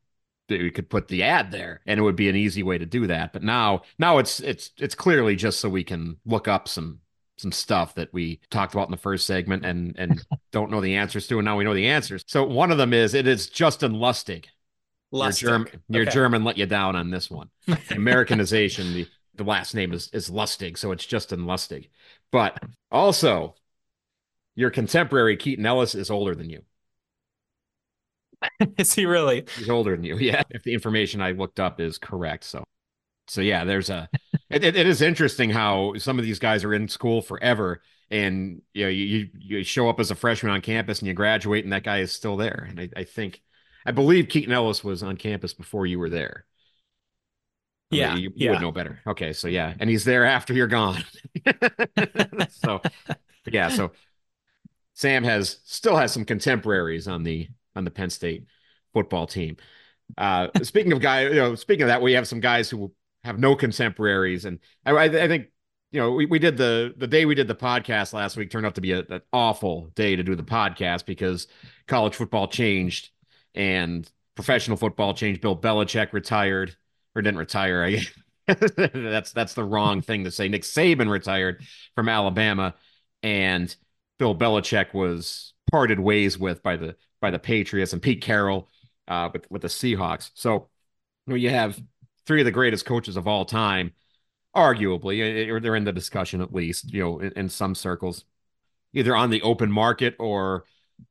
we 0.49 0.71
could 0.71 0.89
put 0.91 1.09
the 1.09 1.23
ad 1.23 1.51
there 1.51 1.81
and 1.87 1.99
it 1.99 2.03
would 2.03 2.17
be 2.17 2.29
an 2.29 2.37
easy 2.37 2.63
way 2.63 2.79
to 2.79 2.87
do 2.87 3.07
that 3.07 3.33
but 3.33 3.43
now 3.43 3.83
now 3.99 4.19
it's 4.19 4.41
it's 4.41 4.71
it's 4.79 4.95
clearly 4.95 5.37
just 5.37 5.61
so 5.61 5.69
we 5.69 5.85
can 5.85 6.17
look 6.25 6.49
up 6.49 6.69
some 6.69 7.01
some 7.37 7.53
stuff 7.53 7.95
that 7.95 8.13
we 8.13 8.41
talked 8.51 8.75
about 8.75 8.89
in 8.89 8.91
the 8.91 8.97
first 8.97 9.27
segment 9.27 9.65
and 9.65 9.95
and 9.99 10.25
don't 10.53 10.71
know 10.71 10.81
the 10.81 10.97
answers 10.97 11.27
to, 11.29 11.39
and 11.39 11.45
now 11.45 11.57
we 11.57 11.65
know 11.65 11.75
the 11.75 11.87
answers. 11.87 12.25
So 12.27 12.45
one 12.45 12.71
of 12.71 12.79
them 12.79 12.93
is 12.93 13.15
it 13.15 13.27
is 13.27 13.49
Justin 13.49 13.93
Lustig. 13.93 14.47
Lustig. 15.13 15.43
Your 15.43 15.51
German, 15.51 15.83
your 15.89 16.03
Okay. 16.03 16.11
German 16.11 16.45
let 16.45 16.59
you 16.59 16.67
down 16.67 16.97
on 16.97 17.11
this 17.11 17.31
one. 17.31 17.49
The 17.67 17.79
Americanization, 17.97 18.93
the, 18.93 19.07
the 19.35 19.45
last 19.45 19.75
name 19.75 19.93
is 19.93 20.09
is 20.13 20.31
Lustig, 20.31 20.77
so 20.77 20.93
it's 20.93 21.07
Justin 21.07 21.41
Lustig. 21.41 21.89
But 22.33 22.59
also, 22.91 23.55
your 24.55 24.71
contemporary 24.71 25.37
Keaton 25.37 25.65
Ellis 25.65 25.95
is 25.95 26.11
older 26.11 26.35
than 26.35 26.51
you. 26.51 26.63
Is 28.79 28.95
he 28.95 29.07
really? 29.07 29.45
He's 29.57 29.71
older 29.71 29.93
than 29.97 30.05
you. 30.05 30.17
Yeah, 30.19 30.43
if 30.51 30.63
the 30.63 30.75
information 30.75 31.21
I 31.21 31.33
looked 31.33 31.61
up 31.61 31.81
is 31.81 31.99
correct. 31.99 32.45
So, 32.45 32.65
so 33.27 33.41
yeah, 33.41 33.65
there's 33.65 33.91
a. 33.91 34.09
It, 34.51 34.65
it, 34.65 34.77
is 34.87 35.03
interesting 35.03 35.51
how 35.51 35.93
some 35.99 36.19
of 36.19 36.25
these 36.25 36.39
guys 36.39 36.65
are 36.65 36.73
in 36.73 36.89
school 36.89 37.21
forever, 37.21 37.83
and 38.11 38.63
you 38.73 38.85
know, 38.85 38.89
you 38.89 39.29
you 39.39 39.63
show 39.63 39.91
up 39.91 40.01
as 40.01 40.11
a 40.11 40.15
freshman 40.15 40.53
on 40.53 40.63
campus 40.63 41.01
and 41.01 41.09
you 41.09 41.13
graduate, 41.13 41.65
and 41.65 41.73
that 41.75 41.85
guy 41.85 41.99
is 41.99 42.13
still 42.13 42.39
there. 42.39 42.67
And 42.71 42.81
I, 42.81 42.89
I 42.97 43.05
think, 43.05 43.43
I 43.85 43.91
believe 43.93 44.31
Keaton 44.31 44.55
Ellis 44.55 44.83
was 44.83 45.03
on 45.03 45.19
campus 45.19 45.53
before 45.53 45.85
you 45.85 45.99
were 45.99 46.09
there. 46.09 46.47
I 47.93 47.97
mean, 47.97 48.11
Yeah, 48.11 48.15
you, 48.15 48.33
you 48.35 48.47
yeah. 48.47 48.51
would 48.51 48.61
know 48.61 48.73
better. 48.73 49.01
Okay, 49.07 49.33
so 49.33 49.49
yeah, 49.49 49.75
and 49.79 49.89
he's 49.91 50.05
there 50.05 50.25
after 50.25 50.53
you're 50.55 50.67
gone. 50.67 51.05
so, 52.51 52.81
yeah, 53.51 53.69
so 53.69 53.93
Sam 54.95 55.25
has 55.25 55.61
still 55.65 55.97
has 55.97 56.13
some 56.13 56.25
contemporaries 56.25 57.09
on 57.09 57.23
the 57.23 57.49
on 57.79 57.85
the 57.85 57.91
Penn 57.91 58.11
State 58.11 58.45
football 58.93 59.27
team. 59.27 59.57
Uh, 60.17 60.49
speaking 60.63 60.93
of 60.93 61.01
guys, 61.01 61.31
you 61.31 61.37
know, 61.37 61.55
speaking 61.55 61.83
of 61.83 61.89
that, 61.89 62.03
we 62.03 62.13
have 62.13 62.29
some 62.29 62.41
guys 62.41 62.69
who 62.69 62.93
have 63.25 63.39
no 63.39 63.55
contemporaries, 63.55 64.45
and 64.45 64.59
I, 64.85 64.91
I, 64.93 65.05
I 65.05 65.29
think 65.29 65.47
you 65.93 66.01
know 66.01 66.13
we, 66.13 66.27
we 66.27 66.39
did 66.39 66.57
the 66.57 66.95
the 66.97 67.07
day 67.07 67.25
we 67.25 67.35
did 67.35 67.49
the 67.49 67.55
podcast 67.55 68.13
last 68.13 68.37
week 68.37 68.51
turned 68.51 68.67
out 68.67 68.75
to 68.75 68.81
be 68.81 68.93
a, 68.93 69.01
an 69.01 69.23
awful 69.33 69.91
day 69.95 70.17
to 70.17 70.23
do 70.23 70.35
the 70.35 70.43
podcast 70.43 71.07
because 71.07 71.47
college 71.87 72.15
football 72.15 72.49
changed 72.49 73.11
and 73.55 74.11
professional 74.35 74.77
football 74.77 75.15
changed. 75.15 75.41
Bill 75.41 75.57
Belichick 75.57 76.13
retired 76.13 76.77
or 77.15 77.23
didn't 77.23 77.39
retire. 77.39 77.85
I 77.85 78.01
that's 78.95 79.33
that's 79.33 79.55
the 79.55 79.65
wrong 79.65 80.01
thing 80.01 80.25
to 80.25 80.31
say. 80.31 80.49
Nick 80.49 80.63
Saban 80.63 81.11
retired 81.11 81.63
from 81.95 82.09
Alabama, 82.09 82.75
and 83.23 83.75
Bill 84.19 84.35
Belichick 84.35 84.95
was 84.95 85.53
parted 85.71 86.01
ways 86.01 86.39
with 86.39 86.63
by 86.63 86.77
the 86.77 86.97
by 87.21 87.31
the 87.31 87.39
Patriots 87.39 87.93
and 87.93 88.03
Pete 88.03 88.23
Carroll 88.23 88.69
uh, 89.07 89.31
with 89.33 89.51
with 89.51 89.63
the 89.63 89.69
Seahawks. 89.69 90.31
So 90.35 90.69
you, 91.27 91.33
know, 91.33 91.35
you 91.37 91.51
have 91.51 91.81
three 92.27 92.41
of 92.41 92.45
the 92.45 92.53
greatest 92.53 92.85
coaches 92.85 93.17
of 93.17 93.27
all 93.27 93.45
time, 93.45 93.93
arguably, 94.55 95.49
or 95.49 95.61
they're 95.61 95.77
in 95.77 95.85
the 95.85 95.93
discussion 95.93 96.41
at 96.41 96.55
least, 96.55 96.93
you 96.93 97.01
know, 97.01 97.19
in, 97.21 97.33
in 97.33 97.49
some 97.49 97.75
circles, 97.75 98.25
either 98.93 99.17
on 99.17 99.31
the 99.31 99.43
open 99.43 99.73
market 99.73 100.15
or 100.19 100.65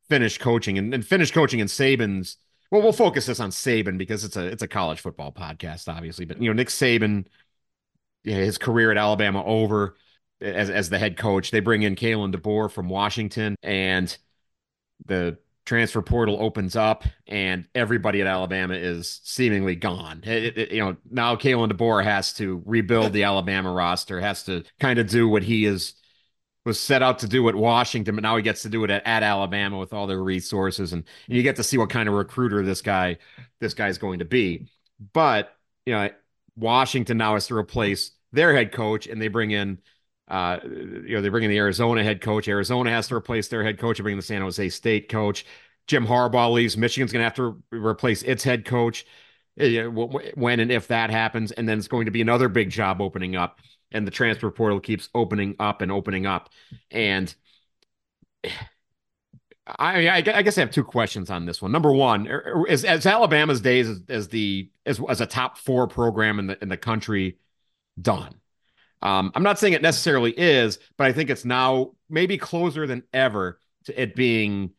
finished 0.10 0.40
coaching. 0.40 0.78
And, 0.78 0.94
and 0.94 1.34
coaching 1.34 1.60
in 1.60 1.68
Saban's. 1.68 2.38
Well, 2.70 2.82
we'll 2.82 2.92
focus 2.92 3.26
this 3.26 3.40
on 3.40 3.50
Saban 3.50 3.98
because 3.98 4.26
it's 4.26 4.36
a 4.36 4.46
it's 4.46 4.62
a 4.62 4.68
college 4.68 5.00
football 5.00 5.32
podcast, 5.32 5.88
obviously. 5.88 6.26
But 6.26 6.42
you 6.42 6.50
know, 6.50 6.54
Nick 6.54 6.68
Saban, 6.68 7.26
his 8.24 8.58
career 8.58 8.92
at 8.92 8.98
Alabama 8.98 9.44
over 9.44 9.96
as 10.42 10.70
as 10.70 10.90
the 10.90 11.00
head 11.00 11.18
coach. 11.18 11.52
They 11.52 11.62
bring 11.62 11.84
in 11.84 11.96
Kalen 11.96 12.36
DeBoer 12.36 12.70
from 12.70 12.90
Washington, 12.90 13.56
and 13.64 14.16
the 15.06 15.38
transfer 15.68 16.02
portal 16.02 16.38
opens 16.42 16.76
up, 16.76 17.04
and 17.28 17.66
everybody 17.76 18.22
at 18.22 18.28
Alabama 18.28 18.74
is 18.74 19.20
seemingly 19.24 19.76
gone. 19.76 20.22
It- 20.24 20.58
it- 20.58 20.72
you 20.72 20.80
know, 20.80 20.96
now 21.12 21.36
Kalen 21.36 21.72
DeBoer 21.72 22.04
has 22.04 22.34
to 22.36 22.64
rebuild 22.66 23.14
the 23.14 23.24
Alabama 23.24 23.72
roster, 23.72 24.20
has 24.20 24.44
to 24.46 24.64
kind 24.80 24.98
of 24.98 25.08
do 25.08 25.28
what 25.28 25.44
he 25.44 25.66
is 25.66 25.94
was 26.66 26.78
set 26.80 27.02
out 27.02 27.20
to 27.20 27.28
do 27.30 27.48
at 27.48 27.56
Washington, 27.56 28.14
but 28.16 28.22
now 28.24 28.36
he 28.36 28.44
gets 28.44 28.64
to 28.64 28.70
do 28.70 28.84
it 28.84 28.90
at, 28.90 29.02
at 29.08 29.24
Alabama 29.24 29.78
with 29.78 29.94
all 29.94 30.06
their 30.06 30.22
resources, 30.22 30.92
and, 30.92 31.06
and 31.28 31.38
you 31.38 31.42
get 31.42 31.56
to 31.56 31.64
see 31.64 31.78
what 31.78 31.90
kind 31.90 32.10
of 32.10 32.16
recruiter 32.16 32.62
this 32.62 32.82
guy 32.82 33.18
this 33.62 33.74
guy's 33.74 33.98
going 33.98 34.20
to 34.20 34.26
be. 34.26 34.68
But 35.14 35.56
you 35.86 35.94
know, 35.94 36.10
Washington 36.58 37.18
now 37.18 37.36
has 37.36 37.48
to 37.48 37.56
replace 37.56 38.12
their 38.34 38.54
head 38.54 38.72
coach, 38.72 39.08
and 39.08 39.22
they 39.22 39.28
bring 39.30 39.52
in. 39.52 39.80
Uh, 40.28 40.60
you 40.64 41.16
know, 41.16 41.22
they 41.22 41.30
bring 41.30 41.44
in 41.44 41.50
the 41.50 41.58
Arizona 41.58 42.04
head 42.04 42.22
coach. 42.22 42.48
Arizona 42.48 42.90
has 42.90 43.08
to 43.08 43.16
replace 43.16 43.48
their 43.48 43.64
head 43.64 43.80
coach. 43.80 43.98
They 43.98 44.04
bring 44.04 44.14
in 44.14 44.20
the 44.20 44.24
San 44.26 44.42
Jose 44.42 44.70
State 44.70 45.10
coach. 45.10 45.46
Jim 45.88 46.06
Harbaugh 46.06 46.52
leaves. 46.52 46.76
Michigan's 46.76 47.14
going 47.14 47.22
to 47.22 47.24
have 47.24 47.36
to 47.36 47.62
replace 47.72 48.24
its 48.24 48.44
head 48.44 48.66
coach 48.66 49.06
uh, 49.60 49.84
when 49.86 50.60
and 50.60 50.72
if 50.72 50.88
that 50.88 51.10
happens. 51.10 51.52
And 51.54 51.68
then 51.68 51.78
it's 51.78 51.88
going 51.88 52.06
to 52.06 52.12
be 52.12 52.22
another 52.22 52.50
big 52.50 52.70
job 52.70 53.02
opening 53.02 53.36
up. 53.36 53.60
And 53.92 54.06
the 54.06 54.12
transfer 54.12 54.52
portal 54.52 54.82
keeps 54.82 55.08
opening 55.16 55.56
up 55.60 55.82
and 55.82 55.92
opening 55.92 56.26
up. 56.26 56.50
And 56.92 57.34
I, 59.80 60.10
I 60.10 60.42
guess 60.42 60.58
I 60.58 60.62
have 60.62 60.72
two 60.72 60.84
questions 60.84 61.30
on 61.30 61.46
this 61.46 61.62
one. 61.62 61.72
Number 61.72 61.92
one, 61.92 62.28
is, 62.68 62.84
is 62.84 63.06
Alabama's 63.06 63.62
days 63.62 63.90
as, 63.90 64.02
as 64.08 64.28
the 64.30 64.70
as, 64.86 65.02
as 65.10 65.22
a 65.22 65.26
top 65.26 65.58
four 65.58 65.88
program 65.88 66.40
in 66.40 66.48
the 66.48 66.62
in 66.62 66.70
the 66.70 66.78
country 66.78 67.38
done? 68.02 68.36
Um, 69.02 69.32
I'm 69.36 69.44
not 69.44 69.60
saying 69.60 69.74
it 69.74 69.82
necessarily 69.82 70.32
is, 70.32 70.80
but 70.98 71.08
I 71.08 71.14
think 71.14 71.30
it's 71.30 71.46
now 71.46 71.92
maybe 72.10 72.38
closer 72.38 72.88
than 72.88 73.04
ever 73.14 73.60
to 73.86 74.02
it 74.02 74.16
being, 74.16 74.72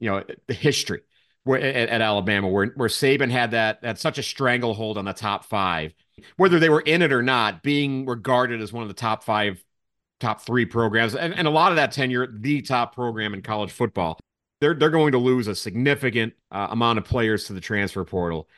you 0.00 0.10
know, 0.10 0.22
the 0.46 0.54
history 0.54 1.00
at, 1.46 1.62
at 1.62 2.00
Alabama, 2.00 2.48
where 2.48 2.66
where 2.76 2.88
Saban 2.88 3.30
had 3.30 3.52
that 3.52 3.82
that 3.82 3.98
such 3.98 4.18
a 4.18 4.22
stranglehold 4.22 4.98
on 4.98 5.04
the 5.04 5.12
top 5.12 5.44
five, 5.44 5.94
whether 6.36 6.58
they 6.58 6.68
were 6.68 6.80
in 6.80 7.02
it 7.02 7.12
or 7.12 7.22
not, 7.22 7.62
being 7.62 8.06
regarded 8.06 8.60
as 8.60 8.72
one 8.72 8.82
of 8.82 8.88
the 8.88 8.94
top 8.94 9.24
five, 9.24 9.62
top 10.20 10.42
three 10.42 10.66
programs, 10.66 11.14
and, 11.14 11.34
and 11.34 11.46
a 11.46 11.50
lot 11.50 11.72
of 11.72 11.76
that 11.76 11.92
tenure, 11.92 12.26
the 12.26 12.60
top 12.62 12.94
program 12.94 13.34
in 13.34 13.42
college 13.42 13.70
football. 13.70 14.18
They're 14.60 14.74
they're 14.74 14.90
going 14.90 15.12
to 15.12 15.18
lose 15.18 15.46
a 15.46 15.54
significant 15.54 16.34
uh, 16.50 16.68
amount 16.70 16.98
of 16.98 17.04
players 17.04 17.44
to 17.44 17.52
the 17.52 17.60
transfer 17.60 18.04
portal. 18.04 18.48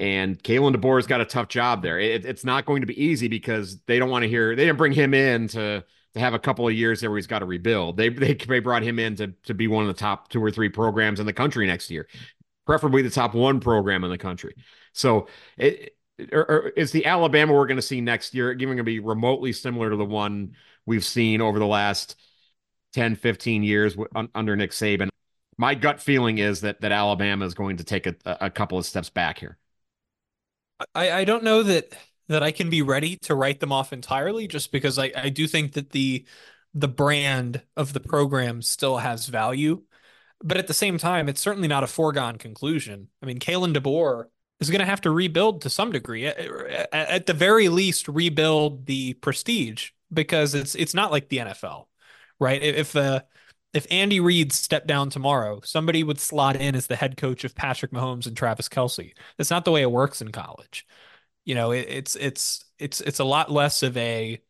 And 0.00 0.42
Kalen 0.42 0.74
DeBoer's 0.74 1.06
got 1.06 1.20
a 1.20 1.26
tough 1.26 1.48
job 1.48 1.82
there. 1.82 2.00
It, 2.00 2.24
it's 2.24 2.42
not 2.42 2.64
going 2.64 2.80
to 2.80 2.86
be 2.86 3.04
easy 3.04 3.28
because 3.28 3.78
they 3.82 3.98
don't 3.98 4.08
want 4.08 4.22
to 4.22 4.30
hear. 4.30 4.56
They 4.56 4.64
didn't 4.64 4.78
bring 4.78 4.92
him 4.92 5.12
in 5.12 5.46
to 5.48 5.84
to 6.14 6.18
have 6.18 6.32
a 6.32 6.38
couple 6.38 6.66
of 6.66 6.72
years 6.74 7.00
there 7.00 7.10
where 7.10 7.18
he's 7.18 7.26
got 7.26 7.40
to 7.40 7.44
rebuild. 7.44 7.98
They 7.98 8.08
they 8.08 8.32
they 8.32 8.60
brought 8.60 8.82
him 8.82 8.98
in 8.98 9.14
to 9.16 9.34
to 9.44 9.52
be 9.52 9.68
one 9.68 9.86
of 9.86 9.88
the 9.94 10.00
top 10.00 10.30
two 10.30 10.42
or 10.42 10.50
three 10.50 10.70
programs 10.70 11.20
in 11.20 11.26
the 11.26 11.34
country 11.34 11.66
next 11.66 11.90
year, 11.90 12.08
preferably 12.64 13.02
the 13.02 13.10
top 13.10 13.34
one 13.34 13.60
program 13.60 14.02
in 14.02 14.10
the 14.10 14.18
country. 14.18 14.56
So 14.94 15.28
it. 15.58 15.94
Or, 16.32 16.50
or 16.50 16.68
is 16.76 16.92
the 16.92 17.06
Alabama 17.06 17.54
we're 17.54 17.66
going 17.66 17.78
to 17.78 17.82
see 17.82 18.02
next 18.02 18.34
year 18.34 18.52
even 18.52 18.68
going 18.68 18.76
to 18.76 18.82
be 18.82 19.00
remotely 19.00 19.54
similar 19.54 19.88
to 19.88 19.96
the 19.96 20.04
one 20.04 20.54
we've 20.84 21.02
seen 21.02 21.40
over 21.40 21.58
the 21.58 21.66
last 21.66 22.14
10, 22.92 23.14
15 23.14 23.62
years 23.62 23.96
under 24.34 24.54
Nick 24.54 24.72
Saban? 24.72 25.08
My 25.56 25.74
gut 25.74 25.98
feeling 25.98 26.36
is 26.36 26.60
that 26.60 26.82
that 26.82 26.92
Alabama 26.92 27.46
is 27.46 27.54
going 27.54 27.78
to 27.78 27.84
take 27.84 28.06
a, 28.06 28.14
a 28.26 28.50
couple 28.50 28.76
of 28.76 28.84
steps 28.84 29.08
back 29.08 29.38
here. 29.38 29.56
I, 30.94 31.10
I 31.12 31.24
don't 31.24 31.44
know 31.44 31.62
that 31.62 31.92
that 32.28 32.42
I 32.44 32.52
can 32.52 32.70
be 32.70 32.80
ready 32.82 33.16
to 33.22 33.34
write 33.34 33.58
them 33.58 33.72
off 33.72 33.92
entirely 33.92 34.46
just 34.46 34.70
because 34.70 34.98
I, 34.98 35.10
I 35.16 35.28
do 35.30 35.46
think 35.48 35.72
that 35.72 35.90
the 35.90 36.24
the 36.74 36.88
brand 36.88 37.62
of 37.76 37.92
the 37.92 38.00
program 38.00 38.62
still 38.62 38.98
has 38.98 39.26
value. 39.26 39.82
But 40.42 40.56
at 40.56 40.68
the 40.68 40.74
same 40.74 40.96
time, 40.96 41.28
it's 41.28 41.40
certainly 41.40 41.68
not 41.68 41.84
a 41.84 41.88
foregone 41.88 42.38
conclusion. 42.38 43.08
I 43.22 43.26
mean, 43.26 43.38
Kalen 43.40 43.76
DeBoer 43.76 44.26
is 44.60 44.70
going 44.70 44.80
to 44.80 44.86
have 44.86 45.00
to 45.02 45.10
rebuild 45.10 45.62
to 45.62 45.70
some 45.70 45.92
degree. 45.92 46.26
At, 46.26 46.88
at 46.92 47.26
the 47.26 47.34
very 47.34 47.68
least, 47.68 48.08
rebuild 48.08 48.86
the 48.86 49.14
prestige 49.14 49.90
because 50.12 50.54
it's 50.54 50.74
it's 50.74 50.94
not 50.94 51.10
like 51.10 51.28
the 51.28 51.38
NFL, 51.38 51.86
right? 52.38 52.62
If 52.62 52.94
uh, 52.96 53.22
if 53.72 53.86
Andy 53.90 54.20
Reid 54.20 54.52
stepped 54.52 54.86
down 54.86 55.10
tomorrow, 55.10 55.60
somebody 55.62 56.02
would 56.02 56.18
slot 56.18 56.56
in 56.56 56.74
as 56.74 56.86
the 56.86 56.96
head 56.96 57.16
coach 57.16 57.44
of 57.44 57.54
Patrick 57.54 57.92
Mahomes 57.92 58.26
and 58.26 58.36
Travis 58.36 58.68
Kelce. 58.68 59.12
That's 59.36 59.50
not 59.50 59.64
the 59.64 59.70
way 59.70 59.82
it 59.82 59.90
works 59.90 60.20
in 60.20 60.32
college. 60.32 60.86
You 61.44 61.54
know, 61.54 61.70
it, 61.72 61.86
it's 61.88 62.16
it's 62.16 62.64
it's 62.78 63.00
it's 63.00 63.20
a 63.20 63.24
lot 63.24 63.50
less 63.50 63.82
of 63.82 63.96
a 63.96 64.40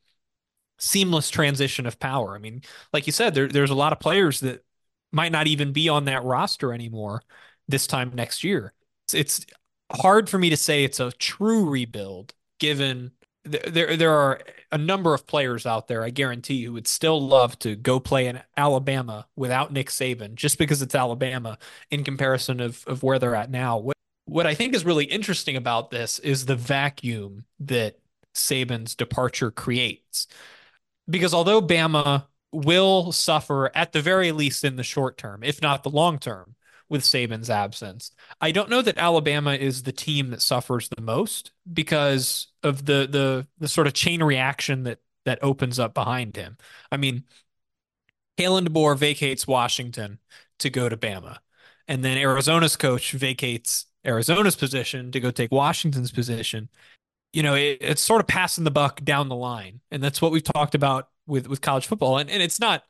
seamless 0.79 1.31
transition 1.31 1.87
of 1.87 2.01
power. 2.01 2.35
I 2.35 2.39
mean, 2.39 2.63
like 2.93 3.07
you 3.07 3.13
said, 3.13 3.35
there, 3.35 3.49
there's 3.49 3.71
a 3.71 3.75
lot 3.75 3.93
of 3.93 4.01
players 4.01 4.41
that 4.41 4.65
might 5.13 5.33
not 5.33 5.47
even 5.47 5.73
be 5.73 5.89
on 5.89 6.07
that 6.07 6.25
roster 6.25 6.73
anymore 6.73 7.23
this 7.69 7.87
time 7.87 8.13
next 8.15 8.43
year. 8.45 8.73
It's, 9.07 9.15
it's 9.15 9.47
hard 9.93 10.29
for 10.31 10.39
me 10.39 10.51
to 10.51 10.57
say 10.57 10.85
it's 10.85 11.01
a 11.01 11.13
true 11.13 11.69
rebuild 11.69 12.33
given 12.59 13.13
there 13.45 13.97
there 13.97 14.13
are 14.13 14.41
a 14.71 14.79
number 14.79 15.15
of 15.15 15.27
players 15.27 15.65
out 15.65 15.89
there 15.89 16.05
I 16.05 16.11
guarantee 16.11 16.65
who 16.65 16.75
would 16.75 16.87
still 16.87 17.21
love 17.21 17.59
to 17.61 17.75
go 17.75 17.99
play 17.99 18.27
in 18.27 18.41
Alabama 18.57 19.27
without 19.35 19.73
Nick 19.73 19.89
Saban 19.89 20.35
just 20.35 20.59
because 20.59 20.83
it's 20.83 20.95
Alabama 20.95 21.59
in 21.91 22.05
comparison 22.05 22.61
of 22.61 22.85
of 22.87 23.03
where 23.03 23.19
they're 23.19 23.35
at 23.35 23.51
now. 23.51 23.79
What 23.79 23.97
what 24.27 24.47
I 24.47 24.55
think 24.55 24.75
is 24.75 24.85
really 24.85 25.07
interesting 25.07 25.57
about 25.57 25.91
this 25.91 26.19
is 26.21 26.47
the 26.47 26.57
vacuum 26.57 27.45
that 27.59 27.99
Saban's 28.35 28.95
departure 28.95 29.51
creates. 29.51 30.27
Because 31.09 31.35
although 31.35 31.61
Bama 31.61 32.27
will 32.53 33.11
suffer 33.13 33.71
at 33.75 33.93
the 33.93 34.01
very 34.01 34.33
least 34.33 34.65
in 34.65 34.77
the 34.77 34.85
short 34.85 35.17
term, 35.19 35.43
if 35.43 35.61
not 35.61 35.83
the 35.83 35.91
long 35.91 36.19
term, 36.19 36.55
with 36.91 37.03
Saban's 37.03 37.49
absence. 37.49 38.11
I 38.41 38.51
don't 38.51 38.69
know 38.69 38.83
that 38.83 38.99
Alabama 38.99 39.55
is 39.55 39.85
the 39.85 39.93
team 39.93 40.31
that 40.31 40.43
suffers 40.43 40.91
the 40.91 41.01
most 41.01 41.53
because 41.73 42.49
of 42.63 42.85
the 42.85 43.09
the 43.11 43.47
the 43.59 43.69
sort 43.69 43.87
of 43.87 43.95
chain 43.95 44.23
reaction 44.23 44.83
that 44.83 44.99
that 45.25 45.43
opens 45.43 45.79
up 45.79 45.95
behind 45.95 46.37
him. 46.37 46.59
I 46.93 46.99
mean, 46.99 47.25
Kalen 48.39 48.67
DeBoer 48.67 48.99
vacates 48.99 49.47
Washington 49.47 50.19
to 50.59 50.69
go 50.69 50.89
to 50.89 50.97
Bama. 50.97 51.39
And 51.89 52.05
then 52.05 52.19
Arizona's 52.19 52.77
coach 52.77 53.13
vacates 53.13 53.87
Arizona's 54.05 54.57
position 54.57 55.13
to 55.13 55.21
go 55.21 55.31
take 55.31 55.53
Washington's 55.53 56.11
position. 56.11 56.69
You 57.33 57.43
know, 57.43 57.55
it, 57.55 57.79
it's 57.81 58.03
sort 58.03 58.21
of 58.21 58.27
passing 58.27 58.65
the 58.65 58.71
buck 58.71 59.05
down 59.05 59.29
the 59.29 59.37
line. 59.37 59.81
And 59.91 60.03
that's 60.03 60.21
what 60.21 60.33
we've 60.33 60.43
talked 60.43 60.75
about 60.75 61.09
with, 61.27 61.47
with 61.49 61.61
college 61.61 61.87
football. 61.87 62.19
And, 62.19 62.31
and 62.31 62.43
it's 62.43 62.61
not, 62.61 62.85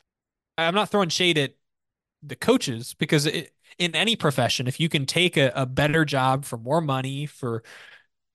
I'm 0.56 0.74
not 0.74 0.90
throwing 0.90 1.08
shade 1.08 1.36
at 1.38 1.54
the 2.22 2.36
coaches 2.36 2.94
because 2.98 3.26
it, 3.26 3.52
in 3.80 3.96
any 3.96 4.16
profession, 4.16 4.68
if 4.68 4.80
you 4.80 4.88
can 4.88 5.06
take 5.06 5.36
a, 5.38 5.52
a 5.56 5.66
better 5.66 6.04
job 6.04 6.44
for 6.44 6.58
more 6.58 6.80
money, 6.82 7.26
for, 7.26 7.64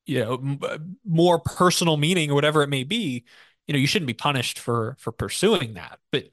you 0.06 0.24
know, 0.24 0.34
m- 0.36 0.60
uh, 0.62 0.78
more 1.06 1.40
personal 1.40 1.98
meaning 1.98 2.32
or 2.32 2.36
whatever 2.36 2.64
it 2.64 2.70
may 2.70 2.84
be, 2.84 3.26
you 3.68 3.74
know 3.74 3.80
you 3.80 3.88
shouldn't 3.88 4.08
be 4.08 4.14
punished 4.14 4.60
for 4.60 4.96
for 5.00 5.12
pursuing 5.12 5.74
that. 5.76 6.00
But 6.12 6.26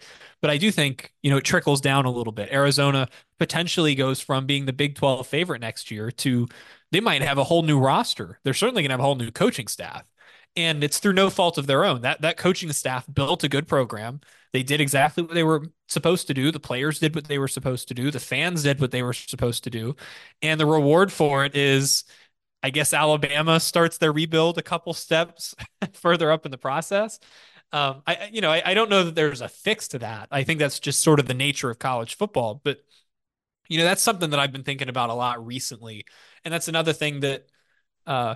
but 0.43 0.51
i 0.51 0.59
do 0.59 0.71
think 0.71 1.13
you 1.23 1.31
know 1.31 1.39
it 1.39 1.45
trickles 1.45 1.81
down 1.81 2.05
a 2.05 2.11
little 2.11 2.33
bit. 2.33 2.53
Arizona 2.53 3.09
potentially 3.39 3.95
goes 3.95 4.21
from 4.21 4.47
being 4.47 4.67
the 4.67 4.73
big 4.73 4.97
12 4.97 5.27
favorite 5.27 5.61
next 5.61 5.91
year 5.91 6.11
to 6.11 6.49
they 6.91 7.01
might 7.01 7.23
have 7.23 7.39
a 7.39 7.45
whole 7.45 7.63
new 7.63 7.79
roster. 7.79 8.39
They're 8.45 8.55
certainly 8.55 8.83
going 8.83 8.91
to 8.91 8.95
have 8.95 9.01
a 9.01 9.05
whole 9.05 9.15
new 9.15 9.31
coaching 9.31 9.67
staff. 9.69 10.05
And 10.55 10.85
it's 10.85 10.99
through 10.99 11.15
no 11.15 11.31
fault 11.31 11.57
of 11.57 11.67
their 11.67 11.85
own. 11.85 12.03
That 12.03 12.21
that 12.23 12.37
coaching 12.37 12.73
staff 12.73 13.07
built 13.13 13.45
a 13.45 13.49
good 13.49 13.67
program. 13.67 14.21
They 14.53 14.63
did 14.63 14.81
exactly 14.83 15.23
what 15.23 15.35
they 15.35 15.43
were 15.45 15.67
supposed 15.93 16.27
to 16.27 16.35
do 16.35 16.51
the 16.51 16.61
players 16.61 16.99
did 16.99 17.15
what 17.15 17.27
they 17.27 17.39
were 17.39 17.49
supposed 17.49 17.89
to 17.89 17.95
do 17.95 18.11
the 18.11 18.21
fans 18.21 18.63
did 18.63 18.81
what 18.81 18.91
they 18.91 19.03
were 19.03 19.13
supposed 19.13 19.65
to 19.65 19.71
do 19.71 19.95
and 20.41 20.59
the 20.59 20.67
reward 20.67 21.13
for 21.13 21.45
it 21.45 21.55
is 21.55 22.05
I 22.63 22.71
guess 22.71 22.95
Alabama 22.95 23.59
starts 23.59 23.99
their 23.99 24.13
rebuild 24.13 24.57
a 24.57 24.63
couple 24.63 24.95
steps 24.95 25.55
further 25.95 26.31
up 26.31 26.45
in 26.47 26.53
the 26.53 26.59
process. 26.59 27.19
Um, 27.73 28.03
I, 28.07 28.29
you 28.33 28.41
know, 28.41 28.51
I, 28.51 28.63
I, 28.65 28.75
don't 28.75 28.91
know 28.91 29.05
that 29.05 29.15
there's 29.15 29.41
a 29.41 29.49
fix 29.49 29.89
to 29.89 29.99
that. 30.01 30.29
I 30.31 30.45
think 30.45 30.59
that's 30.59 30.79
just 30.79 31.03
sort 31.03 31.19
of 31.19 31.27
the 31.27 31.35
nature 31.35 31.71
of 31.71 31.79
college 31.79 32.17
football. 32.17 32.61
But, 32.63 32.79
you 33.67 33.79
know, 33.79 33.85
that's 33.85 34.03
something 34.03 34.31
that 34.31 34.39
I've 34.39 34.53
been 34.53 34.63
thinking 34.63 34.91
about 34.91 35.09
a 35.09 35.15
lot 35.15 35.45
recently. 35.45 36.05
And 36.45 36.53
that's 36.53 36.69
another 36.69 36.93
thing 36.93 37.21
that, 37.21 37.47
uh, 38.07 38.35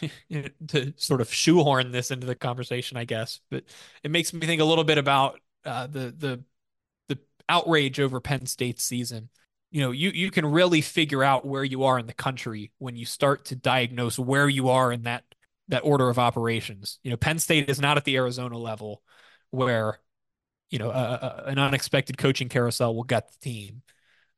to 0.68 0.92
sort 0.96 1.20
of 1.20 1.32
shoehorn 1.32 1.92
this 1.92 2.10
into 2.10 2.26
the 2.26 2.34
conversation, 2.34 2.96
I 2.96 3.04
guess, 3.04 3.40
but 3.50 3.64
it 4.02 4.10
makes 4.10 4.32
me 4.32 4.46
think 4.46 4.60
a 4.60 4.64
little 4.64 4.84
bit 4.84 4.98
about 4.98 5.38
uh, 5.64 5.86
the 5.86 6.10
the 6.10 6.44
the 6.44 6.44
outrage 7.52 8.00
over 8.00 8.20
Penn 8.20 8.46
State's 8.46 8.82
season. 8.82 9.28
You 9.70 9.82
know 9.82 9.90
you 9.90 10.10
you 10.10 10.30
can 10.30 10.46
really 10.46 10.80
figure 10.80 11.22
out 11.22 11.46
where 11.46 11.64
you 11.64 11.84
are 11.84 11.98
in 11.98 12.06
the 12.06 12.12
country 12.12 12.72
when 12.78 12.96
you 12.96 13.06
start 13.06 13.46
to 13.46 13.56
diagnose 13.56 14.18
where 14.18 14.48
you 14.48 14.68
are 14.68 14.92
in 14.92 15.02
that 15.02 15.24
that 15.68 15.84
order 15.84 16.08
of 16.08 16.18
operations. 16.18 16.98
You 17.02 17.10
know 17.10 17.16
penn 17.16 17.38
state 17.38 17.70
is 17.70 17.80
not 17.80 17.96
at 17.96 18.04
the 18.04 18.16
arizona 18.16 18.58
level 18.58 19.02
where 19.50 19.98
you 20.70 20.78
know 20.78 20.90
a, 20.90 21.44
a, 21.46 21.50
an 21.50 21.58
unexpected 21.58 22.18
coaching 22.18 22.48
carousel 22.48 22.94
will 22.94 23.04
gut 23.04 23.30
the 23.32 23.38
team. 23.38 23.82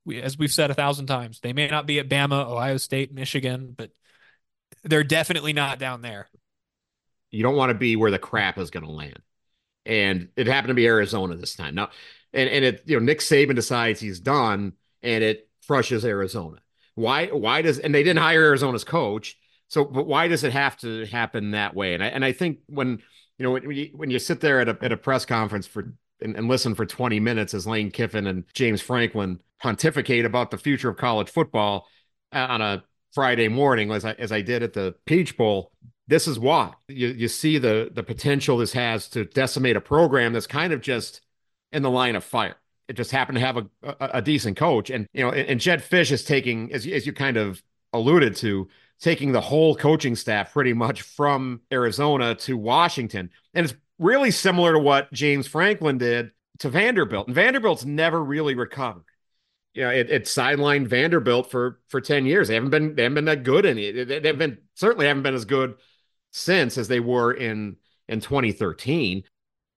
We, 0.05 0.21
as 0.21 0.39
we've 0.39 0.53
said 0.53 0.71
a 0.71 0.75
thousand 0.75 1.07
times 1.07 1.41
they 1.41 1.53
may 1.53 1.67
not 1.67 1.87
be 1.87 1.99
at 1.99 2.09
bama 2.09 2.47
ohio 2.47 2.77
state 2.77 3.12
michigan 3.12 3.75
but 3.77 3.91
they're 4.85 5.05
definitely 5.05 5.53
not 5.53 5.79
down 5.79 6.03
there. 6.03 6.29
You 7.31 7.43
don't 7.43 7.57
want 7.57 7.71
to 7.71 7.79
be 7.79 7.97
where 7.97 8.11
the 8.11 8.19
crap 8.19 8.59
is 8.59 8.71
going 8.71 8.85
to 8.85 8.93
land. 8.93 9.19
And 9.87 10.29
it 10.37 10.47
happened 10.47 10.69
to 10.69 10.75
be 10.75 10.87
arizona 10.87 11.37
this 11.37 11.57
time. 11.57 11.75
Now 11.75 11.91
and 12.35 12.51
and 12.51 12.64
it 12.64 12.82
you 12.85 12.99
know 12.99 13.05
nick 13.05 13.20
saban 13.20 13.55
decides 13.55 14.01
he's 14.01 14.20
done 14.20 14.74
and 15.05 15.22
it 15.22 15.49
crushes 15.66 16.05
Arizona. 16.05 16.59
Why? 16.97 17.26
Why 17.26 17.62
does 17.62 17.78
and 17.78 17.95
they 17.95 18.03
didn't 18.03 18.20
hire 18.20 18.45
Arizona's 18.45 18.85
coach? 18.85 19.37
So, 19.68 19.85
but 19.85 20.07
why 20.07 20.28
does 20.28 20.45
it 20.45 20.53
have 20.53 20.76
to 20.78 21.07
happen 21.07 21.53
that 21.53 21.74
way? 21.74 21.95
And 21.95 22.03
I 22.03 22.07
and 22.09 22.24
I 22.24 22.32
think 22.32 22.59
when 22.66 23.03
you 23.39 23.45
know 23.45 23.53
when 23.53 23.70
you, 23.70 23.91
when 23.95 24.11
you 24.11 24.18
sit 24.18 24.41
there 24.41 24.61
at 24.61 24.68
a 24.68 24.78
at 24.82 24.93
a 24.93 24.97
press 24.97 25.24
conference 25.24 25.66
for 25.66 25.95
and, 26.20 26.37
and 26.37 26.49
listen 26.49 26.74
for 26.74 26.87
20 26.87 27.20
minutes 27.20 27.55
as 27.55 27.66
Lane 27.66 27.91
Kiffin 27.91 28.26
and 28.26 28.45
James 28.55 28.80
Franklin 28.80 29.41
pontificate 29.61 30.24
about 30.24 30.51
the 30.51 30.59
future 30.59 30.89
of 30.89 30.97
college 30.97 31.28
football 31.28 31.87
uh, 32.32 32.47
on 32.49 32.62
a 32.62 32.85
Friday 33.12 33.49
morning, 33.49 33.91
as 33.91 34.05
I 34.05 34.12
as 34.12 34.32
I 34.32 34.41
did 34.41 34.62
at 34.62 34.72
the 34.72 34.95
Peach 35.07 35.37
Bowl, 35.37 35.72
this 36.07 36.28
is 36.28 36.39
why 36.39 36.72
you 36.89 37.09
you 37.09 37.28
see 37.28 37.59
the 37.59 37.91
the 37.93 38.03
potential 38.03 38.59
this 38.59 38.72
has 38.72 39.09
to 39.11 39.24
decimate 39.24 39.76
a 39.76 39.80
program 39.80 40.32
that's 40.32 40.47
kind 40.47 40.72
of 40.72 40.80
just 40.80 41.20
in 41.75 41.83
the 41.83 41.91
line 41.91 42.16
of 42.16 42.25
fire 42.25 42.57
it 42.89 42.95
just 42.95 43.11
happened 43.11 43.37
to 43.37 43.45
have 43.45 43.57
a, 43.57 43.66
a, 43.83 44.11
a 44.14 44.22
decent 44.22 44.57
coach. 44.57 44.91
And, 44.91 45.09
you 45.12 45.25
know, 45.25 45.31
and, 45.31 45.49
and 45.49 45.61
Jedd 45.61 45.81
Fisch 45.81 46.12
is 46.12 46.25
taking, 46.25 46.72
as, 46.72 46.87
as 46.87 47.07
you 47.07 47.12
kind 47.12 47.37
of 47.37 47.62
alluded 47.93 48.37
to, 48.37 48.68
taking 49.01 49.33
the 49.33 49.41
whole 49.41 49.75
coaching 49.75 50.14
staff 50.16 50.53
pretty 50.53 50.72
much 50.72 51.03
from 51.03 51.61
Arizona 51.72 52.35
to 52.35 52.57
Washington. 52.57 53.31
And 53.55 53.64
it's 53.64 53.75
really 53.99 54.31
similar 54.31 54.72
to 54.75 54.79
what 54.79 55.12
James 55.12 55.47
Franklin 55.47 55.99
did 55.99 56.31
to 56.59 56.68
Vanderbilt. 56.68 57.27
And 57.27 57.35
Vanderbilt's 57.35 57.85
never 57.85 58.22
really 58.22 58.55
recovered. 58.55 59.05
You 59.72 59.85
know, 59.85 59.91
it, 59.91 60.11
it 60.11 60.25
sidelined 60.25 60.87
Vanderbilt 60.87 61.51
for 61.51 61.81
for 61.89 62.01
10 62.01 62.27
years. 62.27 62.47
They 62.47 62.55
haven't 62.55 62.70
been 62.70 62.95
they 62.95 63.03
haven't 63.03 63.16
been 63.16 63.25
that 63.25 63.43
good 63.43 63.64
in 63.66 63.77
it. 63.77 64.22
They've 64.22 64.39
been 64.39 64.59
certainly 64.75 65.07
haven't 65.07 65.25
been 65.25 65.35
as 65.35 65.45
good 65.45 65.75
since 66.31 66.79
as 66.79 66.87
they 66.87 67.01
were 67.01 67.33
in 67.33 67.77
in 68.07 68.20
2013 68.20 69.25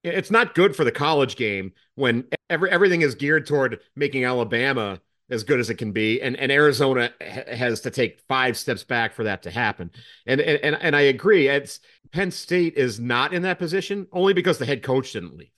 it's 0.08 0.32
not 0.32 0.55
good 0.55 0.76
for 0.76 0.84
the 0.84 0.91
college 0.91 1.36
game 1.36 1.74
when 1.95 2.26
every 2.49 2.70
everything 2.70 3.01
is 3.01 3.16
geared 3.16 3.45
toward 3.45 3.80
making 3.95 4.26
Alabama 4.26 5.01
as 5.30 5.43
good 5.43 5.60
as 5.60 5.70
it 5.70 5.76
can 5.76 5.91
be, 5.91 6.22
and 6.22 6.38
and 6.38 6.51
Arizona 6.51 7.12
ha- 7.22 7.55
has 7.55 7.82
to 7.82 7.91
take 7.91 8.22
five 8.28 8.58
steps 8.58 8.84
back 8.84 9.14
for 9.14 9.24
that 9.26 9.43
to 9.43 9.51
happen. 9.51 9.91
And 10.26 10.39
and 10.41 10.78
and 10.82 10.95
I 10.95 11.01
agree. 11.01 11.47
It's 11.47 11.80
Penn 12.12 12.32
State 12.32 12.76
is 12.76 12.99
not 12.99 13.34
in 13.34 13.41
that 13.43 13.60
position 13.60 14.08
only 14.12 14.34
because 14.34 14.58
the 14.58 14.66
head 14.66 14.84
coach 14.84 15.14
didn't 15.14 15.36
leave. 15.36 15.51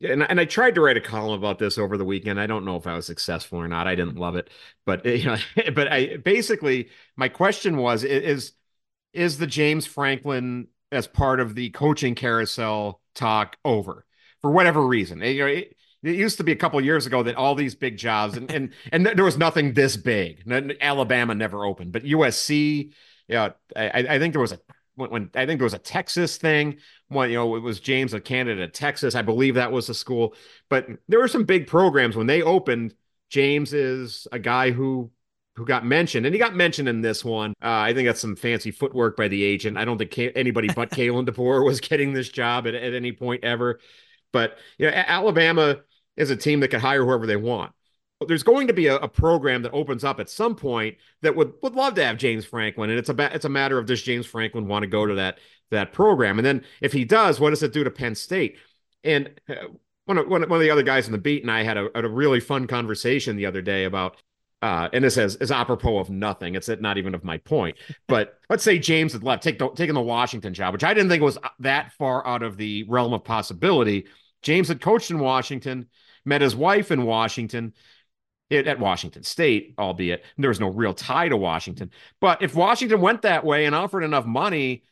And, 0.00 0.22
and 0.22 0.40
I 0.40 0.44
tried 0.44 0.74
to 0.74 0.80
write 0.80 0.96
a 0.96 1.00
column 1.00 1.38
about 1.38 1.58
this 1.58 1.78
over 1.78 1.96
the 1.96 2.04
weekend. 2.04 2.40
I 2.40 2.46
don't 2.46 2.64
know 2.64 2.76
if 2.76 2.86
I 2.86 2.94
was 2.96 3.06
successful 3.06 3.58
or 3.58 3.68
not. 3.68 3.86
I 3.86 3.94
didn't 3.94 4.16
love 4.16 4.36
it, 4.36 4.50
but 4.84 5.04
you 5.06 5.26
know, 5.26 5.36
but 5.74 5.92
I 5.92 6.16
basically 6.16 6.90
my 7.16 7.28
question 7.28 7.76
was 7.76 8.04
is 8.04 8.52
is 9.12 9.38
the 9.38 9.46
James 9.46 9.86
Franklin 9.86 10.68
as 10.90 11.06
part 11.06 11.40
of 11.40 11.54
the 11.54 11.70
coaching 11.70 12.14
carousel 12.14 13.00
talk 13.14 13.56
over 13.64 14.04
for 14.42 14.50
whatever 14.50 14.86
reason. 14.86 15.22
It, 15.22 15.30
you 15.30 15.40
know, 15.40 15.46
it, 15.46 15.76
it 16.02 16.16
used 16.16 16.36
to 16.36 16.44
be 16.44 16.52
a 16.52 16.56
couple 16.56 16.80
years 16.80 17.06
ago 17.06 17.22
that 17.22 17.36
all 17.36 17.54
these 17.54 17.74
big 17.74 17.96
jobs 17.96 18.36
and 18.36 18.50
and 18.50 18.72
and 18.92 19.06
there 19.06 19.24
was 19.24 19.38
nothing 19.38 19.72
this 19.72 19.96
big. 19.96 20.44
Alabama 20.80 21.34
never 21.34 21.64
opened, 21.64 21.92
but 21.92 22.04
USC. 22.04 22.92
Yeah, 23.26 23.52
I, 23.74 24.04
I 24.10 24.18
think 24.18 24.34
there 24.34 24.40
was 24.42 24.52
a 24.52 24.60
when, 24.96 25.10
when, 25.10 25.30
I 25.34 25.46
think 25.46 25.58
there 25.58 25.64
was 25.64 25.74
a 25.74 25.78
Texas 25.78 26.36
thing. 26.36 26.76
When 27.08 27.30
you 27.30 27.36
know 27.36 27.56
it 27.56 27.60
was 27.60 27.80
James, 27.80 28.12
a 28.12 28.20
candidate 28.20 28.62
at 28.62 28.74
Texas. 28.74 29.14
I 29.14 29.22
believe 29.22 29.54
that 29.54 29.72
was 29.72 29.86
the 29.86 29.94
school. 29.94 30.34
But 30.68 30.86
there 31.08 31.20
were 31.20 31.28
some 31.28 31.44
big 31.44 31.66
programs 31.66 32.16
when 32.16 32.26
they 32.26 32.42
opened. 32.42 32.94
James 33.30 33.72
is 33.72 34.26
a 34.30 34.38
guy 34.38 34.70
who 34.70 35.10
who 35.56 35.64
got 35.64 35.86
mentioned, 35.86 36.26
and 36.26 36.34
he 36.34 36.38
got 36.38 36.54
mentioned 36.54 36.88
in 36.88 37.00
this 37.00 37.24
one. 37.24 37.52
Uh, 37.62 37.68
I 37.68 37.94
think 37.94 38.06
that's 38.06 38.20
some 38.20 38.36
fancy 38.36 38.70
footwork 38.70 39.16
by 39.16 39.28
the 39.28 39.42
agent. 39.42 39.76
I 39.76 39.84
don't 39.84 39.98
think 39.98 40.18
anybody 40.34 40.68
but 40.74 40.90
Kalen 40.92 41.28
DeBoer 41.28 41.64
was 41.64 41.80
getting 41.80 42.12
this 42.12 42.28
job 42.28 42.66
at, 42.66 42.74
at 42.74 42.94
any 42.94 43.12
point 43.12 43.44
ever. 43.44 43.78
But 44.32 44.58
you 44.78 44.86
know, 44.86 44.92
Alabama 44.94 45.80
is 46.16 46.30
a 46.30 46.36
team 46.36 46.60
that 46.60 46.68
can 46.68 46.80
hire 46.80 47.04
whoever 47.04 47.26
they 47.26 47.36
want. 47.36 47.72
There's 48.26 48.42
going 48.42 48.68
to 48.68 48.72
be 48.72 48.86
a, 48.86 48.96
a, 48.96 49.08
program 49.08 49.62
that 49.62 49.72
opens 49.72 50.02
up 50.02 50.18
at 50.18 50.30
some 50.30 50.56
point 50.56 50.96
that 51.22 51.36
would 51.36 51.52
would 51.62 51.74
love 51.74 51.94
to 51.94 52.04
have 52.04 52.16
James 52.16 52.44
Franklin, 52.44 52.90
and 52.90 52.98
it's 52.98 53.08
a 53.08 53.34
it's 53.34 53.44
a 53.44 53.50
matter 53.50 53.78
of 53.78 53.86
does 53.86 54.02
James 54.02 54.26
Franklin 54.26 54.66
want 54.66 54.82
to 54.82 54.88
go 54.88 55.06
to 55.06 55.14
that 55.14 55.38
that 55.70 55.92
program, 55.92 56.38
and 56.38 56.46
then 56.46 56.64
if 56.80 56.92
he 56.92 57.04
does, 57.04 57.38
what 57.38 57.50
does 57.50 57.62
it 57.62 57.72
do 57.72 57.84
to 57.84 57.90
Penn 57.90 58.14
State? 58.14 58.56
And 59.02 59.38
uh, 59.48 59.54
one 60.06 60.18
of, 60.18 60.28
one 60.28 60.42
of, 60.42 60.60
the 60.60 60.70
other 60.70 60.82
guys 60.82 61.06
in 61.06 61.12
the 61.12 61.18
beat 61.18 61.42
and 61.42 61.50
I 61.50 61.62
had 61.62 61.76
a, 61.76 61.88
had 61.94 62.04
a 62.04 62.08
really 62.08 62.40
fun 62.40 62.66
conversation 62.66 63.36
the 63.36 63.46
other 63.46 63.62
day 63.62 63.84
about 63.84 64.16
uh, 64.64 64.88
and 64.94 65.04
this 65.04 65.18
is, 65.18 65.36
is 65.36 65.50
apropos 65.50 65.98
of 65.98 66.08
nothing. 66.08 66.54
It's 66.54 66.70
not 66.80 66.96
even 66.96 67.14
of 67.14 67.22
my 67.22 67.36
point. 67.36 67.76
But 68.08 68.38
let's 68.48 68.64
say 68.64 68.78
James 68.78 69.12
had 69.12 69.22
left, 69.22 69.42
take 69.42 69.58
the, 69.58 69.68
taking 69.68 69.94
the 69.94 70.00
Washington 70.00 70.54
job, 70.54 70.72
which 70.72 70.82
I 70.82 70.94
didn't 70.94 71.10
think 71.10 71.22
was 71.22 71.36
that 71.58 71.92
far 71.92 72.26
out 72.26 72.42
of 72.42 72.56
the 72.56 72.84
realm 72.84 73.12
of 73.12 73.24
possibility. 73.24 74.06
James 74.40 74.68
had 74.68 74.80
coached 74.80 75.10
in 75.10 75.18
Washington, 75.18 75.88
met 76.24 76.40
his 76.40 76.56
wife 76.56 76.90
in 76.90 77.04
Washington, 77.04 77.74
it, 78.48 78.66
at 78.66 78.78
Washington 78.78 79.22
State, 79.22 79.74
albeit 79.78 80.24
there 80.38 80.48
was 80.48 80.60
no 80.60 80.70
real 80.70 80.94
tie 80.94 81.28
to 81.28 81.36
Washington. 81.36 81.90
But 82.18 82.40
if 82.40 82.54
Washington 82.54 83.02
went 83.02 83.20
that 83.22 83.44
way 83.44 83.66
and 83.66 83.74
offered 83.74 84.02
enough 84.02 84.24
money, 84.24 84.84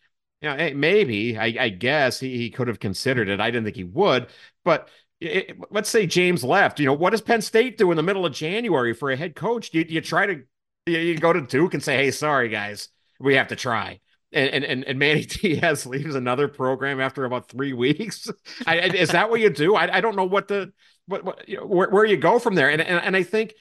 you 0.42 0.50
know, 0.50 0.56
hey, 0.56 0.74
maybe 0.74 1.38
I, 1.38 1.54
I 1.58 1.68
guess 1.70 2.20
he, 2.20 2.36
he 2.36 2.50
could 2.50 2.68
have 2.68 2.78
considered 2.78 3.30
it. 3.30 3.40
I 3.40 3.50
didn't 3.50 3.64
think 3.64 3.76
he 3.76 3.84
would, 3.84 4.26
but 4.66 4.90
it, 5.22 5.56
let's 5.70 5.88
say 5.88 6.06
James 6.06 6.42
left. 6.44 6.80
You 6.80 6.86
know, 6.86 6.92
what 6.92 7.10
does 7.10 7.20
Penn 7.20 7.42
State 7.42 7.78
do 7.78 7.90
in 7.90 7.96
the 7.96 8.02
middle 8.02 8.26
of 8.26 8.32
January 8.32 8.92
for 8.92 9.10
a 9.10 9.16
head 9.16 9.34
coach? 9.34 9.72
You, 9.72 9.84
you 9.88 10.00
try 10.00 10.26
to 10.26 10.42
you 10.86 11.16
go 11.16 11.32
to 11.32 11.40
Duke 11.40 11.74
and 11.74 11.82
say, 11.82 11.96
"Hey, 11.96 12.10
sorry 12.10 12.48
guys, 12.48 12.88
we 13.20 13.36
have 13.36 13.48
to 13.48 13.56
try." 13.56 14.00
And 14.32 14.64
and 14.64 14.84
and 14.84 14.98
Manny 14.98 15.24
Diaz 15.26 15.86
leaves 15.86 16.14
another 16.14 16.48
program 16.48 17.00
after 17.00 17.24
about 17.24 17.48
three 17.48 17.72
weeks. 17.72 18.28
I, 18.66 18.78
is 18.80 19.10
that 19.10 19.30
what 19.30 19.40
you 19.40 19.50
do? 19.50 19.74
I, 19.74 19.96
I 19.96 20.00
don't 20.00 20.16
know 20.16 20.24
what 20.24 20.48
the 20.48 20.72
what, 21.06 21.24
what 21.24 21.48
you 21.48 21.58
know, 21.58 21.66
where, 21.66 21.90
where 21.90 22.04
you 22.04 22.16
go 22.16 22.38
from 22.38 22.54
there. 22.54 22.70
And, 22.70 22.82
and 22.82 23.04
and 23.04 23.16
I 23.16 23.22
think 23.22 23.54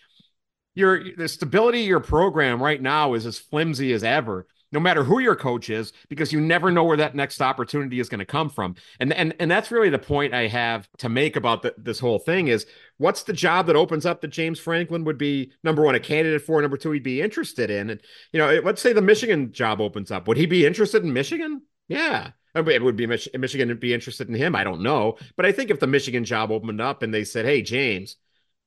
your 0.73 1.15
the 1.15 1.27
stability 1.27 1.81
of 1.81 1.87
your 1.87 1.99
program 1.99 2.61
right 2.61 2.81
now 2.81 3.13
is 3.13 3.25
as 3.25 3.37
flimsy 3.37 3.93
as 3.93 4.03
ever. 4.03 4.47
No 4.71 4.79
matter 4.79 5.03
who 5.03 5.19
your 5.19 5.35
coach 5.35 5.69
is, 5.69 5.93
because 6.09 6.31
you 6.31 6.39
never 6.39 6.71
know 6.71 6.83
where 6.83 6.97
that 6.97 7.15
next 7.15 7.41
opportunity 7.41 7.99
is 7.99 8.09
going 8.09 8.19
to 8.19 8.25
come 8.25 8.49
from. 8.49 8.75
And 8.99 9.13
and 9.13 9.35
and 9.39 9.49
that's 9.49 9.71
really 9.71 9.89
the 9.89 9.99
point 9.99 10.33
I 10.33 10.47
have 10.47 10.87
to 10.99 11.09
make 11.09 11.35
about 11.35 11.61
the, 11.61 11.73
this 11.77 11.99
whole 11.99 12.19
thing 12.19 12.47
is 12.47 12.65
what's 12.97 13.23
the 13.23 13.33
job 13.33 13.67
that 13.67 13.75
opens 13.75 14.05
up 14.05 14.21
that 14.21 14.29
James 14.29 14.59
Franklin 14.59 15.03
would 15.03 15.17
be 15.17 15.51
number 15.63 15.83
one 15.83 15.95
a 15.95 15.99
candidate 15.99 16.41
for, 16.41 16.61
number 16.61 16.77
two 16.77 16.91
he'd 16.91 17.03
be 17.03 17.21
interested 17.21 17.69
in. 17.69 17.89
And 17.89 18.01
you 18.31 18.39
know, 18.39 18.61
let's 18.63 18.81
say 18.81 18.93
the 18.93 19.01
Michigan 19.01 19.51
job 19.51 19.81
opens 19.81 20.11
up, 20.11 20.27
would 20.27 20.37
he 20.37 20.45
be 20.45 20.65
interested 20.65 21.03
in 21.03 21.13
Michigan? 21.13 21.61
Yeah. 21.87 22.31
It 22.53 22.83
would 22.83 22.97
be 22.97 23.07
Mich- 23.07 23.29
Michigan 23.37 23.69
would 23.69 23.79
be 23.79 23.93
interested 23.93 24.27
in 24.27 24.35
him. 24.35 24.55
I 24.55 24.63
don't 24.63 24.81
know, 24.81 25.17
but 25.37 25.45
I 25.45 25.51
think 25.53 25.69
if 25.69 25.79
the 25.79 25.87
Michigan 25.87 26.25
job 26.25 26.51
opened 26.51 26.81
up 26.81 27.01
and 27.01 27.13
they 27.13 27.23
said, 27.23 27.45
"Hey, 27.45 27.61
James, 27.61 28.17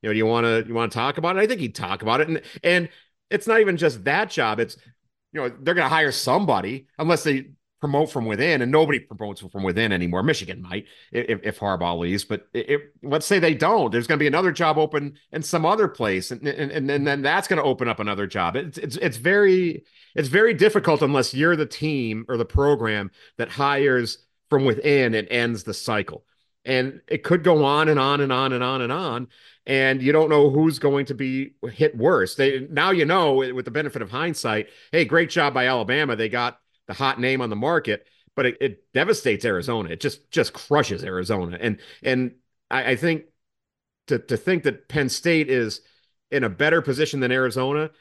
you 0.01 0.09
know, 0.09 0.13
do 0.13 0.17
you 0.17 0.25
want 0.25 0.45
to 0.45 0.67
you 0.67 0.73
want 0.73 0.91
to 0.91 0.97
talk 0.97 1.19
about 1.19 1.37
it?" 1.37 1.41
I 1.41 1.47
think 1.47 1.61
he'd 1.61 1.75
talk 1.75 2.01
about 2.01 2.21
it. 2.21 2.27
And 2.27 2.41
and 2.63 2.89
it's 3.29 3.45
not 3.45 3.59
even 3.59 3.77
just 3.77 4.03
that 4.05 4.31
job. 4.31 4.59
It's 4.59 4.77
you 5.35 5.41
know 5.41 5.49
they're 5.49 5.73
going 5.73 5.85
to 5.85 5.93
hire 5.93 6.13
somebody 6.13 6.87
unless 6.97 7.23
they 7.23 7.49
promote 7.81 8.09
from 8.09 8.25
within, 8.25 8.61
and 8.61 8.71
nobody 8.71 8.99
promotes 8.99 9.41
from 9.41 9.61
within 9.61 9.91
anymore. 9.91 10.23
Michigan 10.23 10.61
might 10.61 10.85
if, 11.11 11.41
if 11.43 11.59
Harbaugh 11.59 11.99
leaves, 11.99 12.23
but 12.23 12.47
if, 12.53 12.81
let's 13.03 13.25
say 13.25 13.37
they 13.37 13.53
don't, 13.53 13.91
there's 13.91 14.07
going 14.07 14.17
to 14.17 14.23
be 14.23 14.27
another 14.27 14.53
job 14.53 14.77
open 14.77 15.17
in 15.33 15.43
some 15.43 15.65
other 15.65 15.89
place, 15.89 16.31
and 16.31 16.47
and, 16.47 16.89
and, 16.89 17.05
then 17.05 17.21
that's 17.21 17.49
going 17.49 17.57
to 17.57 17.67
open 17.67 17.89
up 17.89 17.99
another 17.99 18.25
job. 18.25 18.55
It's, 18.55 18.77
it's 18.77 18.95
it's 18.95 19.17
very 19.17 19.83
it's 20.15 20.29
very 20.29 20.53
difficult 20.53 21.01
unless 21.01 21.33
you're 21.33 21.57
the 21.57 21.65
team 21.65 22.25
or 22.29 22.37
the 22.37 22.45
program 22.45 23.11
that 23.37 23.49
hires 23.49 24.19
from 24.49 24.63
within 24.63 25.13
and 25.13 25.27
ends 25.27 25.63
the 25.63 25.73
cycle. 25.73 26.23
And 26.63 27.01
it 27.07 27.23
could 27.23 27.43
go 27.43 27.65
on 27.65 27.89
and 27.89 27.99
on 27.99 28.21
and 28.21 28.31
on 28.31 28.53
and 28.53 28.63
on 28.63 28.81
and 28.81 28.91
on 28.91 29.27
and 29.65 30.01
you 30.01 30.11
don't 30.11 30.29
know 30.29 30.49
who's 30.49 30.79
going 30.79 31.05
to 31.07 31.15
be 31.15 31.55
hit 31.71 31.97
worse. 31.97 32.35
They 32.35 32.67
now 32.69 32.91
you 32.91 33.05
know 33.05 33.41
eh, 33.41 33.51
with 33.51 33.65
the 33.65 33.71
benefit 33.71 34.01
of 34.01 34.11
hindsight. 34.11 34.69
Hey, 34.91 35.05
great 35.05 35.29
job 35.29 35.53
by 35.53 35.67
Alabama. 35.67 36.15
They 36.15 36.29
got 36.29 36.59
the 36.87 36.93
hot 36.93 37.19
name 37.19 37.41
on 37.41 37.49
the 37.49 37.55
market, 37.55 38.05
but 38.35 38.45
it, 38.45 38.57
it 38.61 38.93
devastates 38.93 39.45
Arizona. 39.45 39.89
It 39.89 39.99
just 39.99 40.29
just 40.31 40.53
crushes 40.53 41.03
Arizona. 41.03 41.57
And 41.59 41.79
and 42.03 42.35
I, 42.69 42.91
I 42.91 42.95
think 42.95 43.23
to 44.07 44.19
to 44.19 44.37
think 44.37 44.63
that 44.63 44.87
Penn 44.87 45.09
State 45.09 45.49
is 45.49 45.81
in 46.31 46.43
a 46.43 46.49
better 46.49 46.81
position 46.81 47.19
than 47.19 47.31
Arizona, 47.31 47.91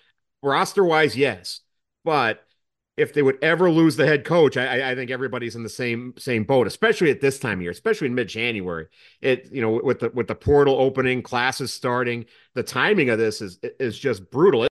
roster 0.42 0.84
wise, 0.84 1.16
yes, 1.16 1.60
but 2.04 2.44
if 2.96 3.12
they 3.12 3.22
would 3.22 3.42
ever 3.42 3.70
lose 3.70 3.96
the 3.96 4.06
head 4.06 4.24
coach, 4.24 4.56
I, 4.56 4.92
I, 4.92 4.94
think 4.94 5.10
everybody's 5.10 5.56
in 5.56 5.64
the 5.64 5.68
same 5.68 6.14
same 6.16 6.44
boat, 6.44 6.66
especially 6.66 7.10
at 7.10 7.20
this 7.20 7.38
time 7.38 7.58
of 7.58 7.62
year, 7.62 7.72
especially 7.72 8.06
in 8.06 8.14
mid 8.14 8.28
January. 8.28 8.86
It 9.20 9.48
you 9.50 9.60
know 9.60 9.80
with 9.82 10.00
the 10.00 10.10
with 10.10 10.28
the 10.28 10.34
portal 10.34 10.76
opening, 10.78 11.22
classes 11.22 11.72
starting, 11.72 12.26
the 12.54 12.62
timing 12.62 13.10
of 13.10 13.18
this 13.18 13.40
is 13.40 13.58
is 13.80 13.98
just 13.98 14.30
brutal. 14.30 14.66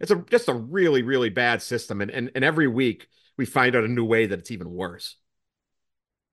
it's 0.00 0.10
a 0.10 0.16
just 0.28 0.48
a 0.48 0.54
really 0.54 1.02
really 1.02 1.30
bad 1.30 1.62
system, 1.62 2.00
and 2.00 2.10
and, 2.10 2.30
and 2.34 2.44
every 2.44 2.66
week 2.66 3.06
we 3.36 3.46
find 3.46 3.76
out 3.76 3.84
a 3.84 3.88
new 3.88 4.04
way 4.04 4.26
that 4.26 4.38
it's 4.40 4.50
even 4.50 4.70
worse. 4.70 5.16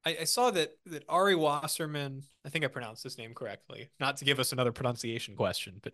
I, 0.06 0.18
I 0.22 0.24
saw 0.24 0.50
that 0.52 0.72
that 0.88 1.04
Ari 1.08 1.36
Wasserman, 1.36 2.24
I 2.44 2.50
think 2.50 2.66
I 2.66 2.70
pronounced 2.70 3.04
his 3.04 3.20
name 3.20 3.36
correctly, 3.36 3.92
not 4.00 4.18
to 4.18 4.26
give 4.26 4.40
us 4.40 4.52
another 4.52 4.72
pronunciation 4.72 5.36
question, 5.36 5.80
but 5.84 5.94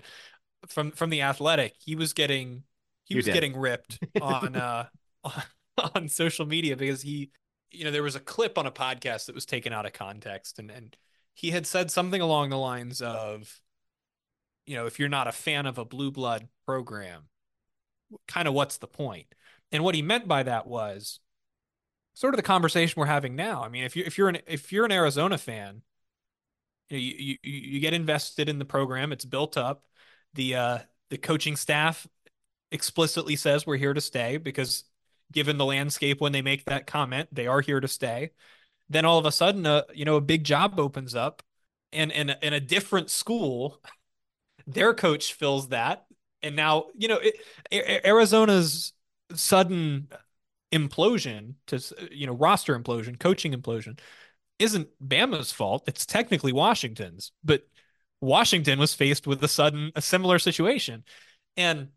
from 0.70 0.92
from 0.92 1.10
the 1.10 1.24
Athletic, 1.24 1.74
he 1.78 1.96
was 1.96 2.14
getting 2.14 2.64
he 3.04 3.16
was 3.16 3.26
getting 3.26 3.58
ripped 3.58 4.00
on 4.22 4.56
uh 4.56 4.86
on 5.96 6.08
social 6.08 6.46
media 6.46 6.76
because 6.76 7.02
he, 7.02 7.32
you 7.72 7.84
know, 7.84 7.92
there 7.92 8.04
was 8.04 8.16
a 8.16 8.20
clip 8.20 8.58
on 8.58 8.66
a 8.66 8.72
podcast 8.72 9.26
that 9.26 9.36
was 9.36 9.46
taken 9.46 9.74
out 9.74 9.86
of 9.86 9.94
context, 9.94 10.60
and 10.60 10.70
and 10.72 10.98
he 11.34 11.52
had 11.52 11.66
said 11.66 11.90
something 11.92 12.22
along 12.22 12.50
the 12.50 12.58
lines 12.58 13.02
of, 13.02 13.62
you 14.66 14.76
know, 14.76 14.86
if 14.86 15.00
you're 15.00 15.08
not 15.08 15.28
a 15.28 15.32
fan 15.32 15.66
of 15.66 15.78
a 15.78 15.86
blue 15.86 16.12
blood 16.12 16.50
program, 16.66 17.30
kind 18.28 18.48
of 18.48 18.54
what's 18.54 18.78
the 18.78 18.88
point? 18.88 19.28
And 19.72 19.84
what 19.84 19.96
he 19.96 20.02
meant 20.02 20.28
by 20.28 20.44
that 20.44 20.68
was 20.68 21.20
sort 22.14 22.34
of 22.34 22.38
the 22.38 22.44
conversation 22.44 23.00
we're 23.00 23.06
having 23.06 23.36
now. 23.36 23.64
I 23.64 23.70
mean, 23.70 23.84
if 23.84 23.96
you 23.96 24.04
if 24.06 24.18
you're 24.18 24.30
an 24.30 24.40
if 24.48 24.72
you're 24.72 24.86
an 24.86 24.92
Arizona 24.92 25.38
fan, 25.38 25.82
you 26.90 26.98
know, 26.98 27.02
you, 27.02 27.38
you, 27.44 27.60
you 27.60 27.80
get 27.80 27.94
invested 27.94 28.50
in 28.50 28.60
the 28.60 28.66
program. 28.66 29.12
It's 29.12 29.26
built 29.26 29.58
up. 29.58 29.86
The 30.34 30.56
uh, 30.56 30.78
the 31.10 31.18
coaching 31.18 31.56
staff 31.56 32.08
explicitly 32.72 33.36
says 33.36 33.66
we're 33.66 33.78
here 33.78 33.94
to 33.94 34.02
stay 34.02 34.38
because 34.38 34.84
given 35.32 35.58
the 35.58 35.66
landscape 35.66 36.22
when 36.22 36.32
they 36.32 36.42
make 36.42 36.66
that 36.66 36.88
comment. 36.88 37.30
They 37.32 37.48
are 37.48 37.62
here 37.62 37.80
to 37.80 37.88
stay. 37.88 38.32
Then 38.90 39.06
all 39.06 39.20
of 39.20 39.26
a 39.26 39.32
sudden, 39.32 39.66
a 39.66 39.70
uh, 39.70 39.82
you 39.94 40.06
know, 40.06 40.16
a 40.16 40.22
big 40.22 40.44
job 40.44 40.80
opens 40.80 41.16
up, 41.16 41.44
and 41.94 42.12
and 42.12 42.36
in 42.42 42.54
a 42.54 42.60
different 42.60 43.10
school, 43.10 43.82
their 44.66 44.94
coach 44.94 45.34
fills 45.34 45.70
that, 45.70 46.06
and 46.42 46.56
now 46.56 46.86
you 46.96 47.08
know 47.08 47.20
it, 47.22 48.06
Arizona's 48.06 48.94
sudden 49.36 50.08
implosion 50.72 51.56
to 51.68 51.80
you 52.12 52.28
know 52.28 52.34
roster 52.34 52.78
implosion, 52.78 53.20
coaching 53.20 53.54
implosion, 53.54 54.00
isn't 54.58 54.90
Bama's 55.06 55.52
fault. 55.52 55.84
It's 55.88 56.06
technically 56.06 56.54
Washington's, 56.54 57.32
but 57.44 57.68
Washington 58.22 58.80
was 58.80 58.94
faced 58.94 59.28
with 59.28 59.44
a 59.44 59.48
sudden 59.48 59.92
a 59.96 60.02
similar 60.02 60.40
situation, 60.40 61.04
and 61.56 61.90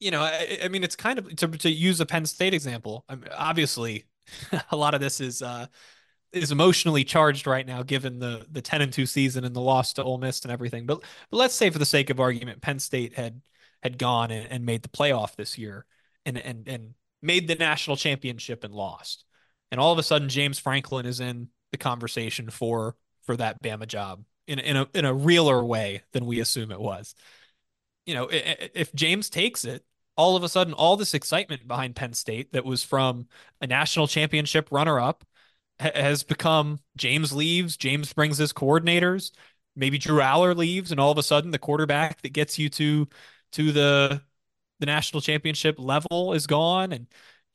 you 0.00 0.10
know, 0.10 0.22
I, 0.22 0.58
I, 0.64 0.68
mean, 0.68 0.84
it's 0.84 0.96
kind 0.96 1.18
of 1.18 1.34
to, 1.36 1.48
to 1.48 1.70
use 1.70 2.00
a 2.00 2.06
Penn 2.06 2.26
State 2.26 2.54
example. 2.54 3.04
I 3.08 3.16
mean, 3.16 3.28
obviously, 3.36 4.06
a 4.70 4.76
lot 4.76 4.94
of 4.94 5.00
this 5.00 5.20
is 5.20 5.42
uh, 5.42 5.66
is 6.32 6.52
emotionally 6.52 7.04
charged 7.04 7.46
right 7.46 7.66
now, 7.66 7.82
given 7.82 8.18
the 8.18 8.46
the 8.50 8.62
ten 8.62 8.82
and 8.82 8.92
two 8.92 9.06
season 9.06 9.44
and 9.44 9.54
the 9.54 9.60
loss 9.60 9.94
to 9.94 10.04
Ole 10.04 10.18
Miss 10.18 10.42
and 10.42 10.52
everything. 10.52 10.86
But 10.86 11.02
but 11.30 11.36
let's 11.36 11.54
say, 11.54 11.70
for 11.70 11.78
the 11.78 11.86
sake 11.86 12.10
of 12.10 12.20
argument, 12.20 12.60
Penn 12.60 12.78
State 12.78 13.14
had 13.14 13.40
had 13.82 13.98
gone 13.98 14.30
and, 14.30 14.46
and 14.50 14.64
made 14.64 14.82
the 14.82 14.88
playoff 14.88 15.36
this 15.36 15.58
year 15.58 15.84
and 16.24 16.38
and 16.38 16.68
and 16.68 16.94
made 17.22 17.48
the 17.48 17.56
national 17.56 17.96
championship 17.96 18.64
and 18.64 18.74
lost, 18.74 19.24
and 19.70 19.80
all 19.80 19.92
of 19.92 19.98
a 19.98 20.02
sudden 20.02 20.28
James 20.28 20.58
Franklin 20.58 21.06
is 21.06 21.20
in 21.20 21.48
the 21.72 21.78
conversation 21.78 22.50
for 22.50 22.96
for 23.24 23.36
that 23.36 23.62
Bama 23.62 23.86
job 23.86 24.24
in 24.46 24.58
in 24.58 24.76
a 24.76 24.88
in 24.94 25.04
a 25.04 25.14
realer 25.14 25.64
way 25.64 26.02
than 26.12 26.26
we 26.26 26.40
assume 26.40 26.70
it 26.70 26.80
was 26.80 27.14
you 28.08 28.14
know, 28.14 28.26
if 28.30 28.90
James 28.94 29.28
takes 29.28 29.66
it, 29.66 29.84
all 30.16 30.34
of 30.34 30.42
a 30.42 30.48
sudden, 30.48 30.72
all 30.72 30.96
this 30.96 31.12
excitement 31.12 31.68
behind 31.68 31.94
Penn 31.94 32.14
State 32.14 32.54
that 32.54 32.64
was 32.64 32.82
from 32.82 33.28
a 33.60 33.66
national 33.66 34.08
championship 34.08 34.68
runner 34.70 34.98
up 34.98 35.24
has 35.78 36.22
become 36.22 36.78
James 36.96 37.34
leaves, 37.34 37.76
James 37.76 38.10
brings 38.14 38.38
his 38.38 38.54
coordinators, 38.54 39.32
maybe 39.76 39.98
Drew 39.98 40.20
Allar 40.20 40.56
leaves, 40.56 40.90
and 40.90 40.98
all 40.98 41.12
of 41.12 41.18
a 41.18 41.22
sudden 41.22 41.50
the 41.50 41.58
quarterback 41.58 42.22
that 42.22 42.32
gets 42.32 42.58
you 42.58 42.70
to 42.70 43.06
to 43.52 43.72
the 43.72 44.22
the 44.80 44.86
national 44.86 45.20
championship 45.20 45.76
level 45.78 46.32
is 46.32 46.46
gone. 46.46 46.92
And 46.92 47.08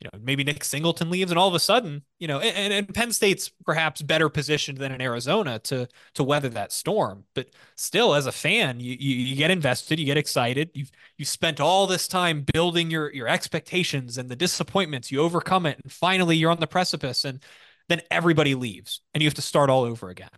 you 0.03 0.09
know, 0.11 0.19
maybe 0.21 0.43
Nick 0.43 0.65
Singleton 0.65 1.09
leaves, 1.09 1.31
and 1.31 1.39
all 1.39 1.47
of 1.47 1.53
a 1.53 1.59
sudden, 1.59 2.03
you 2.19 2.27
know, 2.27 2.39
and, 2.39 2.73
and 2.73 2.93
Penn 2.93 3.13
State's 3.13 3.49
perhaps 3.65 4.01
better 4.01 4.27
positioned 4.27 4.77
than 4.77 4.91
in 4.91 4.99
Arizona 4.99 5.59
to 5.59 5.87
to 6.15 6.23
weather 6.23 6.49
that 6.49 6.73
storm. 6.73 7.23
But 7.33 7.51
still, 7.77 8.13
as 8.13 8.25
a 8.25 8.31
fan, 8.33 8.81
you, 8.81 8.97
you, 8.99 9.15
you 9.15 9.35
get 9.37 9.49
invested, 9.49 9.99
you 9.99 10.05
get 10.05 10.17
excited. 10.17 10.71
You've 10.73 10.91
you 11.17 11.23
spent 11.23 11.61
all 11.61 11.87
this 11.87 12.07
time 12.09 12.45
building 12.53 12.91
your 12.91 13.13
your 13.13 13.29
expectations 13.29 14.17
and 14.17 14.27
the 14.27 14.35
disappointments. 14.35 15.09
You 15.09 15.21
overcome 15.21 15.65
it, 15.65 15.79
and 15.81 15.91
finally, 15.91 16.35
you're 16.35 16.51
on 16.51 16.59
the 16.59 16.67
precipice, 16.67 17.23
and 17.23 17.41
then 17.87 18.01
everybody 18.11 18.55
leaves, 18.55 18.99
and 19.13 19.23
you 19.23 19.27
have 19.27 19.35
to 19.35 19.41
start 19.41 19.69
all 19.69 19.83
over 19.83 20.09
again. 20.09 20.29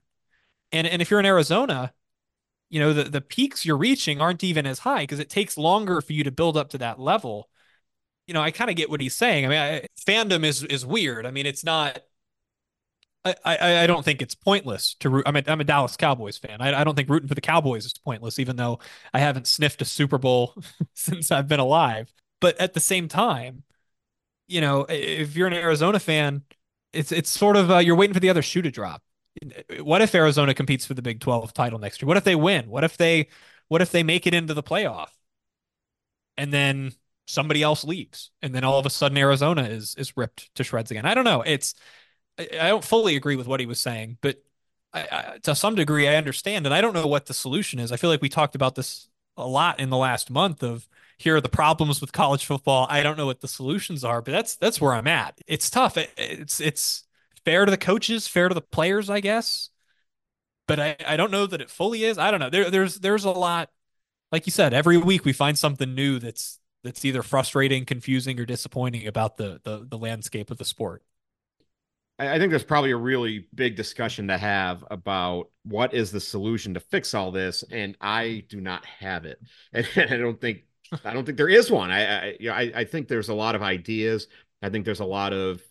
And 0.72 0.86
and 0.86 1.02
if 1.02 1.10
you're 1.10 1.20
in 1.20 1.26
Arizona, 1.26 1.92
you 2.70 2.80
know 2.80 2.94
the 2.94 3.06
the 3.06 3.22
peaks 3.22 3.66
you're 3.66 3.78
reaching 3.78 4.22
aren't 4.22 4.44
even 4.44 4.68
as 4.68 4.80
high 4.80 5.02
because 5.04 5.20
it 5.20 5.30
takes 5.32 5.58
longer 5.58 6.02
for 6.02 6.14
you 6.14 6.24
to 6.24 6.32
build 6.32 6.56
up 6.56 6.70
to 6.70 6.78
that 6.78 7.00
level 7.00 7.50
you 8.28 8.34
know, 8.34 8.42
I 8.42 8.52
kind 8.52 8.70
of 8.70 8.76
get 8.76 8.90
what 8.90 9.02
he's 9.02 9.16
saying. 9.16 9.46
I 9.46 9.50
mean, 9.50 9.60
I, 9.60 9.88
fandom 10.00 10.44
is 10.44 10.64
is 10.64 10.86
weird. 10.86 11.26
I 11.26 11.32
mean, 11.32 11.46
it's 11.46 11.64
not. 11.64 12.00
I, 13.24 13.36
I, 13.44 13.84
I 13.84 13.88
don't 13.88 14.06
think 14.06 14.22
it's 14.22 14.36
pointless 14.36 14.94
to 15.00 15.10
root. 15.10 15.24
I'm 15.26 15.36
a, 15.36 15.44
I'm 15.48 15.60
a 15.60 15.64
Dallas 15.64 15.98
Cowboys 15.98 16.38
fan. 16.38 16.62
I, 16.62 16.82
I 16.82 16.84
don't 16.84 16.96
think 16.96 17.10
rooting 17.10 17.28
for 17.28 17.34
the 17.34 17.42
Cowboys 17.42 17.86
is 17.86 17.94
pointless, 17.94 18.38
even 18.38 18.56
though 18.56 18.80
I 19.14 19.20
haven't 19.20 19.48
sniffed 19.48 19.82
a 19.82 19.86
Super 19.86 20.20
Bowl 20.20 20.54
since 20.94 21.32
I've 21.32 21.48
been 21.48 21.60
alive. 21.60 22.14
But 22.40 22.60
at 22.60 22.74
the 22.76 22.80
same 22.80 23.08
time, 23.08 23.64
you 24.48 24.62
know, 24.62 24.86
if 24.90 25.36
you're 25.36 25.48
an 25.48 25.54
Arizona 25.54 26.00
fan, 26.00 26.44
it's 26.94 27.12
it's 27.12 27.30
sort 27.30 27.58
of 27.58 27.72
uh, 27.72 27.78
you're 27.80 27.96
waiting 27.96 28.14
for 28.14 28.20
the 28.20 28.30
other 28.30 28.42
shoe 28.42 28.62
to 28.62 28.72
drop. 28.72 29.04
What 29.82 30.02
if 30.02 30.16
Arizona 30.16 30.54
competes 30.54 30.86
for 30.86 30.94
the 30.94 31.02
Big 31.02 31.20
12 31.20 31.54
title 31.54 31.80
next 31.80 32.02
year? 32.02 32.08
What 32.08 32.18
if 32.18 32.24
they 32.24 32.36
win? 32.36 32.70
What 32.70 32.84
if 32.84 32.98
they 32.98 33.28
what 33.68 33.82
if 33.82 33.92
they 33.92 34.04
make 34.04 34.28
it 34.28 34.34
into 34.34 34.54
the 34.54 34.64
playoff? 34.64 35.10
And 36.38 36.54
then 36.54 36.94
somebody 37.26 37.64
else 37.64 37.84
leaves 37.84 38.32
and 38.42 38.54
then 38.54 38.64
all 38.64 38.80
of 38.80 38.86
a 38.86 38.90
sudden 38.90 39.18
Arizona 39.18 39.64
is 39.64 39.96
is 39.98 40.16
ripped 40.16 40.54
to 40.56 40.64
shreds 40.64 40.92
again. 40.92 41.06
I 41.06 41.14
don't 41.14 41.24
know. 41.24 41.42
It's 41.42 41.74
I, 42.38 42.48
I 42.60 42.68
don't 42.68 42.84
fully 42.84 43.16
agree 43.16 43.36
with 43.36 43.48
what 43.48 43.60
he 43.60 43.66
was 43.66 43.80
saying, 43.80 44.18
but 44.22 44.38
I, 44.94 45.08
I, 45.12 45.38
to 45.44 45.56
some 45.56 45.76
degree 45.76 46.08
I 46.08 46.16
understand 46.16 46.66
and 46.66 46.74
I 46.74 46.82
don't 46.82 46.94
know 46.94 47.08
what 47.08 47.26
the 47.26 47.34
solution 47.34 47.80
is. 47.80 47.92
I 47.92 47.98
feel 47.98 48.10
like 48.10 48.22
we 48.22 48.30
talked 48.30 48.56
about 48.56 48.76
this 48.76 49.10
a 49.38 49.48
lot 49.48 49.80
in 49.80 49.90
the 49.90 49.98
last 49.98 50.30
month 50.30 50.64
of 50.64 50.88
here 51.18 51.38
are 51.38 51.42
the 51.42 51.50
problems 51.50 52.02
with 52.02 52.12
college 52.12 52.46
football. 52.46 52.88
I 52.90 53.04
don't 53.04 53.18
know 53.18 53.26
what 53.26 53.42
the 53.42 53.48
solutions 53.48 54.04
are, 54.04 54.22
but 54.22 54.32
that's 54.32 54.56
that's 54.56 54.80
where 54.82 54.94
I'm 54.94 55.08
at. 55.08 55.40
It's 55.48 55.70
tough. 55.70 55.98
It, 55.98 56.12
it's 56.18 56.60
it's 56.60 57.04
fair 57.44 57.66
to 57.66 57.72
the 57.72 57.78
coaches, 57.78 58.28
fair 58.28 58.50
to 58.50 58.56
the 58.56 58.62
players, 58.62 59.10
I 59.10 59.20
guess. 59.20 59.70
But 60.68 60.80
I, 60.80 60.96
I 61.06 61.18
don't 61.18 61.32
know 61.32 61.46
that 61.46 61.62
it 61.62 61.70
fully 61.70 62.04
is. 62.04 62.18
I 62.18 62.32
don't 62.32 62.40
know. 62.40 62.50
There 62.50 62.70
there's 62.70 63.00
there's 63.00 63.26
a 63.26 63.32
lot 63.32 63.70
like 64.32 64.46
you 64.46 64.52
said, 64.52 64.74
every 64.74 64.98
week 64.98 65.24
we 65.26 65.34
find 65.34 65.58
something 65.58 65.96
new 65.96 66.20
that's 66.20 66.60
that's 66.86 67.04
either 67.04 67.24
frustrating, 67.24 67.84
confusing, 67.84 68.40
or 68.40 68.46
disappointing 68.46 69.08
about 69.08 69.38
the 69.38 69.60
the, 69.64 69.86
the 69.90 69.98
landscape 69.98 70.52
of 70.52 70.58
the 70.58 70.66
sport. 70.66 71.04
I 72.18 72.40
think 72.40 72.52
there's 72.52 72.64
probably 72.64 72.92
a 72.92 72.98
really 72.98 73.48
big 73.54 73.76
discussion 73.76 74.30
to 74.30 74.38
have 74.38 74.86
about 74.90 75.50
what 75.64 75.94
is 75.94 76.12
the 76.12 76.22
solution 76.22 76.74
to 76.76 76.80
fix 76.80 77.14
all 77.14 77.32
this, 77.32 77.64
and 77.70 77.98
I 78.00 78.46
do 78.48 78.62
not 78.62 78.86
have 78.86 79.26
it, 79.26 79.42
and 79.74 79.88
I 79.98 80.16
don't 80.16 80.40
think 80.40 80.62
I 81.04 81.14
don't 81.14 81.26
think 81.26 81.38
there 81.38 81.50
is 81.50 81.70
one. 81.70 81.92
I 81.92 82.06
I, 82.06 82.38
you 82.40 82.50
know, 82.50 82.56
I, 82.56 82.72
I 82.74 82.84
think 82.86 83.08
there's 83.08 83.30
a 83.30 83.34
lot 83.34 83.56
of 83.56 83.62
ideas. 83.64 84.28
I 84.62 84.70
think 84.70 84.86
there's 84.86 85.02
a 85.02 85.06
lot 85.06 85.34
of 85.34 85.62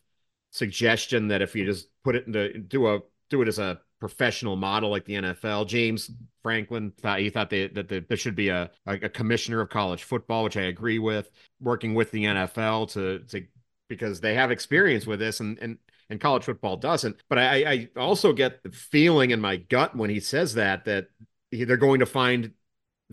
suggestion 0.50 1.28
that 1.28 1.42
if 1.42 1.56
you 1.56 1.64
just 1.64 1.88
put 2.02 2.14
it 2.14 2.26
into 2.26 2.58
do 2.58 2.88
a 2.88 3.00
do 3.30 3.40
it 3.40 3.48
as 3.48 3.58
a 3.58 3.80
professional 4.00 4.56
model 4.56 4.90
like 4.90 5.04
the 5.04 5.14
NFL. 5.14 5.66
James 5.66 6.10
Franklin 6.42 6.92
thought 7.00 7.20
he 7.20 7.30
thought 7.30 7.50
they, 7.50 7.68
that 7.68 7.88
there 7.88 8.16
should 8.16 8.36
be 8.36 8.48
a, 8.48 8.70
a 8.86 9.08
commissioner 9.08 9.60
of 9.60 9.70
college 9.70 10.04
football, 10.04 10.44
which 10.44 10.56
I 10.56 10.62
agree 10.62 10.98
with, 10.98 11.30
working 11.60 11.94
with 11.94 12.10
the 12.10 12.24
NFL 12.24 12.92
to 12.92 13.20
to 13.30 13.46
because 13.88 14.20
they 14.20 14.34
have 14.34 14.50
experience 14.50 15.06
with 15.06 15.20
this 15.20 15.40
and 15.40 15.58
and 15.58 15.78
and 16.10 16.20
college 16.20 16.44
football 16.44 16.76
doesn't. 16.76 17.16
But 17.28 17.38
I, 17.38 17.72
I 17.72 17.88
also 17.96 18.32
get 18.32 18.62
the 18.62 18.70
feeling 18.70 19.30
in 19.30 19.40
my 19.40 19.56
gut 19.56 19.96
when 19.96 20.10
he 20.10 20.20
says 20.20 20.54
that 20.54 20.84
that 20.84 21.08
they're 21.50 21.76
going 21.76 22.00
to 22.00 22.06
find 22.06 22.52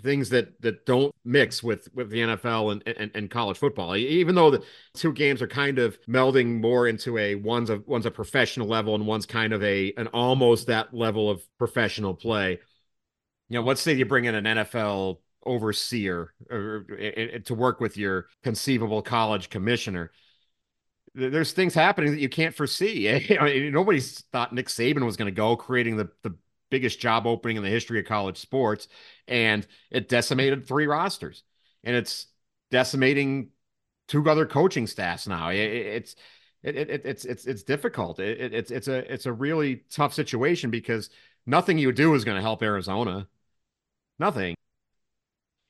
things 0.02 0.30
that 0.30 0.60
that 0.62 0.86
don't 0.86 1.14
mix 1.26 1.62
with 1.62 1.88
with 1.94 2.10
the 2.10 2.20
NFL 2.20 2.72
and, 2.72 2.98
and, 2.98 3.12
and 3.14 3.30
college 3.30 3.58
football. 3.58 3.96
Even 3.96 4.36
though 4.36 4.52
the 4.52 4.64
two 4.94 5.12
games 5.12 5.42
are 5.42 5.48
kind 5.48 5.80
of 5.80 6.00
melding 6.08 6.62
more 6.62 6.88
into 6.88 7.18
a 7.18 7.36
one's 7.36 7.70
a 7.70 7.78
one's 7.86 8.06
a 8.06 8.12
professional 8.12 8.68
level 8.68 8.96
and 8.96 9.06
one's 9.06 9.26
kind 9.26 9.54
of 9.54 9.62
a 9.64 9.94
an 9.98 10.08
almost 10.08 10.68
that 10.68 10.94
level 10.94 11.30
of 11.30 11.44
professional 11.58 12.14
play. 12.14 12.60
You 13.50 13.60
know, 13.60 13.66
let's 13.66 13.82
say 13.82 13.94
you 13.94 14.06
bring 14.06 14.26
in 14.26 14.36
an 14.36 14.46
NFL 14.46 15.18
overseer 15.46 16.34
or, 16.50 16.58
or, 16.58 16.86
or, 17.18 17.40
to 17.40 17.54
work 17.54 17.80
with 17.82 17.98
your 17.98 18.28
conceivable 18.44 19.02
college 19.02 19.50
commissioner 19.50 20.12
there's 21.14 21.52
things 21.52 21.74
happening 21.74 22.12
that 22.12 22.20
you 22.20 22.30
can't 22.30 22.56
foresee. 22.56 23.28
Nobody's 23.72 24.22
thought 24.32 24.54
Nick 24.54 24.68
Saban 24.68 25.06
was 25.06 25.18
going 25.18 25.26
to 25.26 25.36
go 25.36 25.56
creating 25.56 25.98
the, 25.98 26.10
the 26.24 26.36
biggest 26.72 27.00
job 27.00 27.28
opening 27.28 27.58
in 27.58 27.64
the 27.64 27.70
history 27.70 28.00
of 28.00 28.06
college 28.08 28.38
sports, 28.38 28.88
and 29.28 29.68
it 29.92 30.10
decimated 30.10 30.68
three 30.68 30.88
rosters, 30.88 31.44
and 31.84 31.96
it's 31.96 32.26
decimating 32.72 33.50
two 34.08 34.28
other 34.28 34.48
coaching 34.48 34.88
staffs 34.88 35.28
now. 35.28 35.50
It, 35.50 35.58
it's 35.58 36.16
it, 36.64 36.76
it, 36.76 37.02
it's 37.06 37.26
it's 37.26 37.46
it's 37.46 37.64
difficult. 37.64 38.20
It, 38.20 38.54
it's 38.54 38.72
it's 38.72 38.88
a 38.88 39.14
it's 39.14 39.28
a 39.28 39.34
really 39.34 39.84
tough 39.92 40.14
situation 40.14 40.72
because 40.72 41.12
nothing 41.46 41.78
you 41.78 41.92
do 41.92 42.16
is 42.16 42.24
going 42.24 42.38
to 42.38 42.42
help 42.42 42.64
Arizona. 42.64 43.28
Nothing. 44.18 44.56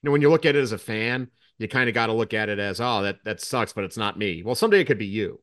You 0.02 0.08
know, 0.08 0.12
when 0.12 0.22
you 0.22 0.30
look 0.30 0.46
at 0.46 0.56
it 0.56 0.62
as 0.62 0.72
a 0.72 0.78
fan, 0.78 1.30
you 1.58 1.68
kind 1.68 1.88
of 1.88 1.96
got 1.96 2.08
to 2.08 2.14
look 2.14 2.34
at 2.34 2.50
it 2.50 2.60
as, 2.60 2.82
oh, 2.82 3.04
that 3.04 3.24
that 3.24 3.42
sucks, 3.42 3.74
but 3.74 3.84
it's 3.84 3.98
not 3.98 4.18
me. 4.18 4.44
Well, 4.44 4.56
someday 4.56 4.82
it 4.82 4.86
could 4.86 4.98
be 4.98 5.06
you. 5.06 5.42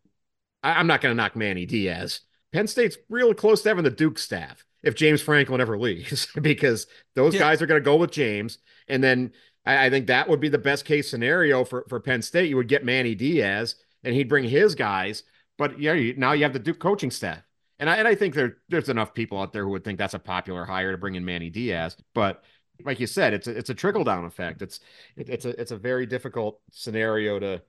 I, 0.63 0.81
am 0.81 0.87
not 0.87 1.01
going 1.01 1.13
to 1.13 1.17
knock 1.17 1.37
Manny 1.37 1.65
Diaz. 1.65 2.21
Penn 2.53 2.67
State's 2.67 2.97
really 3.09 3.35
close 3.35 3.63
to 3.63 3.69
having 3.69 3.85
the 3.85 3.91
Duke 3.91 4.19
staff 4.19 4.65
if 4.83 4.95
James 4.95 5.21
Franklin 5.21 5.61
ever 5.61 5.79
leaves, 5.79 6.29
because 6.43 6.87
those 7.15 7.35
yeah. 7.35 7.41
guys 7.41 7.63
are 7.63 7.67
going 7.67 7.81
to 7.81 7.85
go 7.85 7.97
with 7.97 8.11
James. 8.11 8.59
And 8.89 9.03
then 9.03 9.33
I, 9.65 9.87
I, 9.87 9.91
think 9.91 10.07
that 10.07 10.29
would 10.29 10.41
be 10.41 10.49
the 10.49 10.59
best 10.59 10.85
case 10.85 11.11
scenario 11.11 11.65
for, 11.65 11.85
for 11.89 12.01
Penn 12.01 12.23
State. 12.23 12.49
You 12.49 12.57
would 12.57 12.69
get 12.69 12.85
Manny 12.85 13.15
Diaz 13.15 13.77
and 14.05 14.15
he'd 14.15 14.29
bring 14.29 14.45
his 14.45 14.75
guys. 14.75 15.25
But 15.57 15.81
yeah, 15.81 15.95
you, 15.95 16.15
now 16.17 16.33
you 16.33 16.45
have 16.45 16.53
the 16.53 16.59
Duke 16.59 16.79
coaching 16.79 17.11
staff. 17.11 17.43
And 17.81 17.89
I, 17.89 17.97
and 17.97 18.09
I 18.09 18.15
think 18.15 18.35
there, 18.35 18.59
there's 18.69 18.89
enough 18.89 19.15
people 19.15 19.41
out 19.41 19.53
there 19.53 19.65
who 19.65 19.71
would 19.71 19.85
think 19.85 19.99
that's 19.99 20.15
a 20.15 20.19
popular 20.19 20.65
hire 20.65 20.93
to 20.93 20.99
bring 20.99 21.15
in 21.15 21.25
Manny 21.25 21.51
Diaz. 21.51 21.97
But 22.15 22.43
like 22.85 23.01
you 23.01 23.07
said, 23.07 23.35
it's 23.35 23.47
a, 23.47 23.57
it's 23.57 23.71
a 23.71 23.75
trickle 23.75 24.05
down 24.05 24.25
effect. 24.25 24.63
It's 24.63 24.81
it, 25.17 25.29
it's 25.29 25.45
a 25.45 25.61
it's 25.61 25.71
a 25.71 25.77
very 25.77 26.07
difficult 26.07 26.61
scenario 26.71 27.39
to 27.39 27.63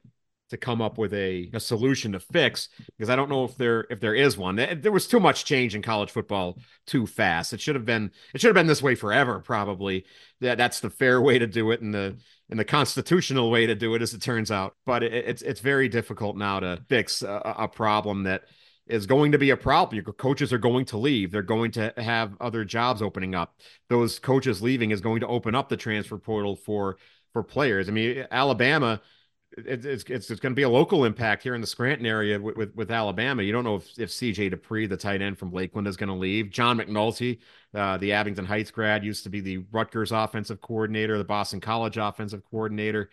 to 0.50 0.58
come 0.58 0.82
up 0.82 0.98
with 0.98 1.14
a, 1.14 1.50
a 1.54 1.60
solution 1.60 2.12
to 2.14 2.20
fix 2.20 2.70
because 2.98 3.10
I 3.10 3.16
don't 3.16 3.30
know 3.30 3.44
if 3.44 3.56
there 3.58 3.86
if 3.90 4.00
there 4.00 4.16
is 4.16 4.38
one. 4.38 4.60
Eh, 4.60 4.76
there 4.78 4.92
was 4.92 5.08
too 5.08 5.20
much 5.20 5.46
change 5.46 5.76
in 5.76 5.82
college 5.82 6.12
football 6.12 6.58
too 6.86 7.06
fast. 7.06 7.54
It 7.54 7.62
should 7.62 7.76
have 7.76 7.86
been 7.86 8.12
it 8.34 8.42
should 8.42 8.48
have 8.48 8.56
been 8.56 8.68
this 8.68 8.82
way 8.82 8.96
forever. 8.96 9.40
Probably 9.40 10.06
that 10.42 10.58
that's 10.58 10.80
the 10.80 10.90
fair 10.90 11.22
way 11.22 11.40
to 11.40 11.48
do 11.48 11.72
it 11.72 11.82
and 11.82 11.94
the 11.94 12.18
and 12.50 12.60
the 12.60 12.66
constitutional 12.66 13.52
way 13.52 13.68
to 13.68 13.76
do 13.76 13.94
it, 13.94 14.02
as 14.02 14.14
it 14.14 14.22
turns 14.22 14.52
out. 14.52 14.76
But 14.86 15.04
it, 15.04 15.14
it's 15.14 15.42
it's 15.42 15.62
very 15.62 15.88
difficult 15.88 16.36
now 16.36 16.60
to 16.60 16.80
fix 16.90 17.22
a, 17.22 17.56
a 17.60 17.68
problem 17.68 18.24
that 18.24 18.44
is 18.88 19.06
going 19.06 19.32
to 19.32 19.38
be 19.38 19.52
a 19.52 19.58
problem. 19.58 19.96
Your 20.04 20.14
coaches 20.14 20.52
are 20.52 20.58
going 20.58 20.86
to 20.86 20.98
leave. 20.98 21.32
They're 21.32 21.44
going 21.44 21.72
to 21.72 21.94
have 21.98 22.34
other 22.42 22.66
jobs 22.66 23.04
opening 23.04 23.36
up. 23.36 23.56
Those 23.88 24.18
coaches 24.18 24.64
leaving 24.64 24.90
is 24.90 25.00
going 25.00 25.20
to 25.20 25.28
open 25.28 25.54
up 25.54 25.70
the 25.70 25.78
transfer 25.78 26.18
portal 26.18 26.56
for 26.56 26.98
for 27.32 27.44
players. 27.44 27.88
I 27.88 27.92
mean, 27.92 28.26
Alabama 28.32 29.02
it's 29.58 29.86
it's, 29.86 30.30
it's 30.30 30.40
going 30.40 30.52
to 30.52 30.56
be 30.56 30.64
a 30.64 30.70
local 30.70 31.06
impact 31.06 31.44
here 31.44 31.56
in 31.56 31.62
the 31.62 31.68
Scranton 31.68 32.06
area 32.06 32.40
with, 32.40 32.56
with, 32.56 32.76
with 32.76 32.92
Alabama. 32.92 33.44
You 33.44 33.52
don't 33.52 33.64
know 33.64 33.76
if, 33.76 34.00
if 34.00 34.10
CJ 34.10 34.54
Dippre, 34.54 34.88
the 34.88 34.98
tight 34.98 35.22
end 35.22 35.38
from 35.38 35.52
Lakeland, 35.52 35.88
is 35.88 35.98
going 35.98 36.10
to 36.10 36.16
leave. 36.16 36.50
John 36.50 36.78
McNulty, 36.78 37.40
uh, 37.74 37.98
the 37.98 38.14
Abington 38.14 38.46
Heights 38.46 38.72
grad, 38.72 39.04
used 39.04 39.24
to 39.24 39.30
be 39.30 39.42
the 39.42 39.60
Rutgers 39.72 40.12
offensive 40.12 40.62
coordinator, 40.62 41.18
the 41.18 41.24
Boston 41.24 41.60
College 41.60 41.98
offensive 41.98 42.44
coordinator. 42.50 43.10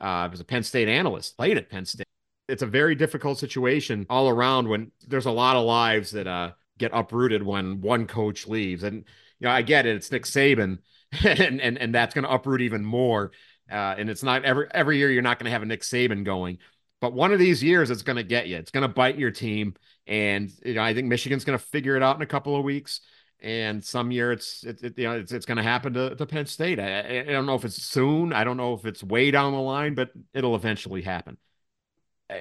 Uh, 0.00 0.28
was 0.30 0.40
a 0.40 0.44
Penn 0.44 0.64
State 0.64 0.88
analyst, 0.88 1.36
played 1.36 1.56
at 1.56 1.70
Penn 1.70 1.84
State. 1.84 2.06
It's 2.48 2.62
a 2.62 2.66
very 2.66 2.94
difficult 2.94 3.38
situation 3.38 4.06
all 4.10 4.28
around 4.28 4.68
when 4.68 4.90
there's 5.06 5.26
a 5.26 5.30
lot 5.30 5.56
of 5.56 5.64
lives 5.64 6.10
that 6.12 6.26
uh, 6.26 6.52
get 6.78 6.90
uprooted 6.92 7.42
when 7.42 7.80
one 7.80 8.06
coach 8.06 8.48
leaves. 8.48 8.82
And 8.82 9.04
you 9.38 9.46
know, 9.46 9.50
I 9.50 9.62
get 9.62 9.86
it; 9.86 9.96
it's 9.96 10.10
Nick 10.10 10.24
Saban, 10.24 10.78
and 11.24 11.60
and 11.60 11.78
and 11.78 11.94
that's 11.94 12.14
going 12.14 12.24
to 12.24 12.32
uproot 12.32 12.62
even 12.62 12.84
more. 12.84 13.30
Uh, 13.70 13.94
and 13.96 14.10
it's 14.10 14.22
not 14.22 14.44
every 14.44 14.66
every 14.72 14.98
year 14.98 15.10
you're 15.10 15.22
not 15.22 15.38
going 15.38 15.46
to 15.46 15.50
have 15.50 15.62
a 15.62 15.66
Nick 15.66 15.82
Saban 15.82 16.24
going, 16.24 16.58
but 17.00 17.12
one 17.12 17.32
of 17.32 17.38
these 17.38 17.62
years 17.62 17.90
it's 17.90 18.02
going 18.02 18.16
to 18.16 18.22
get 18.22 18.48
you. 18.48 18.56
It's 18.56 18.70
going 18.70 18.82
to 18.82 18.88
bite 18.88 19.18
your 19.18 19.30
team, 19.30 19.74
and 20.06 20.52
you 20.64 20.74
know 20.74 20.82
I 20.82 20.94
think 20.94 21.08
Michigan's 21.08 21.44
going 21.44 21.58
to 21.58 21.64
figure 21.64 21.96
it 21.96 22.02
out 22.02 22.16
in 22.16 22.22
a 22.22 22.26
couple 22.26 22.56
of 22.56 22.64
weeks. 22.64 23.00
And 23.40 23.84
some 23.84 24.12
year 24.12 24.30
it's 24.30 24.62
it, 24.62 24.82
it 24.84 24.98
you 24.98 25.04
know 25.04 25.18
it's, 25.18 25.32
it's 25.32 25.46
going 25.46 25.56
to 25.56 25.62
happen 25.64 25.94
to, 25.94 26.14
to 26.14 26.26
Penn 26.26 26.46
State. 26.46 26.78
I, 26.78 27.20
I 27.20 27.24
don't 27.24 27.46
know 27.46 27.56
if 27.56 27.64
it's 27.64 27.82
soon. 27.82 28.32
I 28.32 28.44
don't 28.44 28.56
know 28.56 28.74
if 28.74 28.86
it's 28.86 29.02
way 29.02 29.30
down 29.30 29.52
the 29.52 29.58
line, 29.58 29.94
but 29.94 30.10
it'll 30.32 30.54
eventually 30.54 31.02
happen. 31.02 31.38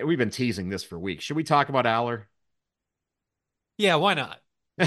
We've 0.06 0.18
been 0.18 0.30
teasing 0.30 0.70
this 0.70 0.84
for 0.84 0.98
weeks. 0.98 1.24
Should 1.24 1.36
we 1.36 1.44
talk 1.44 1.70
about 1.70 1.86
Allar? 1.86 2.26
Yeah, 3.78 3.96
why 3.96 4.14
not? 4.14 4.40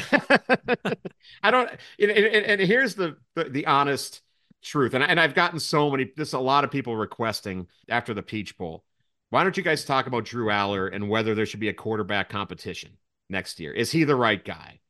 I 1.42 1.50
don't. 1.50 1.70
And, 1.98 2.10
and, 2.10 2.46
and 2.46 2.60
here's 2.60 2.94
the, 2.94 3.16
the, 3.34 3.44
the 3.44 3.66
honest 3.66 4.22
truth. 4.64 4.94
And, 4.94 5.04
and 5.04 5.20
I've 5.20 5.34
gotten 5.34 5.60
so 5.60 5.90
many, 5.90 6.10
this 6.16 6.32
a 6.32 6.38
lot 6.38 6.64
of 6.64 6.70
people 6.70 6.96
requesting 6.96 7.68
after 7.88 8.14
the 8.14 8.22
Peach 8.22 8.58
Bowl. 8.58 8.84
Why 9.30 9.42
don't 9.42 9.56
you 9.56 9.62
guys 9.62 9.84
talk 9.84 10.06
about 10.06 10.24
Drew 10.24 10.46
Allar 10.46 10.92
and 10.92 11.08
whether 11.08 11.34
there 11.34 11.46
should 11.46 11.60
be 11.60 11.68
a 11.68 11.74
quarterback 11.74 12.28
competition 12.28 12.92
next 13.28 13.60
year? 13.60 13.72
Is 13.72 13.90
he 13.90 14.04
the 14.04 14.16
right 14.16 14.44
guy? 14.44 14.80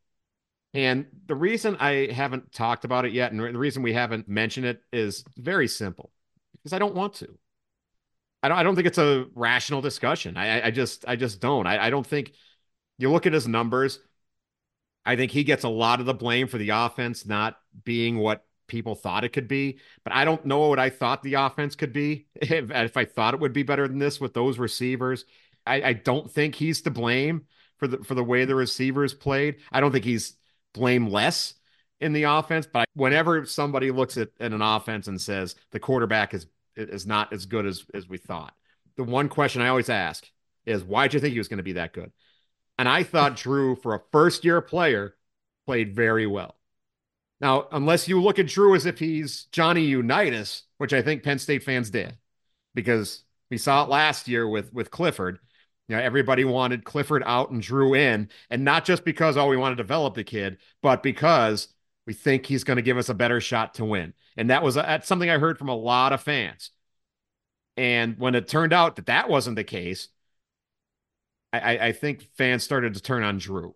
And 0.72 1.06
the 1.26 1.36
reason 1.36 1.76
I 1.78 2.12
haven't 2.12 2.52
talked 2.52 2.84
about 2.84 3.04
it 3.04 3.12
yet, 3.12 3.30
and 3.30 3.40
the 3.40 3.58
reason 3.58 3.82
we 3.82 3.92
haven't 3.92 4.28
mentioned 4.28 4.66
it 4.66 4.80
is 4.92 5.24
very 5.36 5.68
simple 5.68 6.10
because 6.52 6.72
I 6.72 6.78
don't 6.78 6.94
want 6.94 7.14
to. 7.14 7.38
I 8.42 8.48
don't, 8.48 8.58
I 8.58 8.62
don't 8.62 8.74
think 8.74 8.88
it's 8.88 8.98
a 8.98 9.26
rational 9.34 9.80
discussion. 9.80 10.36
I, 10.36 10.66
I 10.66 10.70
just, 10.70 11.04
I 11.06 11.16
just 11.16 11.40
don't. 11.40 11.66
I, 11.66 11.86
I 11.86 11.90
don't 11.90 12.06
think 12.06 12.32
you 12.98 13.10
look 13.10 13.26
at 13.26 13.32
his 13.32 13.48
numbers. 13.48 14.00
I 15.06 15.16
think 15.16 15.30
he 15.30 15.44
gets 15.44 15.64
a 15.64 15.68
lot 15.68 16.00
of 16.00 16.06
the 16.06 16.14
blame 16.14 16.48
for 16.48 16.58
the 16.58 16.70
offense 16.70 17.24
not 17.24 17.56
being 17.84 18.18
what 18.18 18.44
people 18.66 18.94
thought 18.94 19.24
it 19.24 19.32
could 19.32 19.48
be. 19.48 19.78
But 20.04 20.14
I 20.14 20.24
don't 20.24 20.44
know 20.46 20.68
what 20.68 20.78
I 20.78 20.90
thought 20.90 21.22
the 21.22 21.34
offense 21.34 21.76
could 21.76 21.92
be 21.92 22.26
if, 22.34 22.70
if 22.70 22.96
I 22.96 23.04
thought 23.04 23.34
it 23.34 23.40
would 23.40 23.52
be 23.52 23.62
better 23.62 23.88
than 23.88 23.98
this 23.98 24.20
with 24.20 24.34
those 24.34 24.58
receivers. 24.58 25.24
I, 25.66 25.82
I 25.82 25.92
don't 25.94 26.30
think 26.30 26.54
he's 26.54 26.82
to 26.82 26.90
blame 26.90 27.46
for 27.78 27.88
the 27.88 27.98
for 28.04 28.14
the 28.14 28.24
way 28.24 28.44
the 28.44 28.54
receivers 28.54 29.14
played. 29.14 29.56
I 29.72 29.80
don't 29.80 29.92
think 29.92 30.04
he's 30.04 30.36
blameless 30.72 31.54
in 32.00 32.12
the 32.12 32.24
offense. 32.24 32.66
But 32.70 32.86
whenever 32.94 33.46
somebody 33.46 33.90
looks 33.90 34.16
at, 34.16 34.28
at 34.40 34.52
an 34.52 34.62
offense 34.62 35.08
and 35.08 35.20
says 35.20 35.56
the 35.70 35.80
quarterback 35.80 36.34
is 36.34 36.46
is 36.76 37.06
not 37.06 37.32
as 37.32 37.46
good 37.46 37.66
as 37.66 37.84
as 37.94 38.08
we 38.08 38.18
thought, 38.18 38.54
the 38.96 39.04
one 39.04 39.28
question 39.28 39.62
I 39.62 39.68
always 39.68 39.88
ask 39.88 40.28
is 40.66 40.82
why 40.82 41.06
did 41.06 41.14
you 41.14 41.20
think 41.20 41.32
he 41.32 41.38
was 41.38 41.48
going 41.48 41.58
to 41.58 41.64
be 41.64 41.74
that 41.74 41.92
good? 41.92 42.12
And 42.78 42.88
I 42.88 43.02
thought 43.02 43.36
Drew, 43.44 43.76
for 43.76 43.94
a 43.94 44.00
first 44.12 44.44
year 44.44 44.60
player, 44.60 45.16
played 45.66 45.94
very 45.94 46.26
well. 46.26 46.56
Now, 47.44 47.68
unless 47.72 48.08
you 48.08 48.22
look 48.22 48.38
at 48.38 48.46
Drew 48.46 48.74
as 48.74 48.86
if 48.86 48.98
he's 48.98 49.44
Johnny 49.52 49.82
Unitas, 49.82 50.62
which 50.78 50.94
I 50.94 51.02
think 51.02 51.22
Penn 51.22 51.38
State 51.38 51.62
fans 51.62 51.90
did, 51.90 52.16
because 52.74 53.22
we 53.50 53.58
saw 53.58 53.84
it 53.84 53.90
last 53.90 54.28
year 54.28 54.48
with 54.48 54.72
with 54.72 54.90
Clifford. 54.90 55.38
You 55.86 55.96
know, 55.96 56.02
everybody 56.02 56.46
wanted 56.46 56.84
Clifford 56.84 57.22
out 57.26 57.50
and 57.50 57.60
Drew 57.60 57.92
in, 57.92 58.30
and 58.48 58.64
not 58.64 58.86
just 58.86 59.04
because 59.04 59.36
oh 59.36 59.46
we 59.46 59.58
want 59.58 59.76
to 59.76 59.82
develop 59.82 60.14
the 60.14 60.24
kid, 60.24 60.56
but 60.80 61.02
because 61.02 61.68
we 62.06 62.14
think 62.14 62.46
he's 62.46 62.64
going 62.64 62.78
to 62.78 62.82
give 62.82 62.96
us 62.96 63.10
a 63.10 63.14
better 63.14 63.42
shot 63.42 63.74
to 63.74 63.84
win. 63.84 64.14
And 64.38 64.48
that 64.48 64.62
was 64.62 64.76
that's 64.76 65.06
something 65.06 65.28
I 65.28 65.36
heard 65.36 65.58
from 65.58 65.68
a 65.68 65.76
lot 65.76 66.14
of 66.14 66.22
fans. 66.22 66.70
And 67.76 68.18
when 68.18 68.34
it 68.34 68.48
turned 68.48 68.72
out 68.72 68.96
that 68.96 69.06
that 69.06 69.28
wasn't 69.28 69.56
the 69.56 69.64
case, 69.64 70.08
I, 71.52 71.88
I 71.88 71.92
think 71.92 72.26
fans 72.38 72.64
started 72.64 72.94
to 72.94 73.02
turn 73.02 73.22
on 73.22 73.36
Drew. 73.36 73.74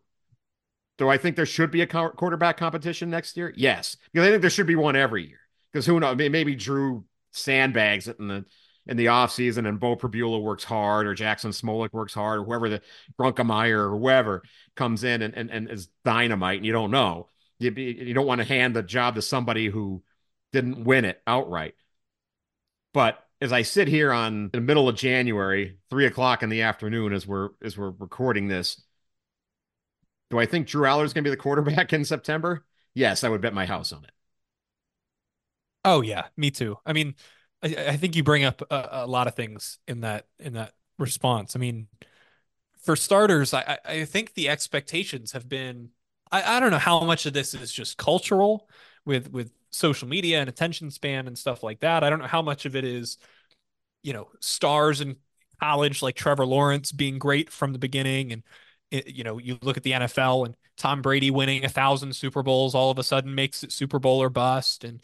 Do 0.99 1.09
I 1.09 1.16
think 1.16 1.36
there 1.36 1.46
should 1.46 1.70
be 1.70 1.80
a 1.80 1.86
quarterback 1.86 2.57
competition 2.57 3.09
next 3.09 3.36
year? 3.36 3.53
Yes, 3.57 3.96
because 4.12 4.26
I 4.26 4.30
think 4.30 4.40
there 4.40 4.51
should 4.51 4.66
be 4.66 4.74
one 4.74 4.96
every 4.96 5.26
year. 5.28 5.38
Because 5.72 5.86
who 5.86 6.01
knows? 6.01 6.16
Maybe 6.16 6.55
Drew 6.55 7.05
sandbags 7.32 8.09
it 8.09 8.18
in 8.18 8.28
the 8.28 8.44
in 8.86 8.96
the 8.96 9.07
offseason 9.07 9.68
and 9.68 9.78
Beau 9.78 9.96
Pribula 9.96 10.40
works 10.42 10.64
hard 10.64 11.07
or 11.07 11.14
Jackson 11.14 11.51
Smolik 11.51 11.92
works 11.92 12.14
hard 12.14 12.40
or 12.40 12.44
whoever 12.44 12.70
the 12.70 12.82
Grunkemeyer 13.20 13.86
or 13.86 13.90
whoever 13.90 14.42
comes 14.76 15.05
in 15.05 15.20
and, 15.20 15.34
and, 15.34 15.51
and 15.51 15.70
is 15.70 15.88
dynamite 16.05 16.57
and 16.57 16.66
you 16.66 16.72
don't 16.72 16.90
know. 16.90 17.28
You, 17.59 17.70
you 17.72 18.14
don't 18.14 18.26
want 18.26 18.40
to 18.40 18.46
hand 18.46 18.74
the 18.74 18.82
job 18.82 19.16
to 19.16 19.22
somebody 19.22 19.66
who 19.66 20.03
didn't 20.53 20.84
win 20.84 21.05
it 21.05 21.20
outright. 21.26 21.74
But 22.94 23.22
as 23.40 23.53
I 23.53 23.62
sit 23.62 23.88
here 23.88 24.11
on 24.11 24.51
the 24.53 24.61
middle 24.61 24.88
of 24.88 24.96
January, 24.96 25.76
three 25.90 26.07
o'clock 26.07 26.42
in 26.42 26.49
the 26.49 26.62
afternoon, 26.62 27.12
as 27.12 27.26
we're 27.26 27.51
as 27.62 27.76
we're 27.76 27.90
recording 27.90 28.49
this, 28.49 28.82
do 30.30 30.38
I 30.38 30.46
think 30.46 30.66
Drew 30.66 30.86
Allar 30.86 31.04
is 31.04 31.12
going 31.12 31.24
to 31.24 31.30
be 31.30 31.34
the 31.34 31.40
quarterback 31.40 31.92
in 31.92 32.04
September? 32.04 32.64
Yes, 32.94 33.24
I 33.24 33.28
would 33.28 33.40
bet 33.40 33.54
my 33.54 33.66
house 33.66 33.92
on 33.92 34.04
it. 34.04 34.10
Oh 35.84 36.00
yeah, 36.00 36.26
me 36.36 36.50
too. 36.50 36.76
I 36.84 36.92
mean, 36.92 37.14
I, 37.62 37.68
I 37.90 37.96
think 37.96 38.16
you 38.16 38.22
bring 38.22 38.44
up 38.44 38.62
a, 38.70 38.88
a, 38.92 39.06
lot 39.06 39.26
of 39.26 39.34
things 39.34 39.78
in 39.86 40.00
that 40.00 40.26
in 40.38 40.54
that 40.54 40.72
response. 40.98 41.56
I 41.56 41.58
mean, 41.58 41.86
for 42.82 42.96
starters, 42.96 43.54
I, 43.54 43.78
I 43.84 44.04
think 44.04 44.34
the 44.34 44.48
expectations 44.48 45.32
have 45.32 45.48
been. 45.48 45.90
I, 46.30 46.56
I 46.56 46.60
don't 46.60 46.70
know 46.70 46.78
how 46.78 47.00
much 47.04 47.26
of 47.26 47.32
this 47.32 47.54
is 47.54 47.72
just 47.72 47.96
cultural 47.96 48.68
with 49.04 49.32
with 49.32 49.52
social 49.70 50.08
media 50.08 50.40
and 50.40 50.48
attention 50.48 50.90
span 50.90 51.26
and 51.26 51.38
stuff 51.38 51.62
like 51.62 51.80
that. 51.80 52.04
I 52.04 52.10
don't 52.10 52.18
know 52.18 52.26
how 52.26 52.42
much 52.42 52.66
of 52.66 52.76
it 52.76 52.84
is, 52.84 53.18
you 54.02 54.12
know, 54.12 54.28
stars 54.40 55.00
in 55.00 55.16
college 55.60 56.02
like 56.02 56.16
Trevor 56.16 56.46
Lawrence 56.46 56.92
being 56.92 57.18
great 57.18 57.50
from 57.50 57.72
the 57.72 57.78
beginning, 57.78 58.32
and 58.32 58.42
you 58.91 59.24
know, 59.24 59.39
you 59.39 59.59
look 59.62 59.76
at 59.76 59.82
the 59.82 59.95
NFL 59.95 60.45
and 60.45 60.57
Tom 60.76 61.03
Brady 61.03 61.30
winning 61.30 61.64
a 61.64 61.68
thousand 61.68 62.14
Super 62.14 62.43
Bowls 62.43 62.74
all 62.74 62.91
of 62.91 62.99
a 62.99 63.03
sudden 63.03 63.34
makes 63.34 63.62
it 63.62 63.72
Super 63.72 63.99
Bowl 63.99 64.22
or 64.22 64.30
bust, 64.30 64.84
and 64.84 65.01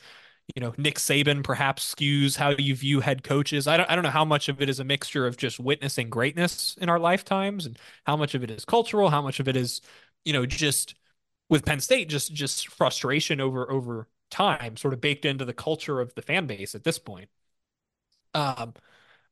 you 0.55 0.61
know, 0.61 0.74
Nick 0.76 0.97
Saban 0.97 1.43
perhaps 1.43 1.95
skews 1.95 2.37
how 2.37 2.51
you 2.51 2.74
view 2.76 3.01
head 3.01 3.22
coaches. 3.22 3.66
I 3.66 3.76
don't, 3.76 3.91
I 3.91 3.95
don't 3.95 4.05
know 4.05 4.11
how 4.11 4.24
much 4.24 4.49
of 4.49 4.61
it 4.61 4.68
is 4.68 4.78
a 4.78 4.85
mixture 4.85 5.26
of 5.26 5.37
just 5.37 5.59
witnessing 5.59 6.11
greatness 6.11 6.76
in 6.80 6.89
our 6.89 6.99
lifetimes 6.99 7.64
and 7.66 7.78
how 8.07 8.16
much 8.16 8.35
of 8.35 8.43
it 8.43 8.51
is 8.51 8.64
cultural, 8.64 9.09
how 9.11 9.22
much 9.22 9.41
of 9.41 9.49
it 9.49 9.57
is, 9.57 9.80
you 10.24 10.32
know, 10.35 10.45
just 10.45 10.95
with 11.49 11.64
Penn 11.64 11.80
State, 11.80 12.09
just, 12.09 12.35
just 12.35 12.68
frustration 12.68 13.41
over, 13.41 13.70
over 13.70 14.09
time 14.30 14.76
sort 14.76 14.95
of 14.95 15.01
baked 15.01 15.24
into 15.24 15.45
the 15.45 15.55
culture 15.55 16.01
of 16.01 16.14
the 16.14 16.22
fan 16.22 16.47
base 16.47 16.74
at 16.74 16.85
this 16.85 16.99
point. 16.99 17.28
Um, 18.35 18.74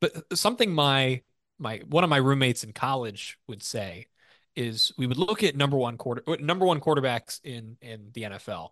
but 0.00 0.36
something 0.38 0.72
my, 0.74 1.22
my, 1.58 1.78
one 1.88 2.04
of 2.04 2.10
my 2.10 2.18
roommates 2.18 2.64
in 2.64 2.72
college 2.72 3.38
would 3.48 3.62
say 3.62 4.08
is 4.56 4.92
we 4.98 5.06
would 5.06 5.16
look 5.16 5.42
at 5.42 5.56
number 5.56 5.76
one 5.76 5.96
quarter, 5.96 6.22
uh, 6.26 6.36
number 6.40 6.66
one 6.66 6.80
quarterbacks 6.80 7.40
in, 7.44 7.76
in 7.80 8.10
the 8.12 8.22
NFL 8.22 8.70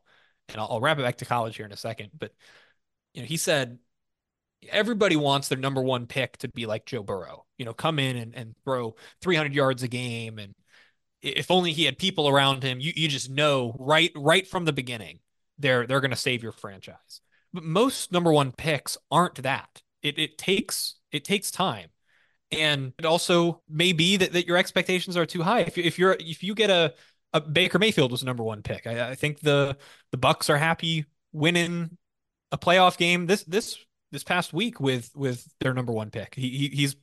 and 0.53 0.61
I'll, 0.61 0.69
I'll 0.71 0.81
wrap 0.81 0.99
it 0.99 1.03
back 1.03 1.19
to 1.19 1.25
college 1.25 1.57
here 1.57 1.67
in 1.67 1.73
a 1.73 1.77
second. 1.77 2.11
But 2.19 2.33
you 3.15 3.23
know, 3.23 3.27
he 3.27 3.37
said 3.37 3.79
everybody 4.69 5.17
wants 5.17 5.49
their 5.49 5.59
number 5.59 5.83
one 5.83 6.07
pick 6.07 6.39
to 6.39 6.49
be 6.49 6.67
like 6.67 6.87
Joe 6.87 7.03
Burrow. 7.03 7.47
You 7.59 7.65
know, 7.65 7.73
come 7.73 7.99
in 7.99 8.17
and, 8.17 8.35
and 8.35 8.55
throw 8.65 8.97
300 9.23 9.55
yards 9.55 9.83
a 9.83 9.89
game, 9.89 10.39
and 10.39 10.55
if 11.23 11.51
only 11.51 11.73
he 11.73 11.85
had 11.85 11.99
people 11.99 12.29
around 12.29 12.63
him, 12.63 12.81
you 12.81 12.93
you 12.95 13.09
just 13.09 13.31
know 13.31 13.75
right 13.79 14.13
right 14.15 14.47
from 14.47 14.65
the 14.65 14.73
beginning 14.73 15.21
they're 15.59 15.87
they're 15.87 16.01
going 16.01 16.11
to 16.11 16.17
save 16.17 16.43
your 16.43 16.53
franchise. 16.53 17.21
But 17.53 17.65
most 17.65 18.13
number 18.13 18.33
one 18.33 18.53
picks 18.53 18.97
aren't 19.11 19.43
that. 19.43 19.83
It 20.03 20.19
it 20.19 20.39
takes 20.39 20.97
it 21.13 21.25
takes 21.25 21.51
time. 21.51 21.91
And 22.53 22.93
it 22.99 23.05
also 23.05 23.63
may 23.69 23.93
be 23.93 24.17
that, 24.17 24.33
that 24.33 24.47
your 24.47 24.57
expectations 24.57 25.17
are 25.17 25.27
too 25.27 25.43
high. 25.43 25.61
If, 25.61 25.79
if 25.79 25.99
you're 25.99 26.17
if 26.19 26.43
you 26.43 26.55
get 26.55 26.71
a 26.71 26.95
uh, 27.33 27.41
Baker 27.41 27.79
Mayfield 27.79 28.11
was 28.11 28.25
number 28.25 28.43
one 28.43 28.63
pick. 28.63 28.87
I, 28.87 29.11
I, 29.11 29.15
think 29.15 29.41
the 29.41 29.77
the 30.11 30.19
Bucs 30.19 30.51
are 30.51 30.57
happy 30.57 31.05
winning 31.33 31.97
a 32.51 32.59
playoff 32.59 32.97
game 32.97 33.27
this 33.27 33.45
this 33.45 33.79
this 34.11 34.25
past 34.25 34.53
week 34.53 34.81
with 34.81 35.11
with 35.15 35.47
their 35.61 35.73
number 35.73 35.93
one 35.93 36.11
pick. 36.11 36.35
He, 36.35 36.49
he 36.51 36.69
he's 36.69 36.97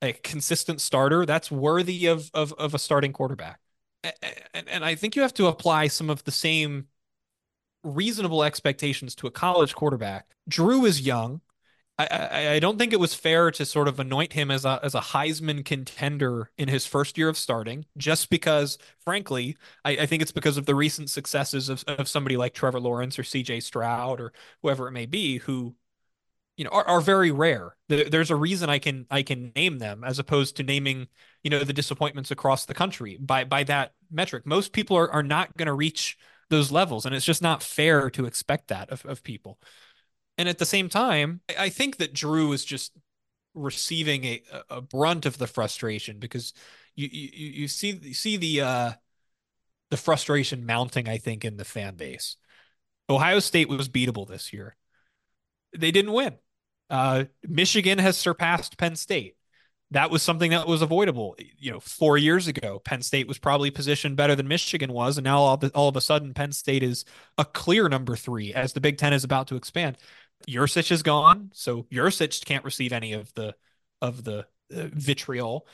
a 0.00 0.12
consistent 0.12 0.80
starter. 0.80 1.24
That's 1.24 1.50
worthy 1.50 2.06
of 2.06 2.30
of 2.34 2.52
of 2.54 2.74
a 2.74 2.78
starting 2.78 3.12
quarterback. 3.12 3.60
And, 4.52 4.68
and 4.68 4.84
I 4.84 4.96
think 4.96 5.14
you 5.14 5.22
have 5.22 5.34
to 5.34 5.46
apply 5.46 5.86
some 5.86 6.10
of 6.10 6.24
the 6.24 6.32
same 6.32 6.88
reasonable 7.84 8.42
expectations 8.42 9.14
to 9.16 9.28
a 9.28 9.30
college 9.30 9.74
quarterback. 9.74 10.26
Drew 10.48 10.84
is 10.84 11.00
young. 11.00 11.40
I, 12.10 12.54
I, 12.54 12.58
don't 12.58 12.78
think 12.78 12.92
it 12.92 13.00
was 13.00 13.14
fair 13.14 13.50
to 13.50 13.64
sort 13.64 13.88
of 13.88 13.98
anoint 14.00 14.32
him 14.32 14.50
as 14.50 14.64
a 14.64 14.80
as 14.82 14.94
a 14.94 15.00
Heisman 15.00 15.64
contender 15.64 16.50
in 16.56 16.68
his 16.68 16.86
first 16.86 17.18
year 17.18 17.28
of 17.28 17.36
starting, 17.36 17.86
just 17.96 18.30
because, 18.30 18.78
frankly, 19.04 19.56
I, 19.84 19.92
I 19.92 20.06
think 20.06 20.22
it's 20.22 20.32
because 20.32 20.56
of 20.56 20.66
the 20.66 20.74
recent 20.74 21.10
successes 21.10 21.68
of, 21.68 21.84
of 21.88 22.08
somebody 22.08 22.36
like 22.36 22.54
Trevor 22.54 22.80
Lawrence 22.80 23.18
or 23.18 23.24
C.J. 23.24 23.60
Stroud 23.60 24.20
or 24.20 24.32
whoever 24.62 24.88
it 24.88 24.92
may 24.92 25.06
be, 25.06 25.38
who 25.38 25.74
you 26.56 26.64
know 26.64 26.70
are, 26.70 26.86
are 26.86 27.00
very 27.00 27.30
rare. 27.30 27.76
There's 27.88 28.30
a 28.30 28.36
reason 28.36 28.70
I 28.70 28.78
can 28.78 29.06
I 29.10 29.22
can 29.22 29.52
name 29.56 29.78
them 29.78 30.04
as 30.04 30.18
opposed 30.18 30.56
to 30.56 30.62
naming 30.62 31.08
you 31.42 31.50
know 31.50 31.64
the 31.64 31.72
disappointments 31.72 32.30
across 32.30 32.64
the 32.64 32.74
country 32.74 33.18
by 33.20 33.44
by 33.44 33.64
that 33.64 33.92
metric. 34.10 34.46
Most 34.46 34.72
people 34.72 34.96
are 34.96 35.10
are 35.10 35.22
not 35.22 35.56
going 35.56 35.66
to 35.66 35.72
reach 35.72 36.16
those 36.50 36.70
levels, 36.70 37.04
and 37.04 37.14
it's 37.14 37.24
just 37.24 37.42
not 37.42 37.62
fair 37.62 38.10
to 38.10 38.26
expect 38.26 38.68
that 38.68 38.90
of, 38.90 39.04
of 39.06 39.22
people. 39.24 39.58
And 40.38 40.48
at 40.48 40.58
the 40.58 40.66
same 40.66 40.88
time, 40.88 41.40
I 41.58 41.68
think 41.68 41.98
that 41.98 42.14
Drew 42.14 42.52
is 42.52 42.64
just 42.64 42.92
receiving 43.54 44.24
a, 44.24 44.42
a 44.70 44.80
brunt 44.80 45.26
of 45.26 45.38
the 45.38 45.46
frustration 45.46 46.18
because 46.18 46.52
you 46.94 47.08
you, 47.10 47.48
you 47.62 47.68
see 47.68 47.98
you 48.02 48.14
see 48.14 48.36
the 48.36 48.60
uh, 48.62 48.92
the 49.90 49.96
frustration 49.96 50.64
mounting, 50.64 51.08
I 51.08 51.18
think, 51.18 51.44
in 51.44 51.58
the 51.58 51.64
fan 51.64 51.96
base. 51.96 52.36
Ohio 53.10 53.40
State 53.40 53.68
was 53.68 53.88
beatable 53.88 54.26
this 54.26 54.52
year. 54.52 54.76
They 55.76 55.90
didn't 55.90 56.12
win. 56.12 56.36
Uh, 56.88 57.24
Michigan 57.46 57.98
has 57.98 58.16
surpassed 58.16 58.78
Penn 58.78 58.96
State. 58.96 59.36
That 59.90 60.10
was 60.10 60.22
something 60.22 60.52
that 60.52 60.66
was 60.66 60.80
avoidable. 60.80 61.36
You 61.58 61.72
know, 61.72 61.80
four 61.80 62.16
years 62.16 62.48
ago, 62.48 62.78
Penn 62.78 63.02
State 63.02 63.28
was 63.28 63.36
probably 63.36 63.70
positioned 63.70 64.16
better 64.16 64.34
than 64.34 64.48
Michigan 64.48 64.94
was, 64.94 65.18
and 65.18 65.24
now 65.24 65.38
all, 65.40 65.62
all 65.74 65.88
of 65.88 65.96
a 65.96 66.00
sudden, 66.00 66.32
Penn 66.32 66.52
State 66.52 66.82
is 66.82 67.04
a 67.36 67.44
clear 67.44 67.90
number 67.90 68.16
three 68.16 68.54
as 68.54 68.72
the 68.72 68.80
Big 68.80 68.96
Ten 68.96 69.12
is 69.12 69.24
about 69.24 69.48
to 69.48 69.56
expand. 69.56 69.98
Yurcich 70.46 70.90
is 70.90 71.02
gone, 71.02 71.50
so 71.54 71.84
Yurcich 71.84 72.44
can't 72.44 72.64
receive 72.64 72.92
any 72.92 73.12
of 73.12 73.32
the 73.34 73.54
of 74.00 74.24
the 74.24 74.46
uh, 74.74 74.88
vitriol. 74.92 75.66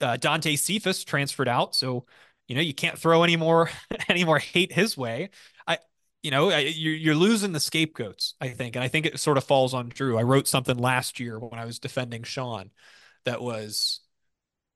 Uh, 0.00 0.16
Dante 0.16 0.56
Cephas 0.56 1.04
transferred 1.04 1.48
out, 1.48 1.74
so 1.74 2.06
you 2.48 2.54
know 2.54 2.62
you 2.62 2.74
can't 2.74 2.98
throw 2.98 3.22
any 3.22 3.36
more 3.36 3.70
any 4.08 4.24
more 4.24 4.38
hate 4.38 4.72
his 4.72 4.96
way. 4.96 5.30
I 5.66 5.78
you 6.22 6.30
know 6.30 6.50
you're 6.56 6.94
you're 6.94 7.14
losing 7.14 7.52
the 7.52 7.60
scapegoats. 7.60 8.34
I 8.40 8.48
think, 8.48 8.76
and 8.76 8.84
I 8.84 8.88
think 8.88 9.06
it 9.06 9.20
sort 9.20 9.38
of 9.38 9.44
falls 9.44 9.74
on 9.74 9.88
Drew. 9.88 10.18
I 10.18 10.22
wrote 10.22 10.48
something 10.48 10.78
last 10.78 11.20
year 11.20 11.38
when 11.38 11.60
I 11.60 11.64
was 11.64 11.78
defending 11.78 12.22
Sean 12.22 12.70
that 13.24 13.40
was 13.40 14.00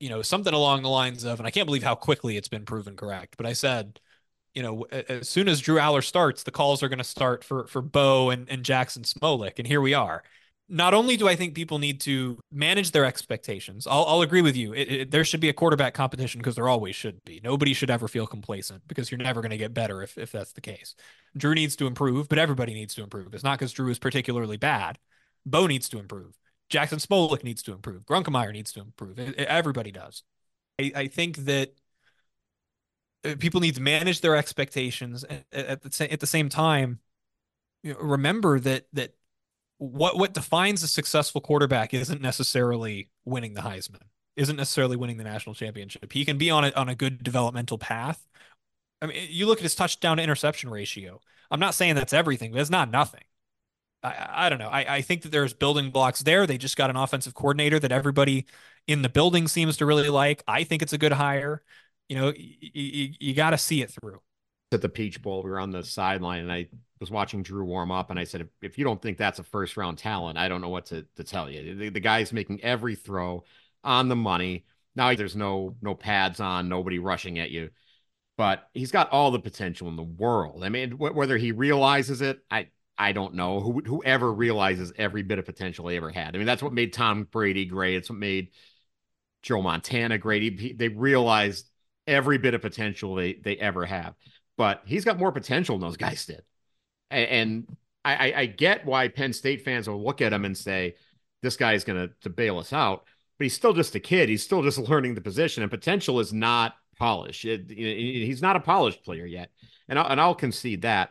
you 0.00 0.08
know 0.10 0.22
something 0.22 0.54
along 0.54 0.82
the 0.82 0.88
lines 0.88 1.24
of, 1.24 1.40
and 1.40 1.46
I 1.46 1.50
can't 1.50 1.66
believe 1.66 1.82
how 1.82 1.94
quickly 1.94 2.36
it's 2.36 2.48
been 2.48 2.64
proven 2.64 2.96
correct. 2.96 3.36
But 3.36 3.46
I 3.46 3.52
said 3.54 4.00
you 4.54 4.62
know, 4.62 4.84
as 4.90 5.28
soon 5.28 5.48
as 5.48 5.60
Drew 5.60 5.76
Allar 5.76 6.02
starts, 6.02 6.44
the 6.44 6.50
calls 6.50 6.82
are 6.82 6.88
going 6.88 6.98
to 6.98 7.04
start 7.04 7.42
for 7.44 7.66
for 7.66 7.82
Beau 7.82 8.30
and, 8.30 8.48
and 8.48 8.64
Jackson 8.64 9.02
Smolik, 9.02 9.58
and 9.58 9.66
here 9.66 9.80
we 9.80 9.94
are. 9.94 10.22
Not 10.66 10.94
only 10.94 11.18
do 11.18 11.28
I 11.28 11.36
think 11.36 11.54
people 11.54 11.78
need 11.78 12.00
to 12.02 12.38
manage 12.50 12.92
their 12.92 13.04
expectations, 13.04 13.86
I'll, 13.86 14.06
I'll 14.06 14.22
agree 14.22 14.40
with 14.40 14.56
you. 14.56 14.72
It, 14.72 14.92
it, 14.92 15.10
there 15.10 15.24
should 15.24 15.40
be 15.40 15.50
a 15.50 15.52
quarterback 15.52 15.92
competition 15.92 16.40
because 16.40 16.54
there 16.54 16.68
always 16.68 16.96
should 16.96 17.22
be. 17.24 17.38
Nobody 17.44 17.74
should 17.74 17.90
ever 17.90 18.08
feel 18.08 18.26
complacent 18.26 18.82
because 18.88 19.10
you're 19.10 19.18
never 19.18 19.42
going 19.42 19.50
to 19.50 19.58
get 19.58 19.74
better 19.74 20.02
if, 20.02 20.16
if 20.16 20.32
that's 20.32 20.52
the 20.52 20.62
case. 20.62 20.94
Drew 21.36 21.54
needs 21.54 21.76
to 21.76 21.86
improve, 21.86 22.30
but 22.30 22.38
everybody 22.38 22.72
needs 22.72 22.94
to 22.94 23.02
improve. 23.02 23.34
It's 23.34 23.44
not 23.44 23.58
because 23.58 23.72
Drew 23.72 23.90
is 23.90 23.98
particularly 23.98 24.56
bad. 24.56 24.98
Beau 25.44 25.66
needs 25.66 25.88
to 25.90 25.98
improve. 25.98 26.38
Jackson 26.70 26.98
Smolik 26.98 27.44
needs 27.44 27.62
to 27.64 27.72
improve. 27.72 28.06
Grunkemeyer 28.06 28.52
needs 28.52 28.72
to 28.72 28.80
improve. 28.80 29.18
It, 29.18 29.38
everybody 29.40 29.92
does. 29.92 30.22
I, 30.80 30.92
I 30.96 31.06
think 31.08 31.44
that 31.44 31.74
Uh, 33.24 33.34
people 33.38 33.60
need 33.60 33.74
to 33.76 33.80
manage 33.82 34.20
their 34.20 34.36
expectations 34.36 35.24
at, 35.24 35.44
at 35.52 35.82
the 35.82 36.12
at 36.12 36.20
the 36.20 36.26
same 36.26 36.48
time. 36.48 37.00
You 37.82 37.94
know, 37.94 38.00
remember 38.00 38.60
that 38.60 38.86
that 38.92 39.14
what 39.78 40.16
what 40.16 40.34
defines 40.34 40.82
a 40.82 40.88
successful 40.88 41.40
quarterback 41.40 41.94
isn't 41.94 42.20
necessarily 42.20 43.10
winning 43.24 43.54
the 43.54 43.62
Heisman, 43.62 44.02
isn't 44.36 44.56
necessarily 44.56 44.96
winning 44.96 45.16
the 45.16 45.24
national 45.24 45.54
championship. 45.54 46.12
He 46.12 46.24
can 46.24 46.38
be 46.38 46.50
on 46.50 46.64
a 46.64 46.72
on 46.72 46.88
a 46.88 46.94
good 46.94 47.22
developmental 47.22 47.78
path. 47.78 48.24
I 49.02 49.06
mean, 49.06 49.28
you 49.30 49.46
look 49.46 49.58
at 49.58 49.64
his 49.64 49.74
touchdown 49.74 50.16
to 50.16 50.22
interception 50.22 50.70
ratio. 50.70 51.20
I'm 51.50 51.60
not 51.60 51.74
saying 51.74 51.94
that's 51.94 52.12
everything, 52.12 52.52
but 52.52 52.60
it's 52.60 52.70
not 52.70 52.90
nothing. 52.90 53.24
I, 54.02 54.46
I 54.46 54.48
don't 54.48 54.58
know. 54.58 54.68
I, 54.68 54.96
I 54.96 55.00
think 55.02 55.22
that 55.22 55.32
there's 55.32 55.52
building 55.52 55.90
blocks 55.90 56.22
there. 56.22 56.46
They 56.46 56.58
just 56.58 56.76
got 56.76 56.90
an 56.90 56.96
offensive 56.96 57.34
coordinator 57.34 57.78
that 57.78 57.92
everybody 57.92 58.46
in 58.86 59.02
the 59.02 59.08
building 59.08 59.48
seems 59.48 59.78
to 59.78 59.86
really 59.86 60.08
like. 60.08 60.42
I 60.46 60.64
think 60.64 60.82
it's 60.82 60.92
a 60.92 60.98
good 60.98 61.12
hire 61.12 61.62
you 62.08 62.16
know, 62.16 62.32
you, 62.36 63.10
you 63.18 63.34
got 63.34 63.50
to 63.50 63.58
see 63.58 63.82
it 63.82 63.90
through. 63.90 64.20
At 64.72 64.82
the 64.82 64.88
Peach 64.88 65.22
Bowl, 65.22 65.42
we 65.42 65.50
were 65.50 65.60
on 65.60 65.70
the 65.70 65.84
sideline, 65.84 66.40
and 66.40 66.52
I 66.52 66.66
was 66.98 67.10
watching 67.10 67.42
Drew 67.42 67.64
warm 67.64 67.92
up, 67.92 68.10
and 68.10 68.18
I 68.18 68.24
said, 68.24 68.40
if, 68.40 68.48
if 68.60 68.78
you 68.78 68.84
don't 68.84 69.00
think 69.00 69.18
that's 69.18 69.38
a 69.38 69.44
first 69.44 69.76
round 69.76 69.98
talent, 69.98 70.36
I 70.36 70.48
don't 70.48 70.60
know 70.60 70.68
what 70.68 70.86
to, 70.86 71.06
to 71.16 71.22
tell 71.22 71.48
you. 71.48 71.76
The, 71.76 71.88
the 71.90 72.00
guy's 72.00 72.32
making 72.32 72.62
every 72.64 72.96
throw 72.96 73.44
on 73.84 74.08
the 74.08 74.16
money. 74.16 74.64
Now 74.96 75.14
there's 75.14 75.36
no 75.36 75.76
no 75.80 75.94
pads 75.94 76.40
on, 76.40 76.68
nobody 76.68 76.98
rushing 76.98 77.38
at 77.38 77.50
you, 77.50 77.70
but 78.36 78.68
he's 78.74 78.90
got 78.90 79.10
all 79.10 79.30
the 79.30 79.38
potential 79.38 79.88
in 79.88 79.96
the 79.96 80.02
world. 80.02 80.64
I 80.64 80.68
mean, 80.70 80.92
wh- 80.92 81.14
whether 81.14 81.36
he 81.36 81.52
realizes 81.52 82.20
it, 82.20 82.40
I 82.50 82.68
I 82.96 83.12
don't 83.12 83.34
know 83.34 83.60
who 83.60 83.80
whoever 83.84 84.32
realizes 84.32 84.92
every 84.96 85.22
bit 85.22 85.38
of 85.38 85.44
potential 85.44 85.86
they 85.86 85.96
ever 85.96 86.10
had. 86.10 86.34
I 86.34 86.38
mean, 86.38 86.46
that's 86.46 86.62
what 86.62 86.72
made 86.72 86.92
Tom 86.92 87.24
Brady 87.24 87.64
great. 87.64 87.96
It's 87.96 88.08
what 88.08 88.18
made 88.18 88.50
Joe 89.42 89.62
Montana 89.62 90.18
great. 90.18 90.58
He, 90.58 90.72
they 90.72 90.88
realized 90.88 91.68
every 92.06 92.38
bit 92.38 92.54
of 92.54 92.62
potential 92.62 93.14
they 93.14 93.34
they 93.34 93.56
ever 93.56 93.84
have. 93.84 94.14
But 94.56 94.82
he's 94.86 95.04
got 95.04 95.18
more 95.18 95.32
potential 95.32 95.76
than 95.76 95.88
those 95.88 95.96
guys 95.96 96.26
did. 96.26 96.42
And, 97.10 97.28
and 97.28 97.76
I, 98.04 98.32
I, 98.36 98.46
get 98.46 98.84
why 98.84 99.08
Penn 99.08 99.32
State 99.32 99.64
fans 99.64 99.88
will 99.88 100.02
look 100.02 100.20
at 100.20 100.32
him 100.32 100.44
and 100.44 100.56
say, 100.56 100.94
this 101.42 101.56
guy 101.56 101.74
is 101.74 101.84
going 101.84 102.10
to 102.22 102.30
bail 102.30 102.58
us 102.58 102.72
out. 102.72 103.04
But 103.38 103.44
he's 103.44 103.54
still 103.54 103.72
just 103.72 103.94
a 103.94 104.00
kid. 104.00 104.28
He's 104.28 104.42
still 104.42 104.62
just 104.62 104.78
learning 104.88 105.14
the 105.14 105.20
position, 105.20 105.62
and 105.62 105.70
potential 105.70 106.20
is 106.20 106.32
not 106.32 106.74
polished. 106.98 107.44
It, 107.44 107.70
it, 107.70 108.26
he's 108.26 108.42
not 108.42 108.56
a 108.56 108.60
polished 108.60 109.04
player 109.04 109.26
yet, 109.26 109.50
and 109.88 109.98
I'll, 109.98 110.06
and 110.06 110.20
I'll 110.20 110.34
concede 110.34 110.82
that. 110.82 111.10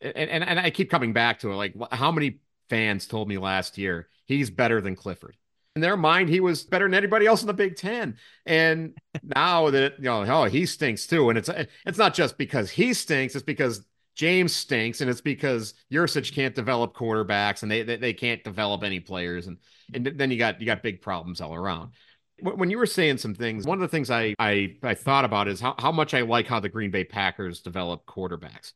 And, 0.00 0.16
and 0.16 0.44
and 0.44 0.58
I 0.58 0.70
keep 0.70 0.90
coming 0.90 1.12
back 1.12 1.40
to 1.40 1.52
it. 1.52 1.54
Like, 1.54 1.74
how 1.92 2.10
many 2.10 2.40
fans 2.68 3.06
told 3.06 3.28
me 3.28 3.38
last 3.38 3.78
year 3.78 4.08
he's 4.26 4.50
better 4.50 4.80
than 4.80 4.96
Clifford? 4.96 5.36
In 5.74 5.82
their 5.82 5.96
mind, 5.96 6.28
he 6.28 6.40
was 6.40 6.64
better 6.64 6.84
than 6.84 6.94
anybody 6.94 7.26
else 7.26 7.40
in 7.40 7.46
the 7.46 7.54
Big 7.54 7.76
Ten. 7.76 8.16
And 8.44 8.94
now 9.22 9.70
that 9.70 9.94
you 9.98 10.04
know, 10.04 10.24
oh, 10.28 10.44
he 10.44 10.66
stinks 10.66 11.06
too. 11.06 11.30
And 11.30 11.38
it's 11.38 11.50
it's 11.86 11.98
not 11.98 12.14
just 12.14 12.36
because 12.36 12.70
he 12.70 12.92
stinks; 12.92 13.34
it's 13.34 13.44
because 13.44 13.84
James 14.14 14.54
stinks, 14.54 15.00
and 15.00 15.08
it's 15.08 15.22
because 15.22 15.74
Yurcich 15.90 16.34
can't 16.34 16.54
develop 16.54 16.94
quarterbacks, 16.94 17.62
and 17.62 17.72
they, 17.72 17.82
they 17.82 17.96
they 17.96 18.12
can't 18.12 18.44
develop 18.44 18.82
any 18.82 19.00
players, 19.00 19.46
and 19.46 19.56
and 19.94 20.06
then 20.06 20.30
you 20.30 20.38
got 20.38 20.60
you 20.60 20.66
got 20.66 20.82
big 20.82 21.00
problems 21.00 21.40
all 21.40 21.54
around. 21.54 21.92
When 22.40 22.70
you 22.70 22.78
were 22.78 22.86
saying 22.86 23.18
some 23.18 23.34
things, 23.34 23.66
one 23.66 23.78
of 23.78 23.82
the 23.82 23.88
things 23.88 24.10
I 24.10 24.34
I, 24.38 24.76
I 24.82 24.94
thought 24.94 25.24
about 25.24 25.48
is 25.48 25.60
how, 25.60 25.74
how 25.78 25.92
much 25.92 26.12
I 26.12 26.22
like 26.22 26.46
how 26.46 26.60
the 26.60 26.68
Green 26.68 26.90
Bay 26.90 27.04
Packers 27.04 27.60
develop 27.62 28.04
quarterbacks, 28.04 28.72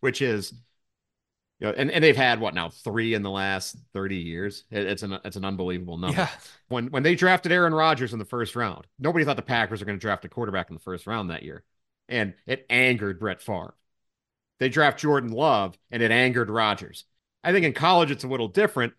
which 0.00 0.22
is 0.22 0.52
you 1.58 1.66
know, 1.66 1.74
and, 1.76 1.90
and 1.90 2.04
they've 2.04 2.16
had 2.16 2.40
what 2.40 2.54
now 2.54 2.68
three 2.68 3.14
in 3.14 3.22
the 3.22 3.30
last 3.30 3.76
30 3.94 4.16
years. 4.16 4.64
it's 4.70 5.02
an 5.02 5.18
it's 5.24 5.36
an 5.36 5.44
unbelievable 5.44 5.96
number. 5.96 6.18
Yeah. 6.18 6.28
When 6.68 6.88
when 6.88 7.02
they 7.02 7.14
drafted 7.14 7.52
Aaron 7.52 7.74
Rodgers 7.74 8.12
in 8.12 8.18
the 8.18 8.24
first 8.24 8.56
round, 8.56 8.86
nobody 8.98 9.24
thought 9.24 9.36
the 9.36 9.42
Packers 9.42 9.80
were 9.80 9.86
going 9.86 9.98
to 9.98 10.00
draft 10.00 10.24
a 10.24 10.28
quarterback 10.28 10.68
in 10.68 10.74
the 10.74 10.80
first 10.80 11.06
round 11.06 11.30
that 11.30 11.42
year. 11.42 11.64
And 12.08 12.34
it 12.46 12.66
angered 12.68 13.18
Brett 13.18 13.40
Favre. 13.40 13.74
They 14.58 14.68
draft 14.68 14.98
Jordan 14.98 15.30
Love 15.30 15.76
and 15.90 16.02
it 16.02 16.10
angered 16.10 16.50
Rodgers. 16.50 17.04
I 17.42 17.52
think 17.52 17.64
in 17.64 17.72
college 17.72 18.10
it's 18.10 18.24
a 18.24 18.28
little 18.28 18.48
different 18.48 18.92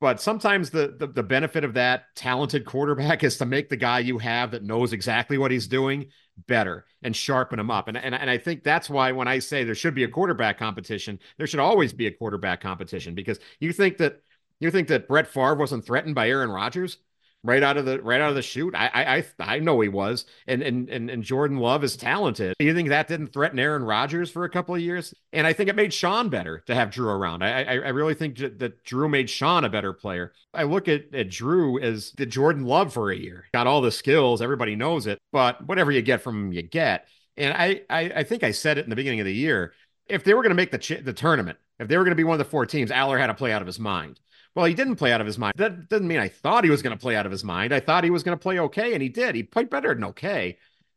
but 0.00 0.20
sometimes 0.20 0.70
the, 0.70 0.94
the, 0.98 1.06
the 1.06 1.22
benefit 1.22 1.64
of 1.64 1.74
that 1.74 2.04
talented 2.14 2.64
quarterback 2.64 3.24
is 3.24 3.38
to 3.38 3.46
make 3.46 3.68
the 3.68 3.76
guy 3.76 4.00
you 4.00 4.18
have 4.18 4.50
that 4.50 4.62
knows 4.62 4.92
exactly 4.92 5.38
what 5.38 5.50
he's 5.50 5.66
doing 5.66 6.06
better 6.46 6.84
and 7.02 7.14
sharpen 7.14 7.56
them 7.56 7.70
up. 7.70 7.88
And, 7.88 7.96
and, 7.96 8.14
and 8.14 8.28
I 8.28 8.38
think 8.38 8.62
that's 8.62 8.90
why 8.90 9.12
when 9.12 9.28
I 9.28 9.38
say 9.38 9.64
there 9.64 9.74
should 9.74 9.94
be 9.94 10.04
a 10.04 10.08
quarterback 10.08 10.58
competition, 10.58 11.18
there 11.38 11.46
should 11.46 11.60
always 11.60 11.92
be 11.92 12.06
a 12.06 12.12
quarterback 12.12 12.60
competition 12.60 13.14
because 13.14 13.38
you 13.60 13.72
think 13.72 13.98
that 13.98 14.20
you 14.60 14.70
think 14.70 14.88
that 14.88 15.08
Brett 15.08 15.26
Favre 15.26 15.54
wasn't 15.54 15.84
threatened 15.84 16.14
by 16.14 16.28
Aaron 16.28 16.50
Rodgers 16.50 16.98
right 17.46 17.62
out 17.62 17.76
of 17.76 17.84
the 17.84 18.00
right 18.02 18.20
out 18.20 18.28
of 18.28 18.34
the 18.34 18.42
shoot. 18.42 18.74
I 18.74 19.24
I 19.38 19.54
I 19.54 19.58
know 19.60 19.80
he 19.80 19.88
was, 19.88 20.26
and 20.46 20.62
and 20.62 20.88
and, 20.90 21.08
and 21.08 21.22
Jordan 21.22 21.58
Love 21.58 21.84
is 21.84 21.96
talented. 21.96 22.54
You 22.58 22.74
think 22.74 22.88
that 22.88 23.08
didn't 23.08 23.32
threaten 23.32 23.58
Aaron 23.58 23.84
Rodgers 23.84 24.30
for 24.30 24.44
a 24.44 24.50
couple 24.50 24.74
of 24.74 24.80
years? 24.80 25.14
And 25.32 25.46
I 25.46 25.52
think 25.52 25.70
it 25.70 25.76
made 25.76 25.94
Sean 25.94 26.28
better 26.28 26.62
to 26.66 26.74
have 26.74 26.90
Drew 26.90 27.08
around. 27.08 27.42
I 27.42 27.62
I, 27.62 27.72
I 27.74 27.88
really 27.88 28.14
think 28.14 28.36
that 28.38 28.84
Drew 28.84 29.08
made 29.08 29.30
Sean 29.30 29.64
a 29.64 29.68
better 29.68 29.92
player. 29.92 30.32
I 30.52 30.64
look 30.64 30.88
at, 30.88 31.14
at 31.14 31.30
Drew 31.30 31.78
as 31.78 32.12
the 32.16 32.26
Jordan 32.26 32.64
Love 32.64 32.92
for 32.92 33.10
a 33.10 33.16
year. 33.16 33.46
Got 33.52 33.66
all 33.66 33.80
the 33.80 33.92
skills, 33.92 34.42
everybody 34.42 34.76
knows 34.76 35.06
it, 35.06 35.18
but 35.32 35.66
whatever 35.66 35.92
you 35.92 36.02
get 36.02 36.22
from 36.22 36.46
him, 36.46 36.52
you 36.52 36.62
get. 36.62 37.06
And 37.36 37.54
I 37.54 37.82
I, 37.88 38.12
I 38.16 38.22
think 38.24 38.42
I 38.42 38.50
said 38.50 38.78
it 38.78 38.84
in 38.84 38.90
the 38.90 38.96
beginning 38.96 39.20
of 39.20 39.26
the 39.26 39.34
year. 39.34 39.72
If 40.08 40.24
they 40.24 40.34
were 40.34 40.42
going 40.42 40.50
to 40.50 40.56
make 40.56 40.70
the 40.70 40.78
ch- 40.78 41.04
the 41.04 41.12
tournament, 41.12 41.58
if 41.78 41.88
they 41.88 41.96
were 41.96 42.04
going 42.04 42.12
to 42.12 42.16
be 42.16 42.24
one 42.24 42.34
of 42.34 42.38
the 42.38 42.50
four 42.50 42.64
teams, 42.64 42.90
Allar 42.90 43.18
had 43.18 43.26
to 43.26 43.34
play 43.34 43.52
out 43.52 43.60
of 43.60 43.66
his 43.66 43.78
mind. 43.78 44.20
Well, 44.56 44.64
he 44.64 44.72
didn't 44.72 44.96
play 44.96 45.12
out 45.12 45.20
of 45.20 45.26
his 45.26 45.38
mind. 45.38 45.52
That 45.58 45.90
doesn't 45.90 46.08
mean 46.08 46.18
I 46.18 46.28
thought 46.28 46.64
he 46.64 46.70
was 46.70 46.80
going 46.80 46.96
to 46.96 47.00
play 47.00 47.14
out 47.14 47.26
of 47.26 47.32
his 47.32 47.44
mind. 47.44 47.74
I 47.74 47.80
thought 47.80 48.04
he 48.04 48.10
was 48.10 48.22
going 48.22 48.36
to 48.36 48.42
play 48.42 48.58
okay, 48.58 48.94
and 48.94 49.02
he 49.02 49.10
did. 49.10 49.34
He 49.34 49.42
played 49.42 49.68
better 49.68 49.92
than 49.94 50.04
okay. 50.04 50.56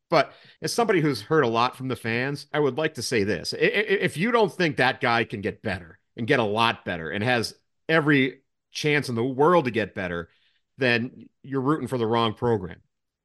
But 0.10 0.32
as 0.62 0.72
somebody 0.72 1.02
who's 1.02 1.22
heard 1.22 1.44
a 1.44 1.50
lot 1.50 1.76
from 1.76 1.90
the 1.90 1.98
fans, 1.98 2.48
I 2.54 2.60
would 2.62 2.78
like 2.78 2.94
to 2.94 3.02
say 3.02 3.26
this. 3.26 3.54
If 3.60 4.16
you 4.16 4.32
don't 4.32 4.52
think 4.52 4.78
that 4.78 5.02
guy 5.02 5.26
can 5.26 5.42
get 5.42 5.62
better 5.62 6.00
and 6.16 6.26
get 6.26 6.40
a 6.40 6.44
lot 6.44 6.86
better 6.86 7.10
and 7.12 7.22
has 7.22 7.54
every 7.90 8.40
chance 8.72 9.10
in 9.10 9.16
the 9.16 9.26
world 9.26 9.66
to 9.66 9.72
get 9.72 9.94
better, 9.94 10.30
then 10.78 11.28
you're 11.44 11.60
rooting 11.60 11.90
for 11.90 11.98
the 11.98 12.08
wrong 12.08 12.34
program. 12.34 12.80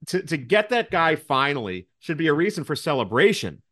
To, 0.09 0.21
to 0.21 0.37
get 0.37 0.71
that 0.71 0.91
guy 0.91 1.15
finally 1.15 1.87
should 2.01 2.19
be 2.19 2.27
a 2.27 2.35
reason 2.35 2.65
for 2.65 2.75
celebration. 2.75 3.63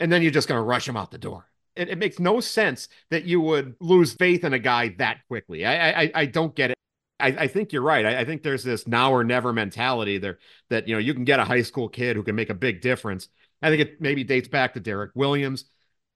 And 0.00 0.10
then 0.10 0.22
you're 0.22 0.30
just 0.30 0.48
going 0.48 0.58
to 0.58 0.64
rush 0.64 0.88
him 0.88 0.96
out 0.96 1.10
the 1.10 1.18
door 1.18 1.47
it, 1.78 1.88
it, 1.90 1.98
makes 1.98 2.18
no 2.18 2.40
sense 2.40 2.88
that 3.10 3.24
you 3.24 3.40
would 3.40 3.74
lose 3.80 4.14
faith 4.14 4.44
in 4.44 4.52
a 4.52 4.58
guy 4.58 4.94
that 4.98 5.18
quickly. 5.28 5.64
I 5.64 6.02
I, 6.02 6.10
I 6.14 6.26
don't 6.26 6.54
get 6.54 6.70
it. 6.72 6.78
I, 7.20 7.28
I 7.28 7.46
think 7.48 7.72
you're 7.72 7.82
right. 7.82 8.06
I, 8.06 8.20
I, 8.20 8.24
think 8.24 8.42
there's 8.42 8.62
this 8.62 8.86
now 8.86 9.12
or 9.12 9.24
never 9.24 9.52
mentality 9.52 10.18
there 10.18 10.38
that 10.70 10.86
you 10.86 10.94
know 10.94 11.00
you 11.00 11.14
can 11.14 11.24
get 11.24 11.40
a 11.40 11.44
high 11.44 11.62
school 11.62 11.88
kid 11.88 12.16
who 12.16 12.22
can 12.22 12.36
make 12.36 12.50
a 12.50 12.54
big 12.54 12.80
difference. 12.80 13.28
I 13.60 13.70
think 13.70 13.82
it 13.82 14.00
maybe 14.00 14.24
dates 14.24 14.48
back 14.48 14.74
to 14.74 14.80
Derrick 14.80 15.10
Williams 15.14 15.64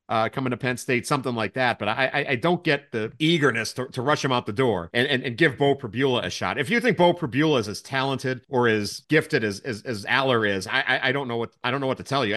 uh, 0.08 0.28
coming 0.28 0.50
to 0.50 0.56
Penn 0.56 0.76
State, 0.76 1.06
something 1.06 1.34
like 1.34 1.54
that. 1.54 1.78
But 1.78 1.88
I, 1.88 2.26
I, 2.28 2.36
don't 2.36 2.62
get 2.62 2.92
the 2.92 3.12
eagerness 3.18 3.72
to, 3.74 3.86
to 3.88 4.02
rush 4.02 4.22
him 4.24 4.30
out 4.30 4.44
the 4.44 4.52
door 4.52 4.90
and, 4.92 5.08
and, 5.08 5.22
and 5.22 5.36
give 5.38 5.56
Beau 5.56 5.74
Pribula 5.74 6.24
a 6.24 6.30
shot. 6.30 6.58
If 6.58 6.68
you 6.70 6.80
think 6.80 6.98
Beau 6.98 7.14
Pribula 7.14 7.60
is 7.60 7.68
as 7.68 7.80
talented 7.80 8.42
or 8.48 8.68
as 8.68 9.00
gifted 9.08 9.42
as 9.42 9.60
as, 9.60 9.82
as 9.82 10.04
Allar 10.04 10.48
is, 10.48 10.66
I, 10.66 11.00
I, 11.02 11.12
don't 11.12 11.28
know 11.28 11.38
what 11.38 11.52
I 11.64 11.70
don't 11.70 11.80
know 11.80 11.86
what 11.86 11.96
to 11.96 12.04
tell 12.04 12.26
you. 12.26 12.36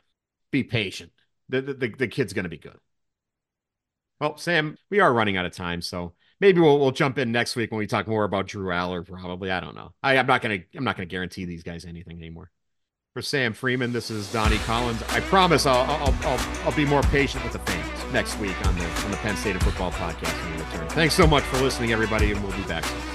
Be 0.52 0.64
patient. 0.64 1.12
The, 1.50 1.62
the, 1.62 1.90
the 1.90 2.08
kid's 2.08 2.34
going 2.34 2.44
to 2.44 2.50
be 2.50 2.58
good. 2.58 2.78
Well, 4.26 4.38
Sam, 4.38 4.76
we 4.90 5.00
are 5.02 5.14
running 5.14 5.38
out 5.38 5.46
of 5.46 5.52
time, 5.52 5.84
so 5.84 6.14
maybe 6.42 6.60
we'll 6.60 6.80
we'll 6.80 6.90
jump 6.90 7.20
in 7.20 7.32
next 7.32 7.56
week 7.56 7.70
when 7.70 7.78
we 7.78 7.86
talk 7.86 8.08
more 8.08 8.24
about 8.24 8.48
Drew 8.48 8.70
Allar. 8.70 9.06
Probably, 9.06 9.52
I 9.52 9.60
don't 9.60 9.76
know. 9.76 9.94
I, 10.02 10.18
I'm 10.18 10.26
not 10.26 10.42
gonna 10.42 10.58
I'm 10.76 10.84
not 10.84 10.98
gonna 10.98 11.06
guarantee 11.06 11.46
these 11.46 11.62
guys 11.62 11.86
anything 11.86 12.18
anymore. 12.18 12.50
For 13.14 13.22
Sam 13.22 13.54
Fremin, 13.54 13.94
this 13.94 14.10
is 14.10 14.34
Donnie 14.34 14.58
Collins. 14.58 15.04
I 15.10 15.20
promise 15.20 15.68
I'll 15.68 15.84
I'll 15.92 16.16
I'll, 16.24 16.40
I'll 16.66 16.76
be 16.76 16.86
more 16.86 17.04
patient 17.04 17.44
with 17.44 17.54
the 17.54 17.60
fans 17.60 18.14
next 18.14 18.40
week 18.40 18.60
on 18.66 18.76
the 18.80 18.86
on 19.04 19.12
the 19.12 19.18
Penn 19.18 19.38
State 19.38 19.58
of 19.58 19.62
Football 19.62 19.92
podcast 19.92 20.34
when 20.44 20.56
we 20.56 20.64
return. 20.64 20.90
Thanks 20.90 21.14
so 21.14 21.28
much 21.28 21.44
for 21.44 21.58
listening, 21.58 21.92
everybody, 21.92 22.32
and 22.32 22.44
we'll 22.44 22.58
be 22.58 22.64
back 22.64 22.84
soon. 22.84 23.15